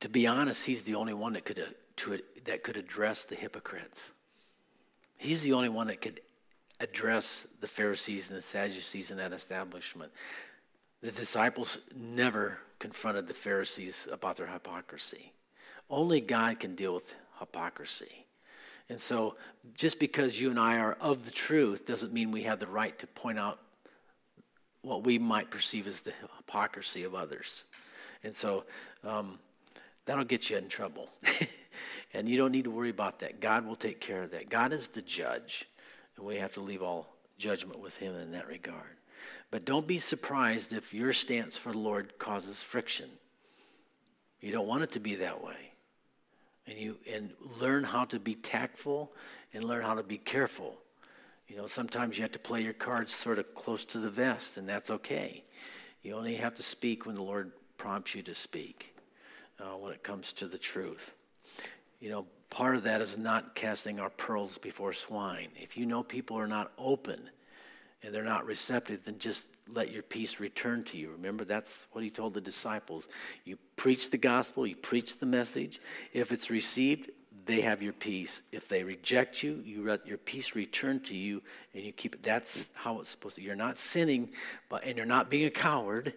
to 0.01 0.09
be 0.09 0.27
honest, 0.27 0.67
he's 0.67 0.83
the 0.83 0.97
only 0.97 1.15
one 1.15 1.33
that 1.33 1.47
could, 1.47 1.65
to, 1.97 2.21
that 2.45 2.63
could 2.63 2.77
address 2.77 3.25
the 3.25 3.35
hypocrites. 3.35 4.13
He's 5.17 5.43
the 5.43 5.53
only 5.53 5.69
one 5.69 5.87
that 5.89 6.01
could 6.01 6.21
address 6.81 7.47
the 7.61 7.67
Pharisees 7.67 8.31
and 8.31 8.39
the 8.39 8.43
Sadducees 8.43 9.11
in 9.11 9.17
that 9.19 9.33
establishment. 9.33 10.13
The 11.01 11.11
disciples 11.11 11.79
never 11.95 12.59
confronted 12.79 13.27
the 13.27 13.35
Pharisees 13.35 14.09
about 14.11 14.37
their 14.37 14.47
hypocrisy. 14.47 15.33
Only 15.89 16.21
God 16.21 16.61
can 16.61 16.75
deal 16.75 16.95
with 16.95 17.15
hypocrisy. 17.39 18.27
And 18.89 19.01
so, 19.01 19.37
just 19.75 19.99
because 19.99 20.39
you 20.39 20.51
and 20.51 20.59
I 20.59 20.79
are 20.79 20.97
of 21.01 21.25
the 21.25 21.31
truth 21.31 21.87
doesn't 21.87 22.13
mean 22.13 22.31
we 22.31 22.43
have 22.43 22.59
the 22.59 22.67
right 22.67 22.99
to 22.99 23.07
point 23.07 23.39
out 23.39 23.59
what 24.83 25.05
we 25.05 25.19
might 25.19 25.51
perceive 25.51 25.87
as 25.87 26.03
the 26.03 26.13
hypocrisy 26.37 27.05
of 27.05 27.15
others. 27.15 27.65
And 28.23 28.37
so, 28.37 28.65
um, 29.03 29.39
that'll 30.05 30.25
get 30.25 30.51
you 30.51 30.59
in 30.59 30.69
trouble. 30.69 31.09
and 32.15 32.29
you 32.29 32.37
don't 32.37 32.53
need 32.53 32.65
to 32.65 32.71
worry 32.71 32.91
about 32.91 33.19
that. 33.19 33.41
God 33.41 33.67
will 33.67 33.77
take 33.77 34.01
care 34.01 34.23
of 34.23 34.31
that. 34.31 34.49
God 34.49 34.73
is 34.73 34.89
the 34.89 35.03
judge, 35.03 35.69
and 36.17 36.25
we 36.25 36.37
have 36.37 36.55
to 36.55 36.61
leave 36.61 36.83
all 36.83 37.17
judgment 37.39 37.81
with 37.81 37.97
Him 37.97 38.15
in 38.15 38.33
that 38.33 38.47
regard. 38.47 38.97
But 39.51 39.65
don't 39.65 39.87
be 39.87 39.99
surprised 39.99 40.73
if 40.73 40.95
your 40.95 41.13
stance 41.13 41.57
for 41.57 41.73
the 41.73 41.79
Lord 41.79 42.19
causes 42.19 42.63
friction. 42.63 43.11
You 44.41 44.53
don't 44.53 44.67
want 44.67 44.83
it 44.83 44.93
to 44.93 45.01
be 45.01 45.17
that 45.17 45.43
way. 45.43 45.73
And 46.67 46.79
you 46.79 46.97
and 47.11 47.33
learn 47.61 47.85
how 47.85 48.05
to 48.07 48.19
be 48.19 48.35
tactful 48.35 49.13
and 49.53 49.65
learn 49.65 49.83
how 49.83 49.95
to 49.95 50.03
be 50.03 50.17
careful. 50.17 50.77
You 51.49 51.57
know, 51.57 51.67
sometimes 51.67 52.17
you 52.17 52.23
have 52.23 52.33
to 52.33 52.39
play 52.39 52.63
your 52.63 52.73
cards 52.73 53.13
sort 53.13 53.39
of 53.39 53.55
close 53.55 53.85
to 53.87 53.99
the 53.99 54.11
vest, 54.11 54.57
and 54.57 54.69
that's 54.69 54.91
okay. 54.91 55.45
You 56.03 56.15
only 56.15 56.37
have 56.37 56.55
to 56.55 56.63
speak 56.63 57.07
when 57.07 57.17
the 57.17 57.23
Lord 57.23 57.53
prompts 57.77 58.15
you 58.15 58.23
to 58.23 58.35
speak 58.35 58.95
uh, 59.61 59.77
when 59.77 59.93
it 59.93 60.03
comes 60.03 60.33
to 60.35 60.47
the 60.47 60.59
truth. 60.59 61.13
You 62.05 62.11
know, 62.11 62.27
part 62.51 62.77
of 62.77 62.83
that 62.83 63.01
is 63.01 63.17
not 63.17 63.55
casting 63.55 63.99
our 63.99 64.11
pearls 64.11 64.59
before 64.59 64.93
swine. 64.93 65.49
If 65.59 65.79
you 65.79 65.87
know 65.87 66.03
people 66.03 66.39
are 66.39 66.47
not 66.47 66.71
open 66.77 67.31
and 68.03 68.15
they're 68.15 68.23
not 68.23 68.45
receptive, 68.45 69.07
then 69.07 69.19
just 69.19 69.49
let 69.73 69.91
your 69.91 70.03
peace 70.03 70.39
return 70.39 70.85
to 70.85 70.99
you. 70.99 71.13
Remember, 71.13 71.47
that's 71.47 71.87
what 71.93 72.05
he 72.05 72.11
told 72.11 72.35
the 72.35 72.43
disciples. 72.43 73.09
You 73.47 73.57
preach 73.77 74.11
the 74.11 74.19
gospel, 74.19 74.67
you 74.67 74.77
preach 74.77 75.19
the 75.19 75.25
message. 75.25 75.81
If 76.13 76.31
it's 76.31 76.51
received, 76.51 77.11
they 77.47 77.63
have 77.63 77.81
your 77.81 77.95
peace. 77.95 78.43
If 78.53 78.69
they 78.69 78.85
reject 78.85 79.43
you, 79.43 79.63
you 79.65 79.87
let 79.87 80.07
your 80.07 80.19
peace 80.19 80.55
return 80.55 81.01
to 81.05 81.17
you 81.17 81.43
and 81.73 81.85
you 81.85 81.93
keep 81.93 82.17
it. 82.17 82.23
That's 82.23 82.69
how 82.75 83.01
it's 83.01 83.09
supposed 83.09 83.37
to. 83.37 83.43
You're 83.43 83.55
not 83.55 83.79
sinning, 83.79 84.29
but 84.69 84.85
and 84.85 84.99
you're 84.99 85.07
not 85.07 85.31
being 85.31 85.47
a 85.47 85.51
coward 85.51 86.13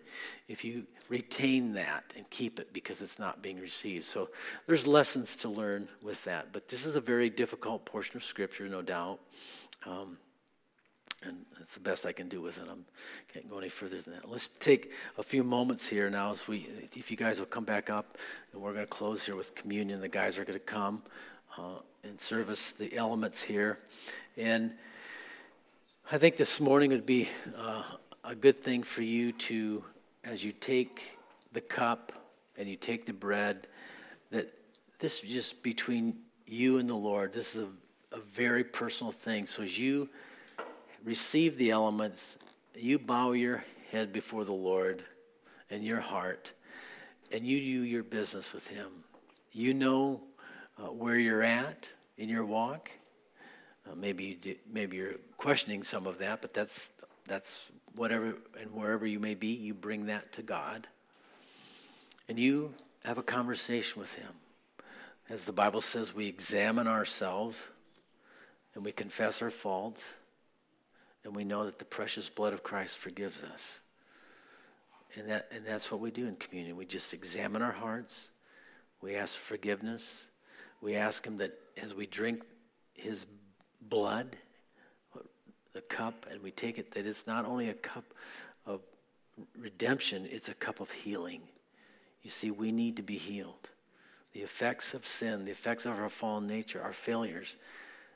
if 0.49 0.65
you 0.65 0.85
retain 1.10 1.74
that 1.74 2.14
and 2.16 2.30
keep 2.30 2.60
it 2.60 2.74
because 2.74 3.01
it's 3.01 3.20
not 3.20 3.41
being 3.41 3.60
received. 3.60 4.05
So 4.05 4.30
there's 4.66 4.86
lessons 4.86 5.36
to 5.38 5.49
learn 5.49 5.88
with 6.01 6.24
that. 6.26 6.51
But 6.51 6.68
this 6.68 6.86
is 6.86 6.95
a 6.95 7.01
very 7.01 7.30
difficult 7.30 7.86
portion 7.86 8.18
of 8.18 8.24
scripture, 8.24 8.68
no 8.68 8.82
doubt. 8.82 9.20
Um, 9.86 10.18
and 11.24 11.45
that's 11.58 11.74
the 11.74 11.80
best 11.80 12.05
I 12.05 12.12
can 12.12 12.30
do 12.30 12.41
with 12.41 12.58
it. 12.58 12.66
I 12.70 13.34
can't 13.34 13.49
go 13.49 13.58
any 13.58 13.70
further 13.70 13.99
than 13.99 14.14
that. 14.14 14.30
Let's 14.30 14.49
take 14.60 14.91
a 15.18 15.24
few 15.24 15.43
moments 15.43 15.88
here 15.88 16.10
now 16.10 16.32
as 16.32 16.47
we, 16.47 16.68
if 16.95 17.10
you 17.10 17.18
guys 17.18 17.39
will 17.39 17.47
come 17.47 17.64
back 17.64 17.89
up, 17.89 18.18
and 18.53 18.62
we're 18.62 18.74
going 18.74 18.86
to 18.86 18.89
close 18.89 19.26
here 19.26 19.36
with 19.36 19.55
communion. 19.55 19.99
The 19.99 20.08
guys 20.08 20.38
are 20.38 20.45
going 20.45 20.60
to 20.60 20.66
come 20.66 21.01
uh, 21.58 21.80
and 22.03 22.20
service 22.20 22.72
the 22.72 22.95
elements 22.95 23.41
here. 23.41 23.80
And 24.38 24.74
I 26.12 26.18
think 26.20 26.38
this 26.38 26.60
morning 26.60 26.91
would 26.91 27.05
be 27.05 27.30
uh, 27.58 27.84
a 28.24 28.36
good 28.36 28.60
thing 28.60 28.84
for 28.84 29.01
you 29.01 29.32
to, 29.32 29.84
as 30.28 30.43
you 30.43 30.51
take 30.51 31.17
the 31.53 31.61
cup 31.61 32.11
and 32.57 32.67
you 32.67 32.75
take 32.75 33.05
the 33.05 33.13
bread, 33.13 33.67
that 34.30 34.53
this 34.99 35.23
is 35.23 35.30
just 35.30 35.63
between 35.63 36.17
you 36.45 36.78
and 36.78 36.89
the 36.89 36.95
Lord. 36.95 37.32
This 37.34 37.55
is 37.55 37.63
a, 37.63 38.15
a 38.17 38.19
very 38.19 38.63
personal 38.63 39.11
thing. 39.11 39.45
So 39.45 39.63
as 39.63 39.80
you 39.80 40.09
receive 41.03 41.55
the 41.57 41.71
elements, 41.71 42.38
you 42.75 42.99
bow 42.99 43.32
your 43.32 43.63
head 43.91 44.11
before 44.11 44.43
the 44.43 44.53
Lord 44.53 45.03
and 45.69 45.84
your 45.84 45.99
heart, 45.99 46.51
and 47.32 47.45
you 47.45 47.59
do 47.59 47.84
your 47.84 48.03
business 48.03 48.53
with 48.53 48.67
Him. 48.67 48.89
You 49.51 49.73
know 49.73 50.21
uh, 50.78 50.88
where 50.88 51.17
you're 51.17 51.43
at 51.43 51.89
in 52.17 52.30
your 52.30 52.45
walk. 52.45 52.91
Uh, 53.89 53.95
maybe 53.95 54.25
you 54.25 54.36
do, 54.36 54.55
maybe 54.71 54.97
you're 54.97 55.15
questioning 55.38 55.84
some 55.84 56.05
of 56.05 56.19
that, 56.19 56.41
but 56.41 56.53
that's 56.53 56.89
that's 57.25 57.69
whatever 57.97 58.35
and 58.59 58.71
wherever 58.71 59.05
you 59.05 59.19
may 59.19 59.35
be, 59.35 59.47
you 59.47 59.73
bring 59.73 60.05
that 60.05 60.31
to 60.33 60.41
God, 60.41 60.87
and 62.29 62.39
you 62.39 62.73
have 63.03 63.17
a 63.17 63.23
conversation 63.23 63.99
with 63.99 64.13
Him. 64.13 64.29
As 65.29 65.45
the 65.45 65.51
Bible 65.51 65.81
says, 65.81 66.15
we 66.15 66.27
examine 66.27 66.87
ourselves 66.87 67.67
and 68.75 68.85
we 68.85 68.91
confess 68.91 69.41
our 69.41 69.49
faults 69.49 70.13
and 71.25 71.35
we 71.35 71.43
know 71.43 71.65
that 71.65 71.79
the 71.79 71.85
precious 71.85 72.29
blood 72.29 72.53
of 72.53 72.63
Christ 72.63 72.97
forgives 72.97 73.43
us. 73.43 73.81
And, 75.17 75.29
that, 75.29 75.47
and 75.51 75.65
that's 75.65 75.91
what 75.91 75.99
we 75.99 76.11
do 76.11 76.27
in 76.27 76.35
communion. 76.35 76.77
We 76.77 76.85
just 76.85 77.13
examine 77.13 77.61
our 77.61 77.71
hearts. 77.71 78.29
We 79.01 79.15
ask 79.15 79.37
for 79.37 79.43
forgiveness. 79.43 80.27
We 80.79 80.95
ask 80.95 81.25
Him 81.25 81.37
that 81.37 81.53
as 81.81 81.93
we 81.93 82.05
drink 82.05 82.43
His 82.93 83.25
blood, 83.81 84.37
the 85.78 85.82
cup, 85.95 86.25
and 86.32 86.41
we 86.41 86.49
take 86.49 86.80
it, 86.80 86.91
that 86.91 87.05
it's 87.05 87.28
not 87.28 87.45
only 87.45 87.69
a 87.69 87.73
cup 87.75 88.03
of 88.65 88.82
redemption, 89.55 90.28
it's 90.32 90.49
a 90.49 90.55
cup 90.55 90.80
of 90.80 90.89
healing. 90.89 91.41
You 92.23 92.32
see, 92.32 92.49
we 92.49 92.71
need 92.71 92.95
to 92.95 93.03
be 93.03 93.15
healed. 93.15 93.69
The 94.34 94.39
effects 94.39 94.95
of 94.95 95.05
sin, 95.05 95.45
the 95.45 95.51
effects 95.51 95.86
of 95.86 95.99
our 95.99 96.09
fallen 96.09 96.47
nature, 96.47 96.82
our 96.82 96.93
failures, 96.93 97.57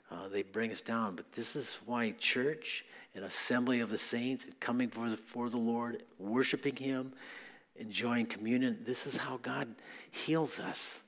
uh, 0.09 0.27
they 0.27 0.41
bring 0.41 0.71
us 0.71 0.81
down. 0.81 1.15
But 1.15 1.31
this 1.33 1.55
is 1.55 1.77
why 1.85 2.15
church 2.17 2.83
and 3.13 3.25
assembly 3.25 3.79
of 3.81 3.91
the 3.91 3.97
saints 3.97 4.47
coming 4.59 4.89
for 4.89 5.49
the 5.49 5.57
Lord, 5.57 6.01
worshiping 6.17 6.75
Him, 6.75 7.13
enjoying 7.75 8.25
communion, 8.25 8.79
this 8.85 9.05
is 9.05 9.17
how 9.17 9.37
God 9.37 9.67
heals 10.09 10.59
us. 10.59 11.01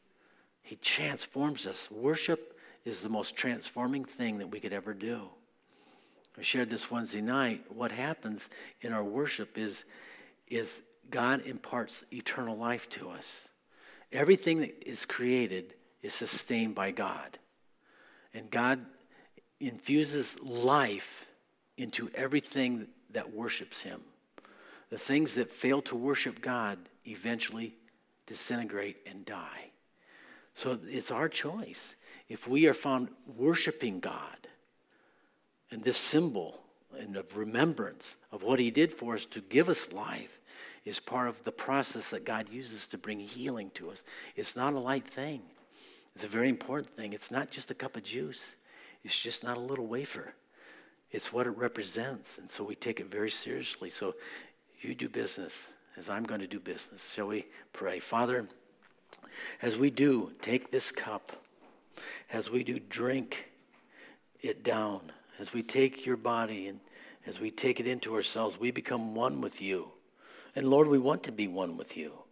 He 0.62 0.76
transforms 0.76 1.66
us. 1.66 1.89
Worship 1.89 2.60
is 2.86 3.01
the 3.01 3.10
most 3.10 3.36
transforming 3.36 4.06
thing 4.06 4.38
that 4.38 4.47
we 4.47 4.60
could 4.60 4.74
ever 4.74 4.93
do. 4.93 5.32
I 6.38 6.42
shared 6.42 6.70
this 6.70 6.90
Wednesday 6.90 7.22
night. 7.22 7.64
What 7.70 7.92
happens 7.92 8.50
in 8.82 8.94
our 8.94 9.04
worship 9.04 9.58
is, 9.58 9.86
is 10.48 10.84
God 11.10 11.46
imparts 11.46 12.04
eternal 12.12 12.58
life 12.58 12.90
to 12.90 13.10
us. 13.10 13.48
Everything 14.12 14.60
that 14.60 14.88
is 14.88 15.06
created 15.06 15.74
is 16.02 16.14
sustained 16.14 16.76
by 16.76 16.92
God. 16.92 17.38
And 18.34 18.50
God 18.50 18.84
infuses 19.60 20.40
life 20.42 21.28
into 21.78 22.10
everything 22.16 22.88
that 23.12 23.34
worships 23.34 23.82
Him. 23.82 24.02
The 24.90 24.98
things 24.98 25.36
that 25.36 25.52
fail 25.52 25.82
to 25.84 25.96
worship 25.96 26.42
God 26.42 26.78
eventually 27.06 27.76
disintegrate 28.26 28.98
and 29.06 29.26
die. 29.26 29.72
So 30.54 30.80
it's 30.86 31.12
our 31.12 31.30
choice. 31.30 31.96
If 32.30 32.48
we 32.48 32.68
are 32.68 32.74
found 32.74 33.10
worshiping 33.36 34.00
God, 34.00 34.48
and 35.74 35.84
this 35.84 35.97
symbol 35.97 36.59
and 36.99 37.17
of 37.17 37.36
remembrance 37.36 38.15
of 38.32 38.43
what 38.43 38.59
He 38.59 38.69
did 38.69 38.93
for 38.93 39.15
us 39.15 39.26
to 39.26 39.41
give 39.41 39.67
us 39.67 39.91
life 39.91 40.39
is 40.86 40.99
part 40.99 41.28
of 41.28 41.43
the 41.43 41.51
process 41.51 42.11
that 42.11 42.26
God 42.26 42.47
uses 42.49 42.88
to 42.88 42.97
bring 42.97 43.19
healing 43.19 43.71
to 43.74 43.89
us. 43.89 44.03
It's 44.36 44.55
not 44.55 44.74
a 44.74 44.80
light 44.80 45.07
thing, 45.07 45.41
it's 46.15 46.24
a 46.24 46.28
very 46.28 46.47
important 46.49 46.93
thing. 46.93 47.13
It's 47.13 47.32
not 47.32 47.49
just 47.49 47.71
a 47.71 47.74
cup 47.74 47.97
of 47.97 48.03
juice, 48.03 48.55
it's 49.03 49.19
just 49.19 49.43
not 49.43 49.57
a 49.57 49.61
little 49.61 49.88
wafer. 49.88 50.36
It's 51.11 51.34
what 51.34 51.45
it 51.45 51.51
represents. 51.51 52.39
And 52.39 52.49
so 52.49 52.63
we 52.63 52.74
take 52.74 52.99
it 52.99 53.05
very 53.11 53.30
seriously. 53.30 53.91
So 53.91 54.15
you 54.82 54.95
do 54.95 55.07
business 55.07 55.71
as 55.95 56.09
I'm 56.09 56.24
going 56.24 56.41
to 56.41 56.47
do 56.47 56.59
business. 56.59 57.13
Shall 57.13 57.28
we 57.28 57.45
pray? 57.71 57.99
Father, 57.99 58.47
as 59.61 59.78
we 59.78 59.91
do 59.91 60.32
take 60.41 60.71
this 60.71 60.91
cup, 60.91 61.32
as 62.32 62.49
we 62.49 62.63
do 62.63 62.80
drink 62.80 63.51
it 64.41 64.63
down, 64.63 65.11
as 65.40 65.54
we 65.54 65.64
take 65.64 66.06
your 66.06 66.18
body 66.18 66.68
and 66.68 66.80
as 67.26 67.40
we 67.40 67.52
take 67.52 67.80
it 67.80 67.88
into 67.88 68.16
ourselves, 68.16 68.60
we 68.60 68.72
become 68.72 69.16
one 69.16 69.42
with 69.42 69.62
you. 69.62 69.92
And 70.56 70.68
Lord, 70.68 70.88
we 70.88 71.00
want 71.00 71.24
to 71.24 71.32
be 71.32 71.48
one 71.48 71.78
with 71.78 71.96
you. 71.98 72.22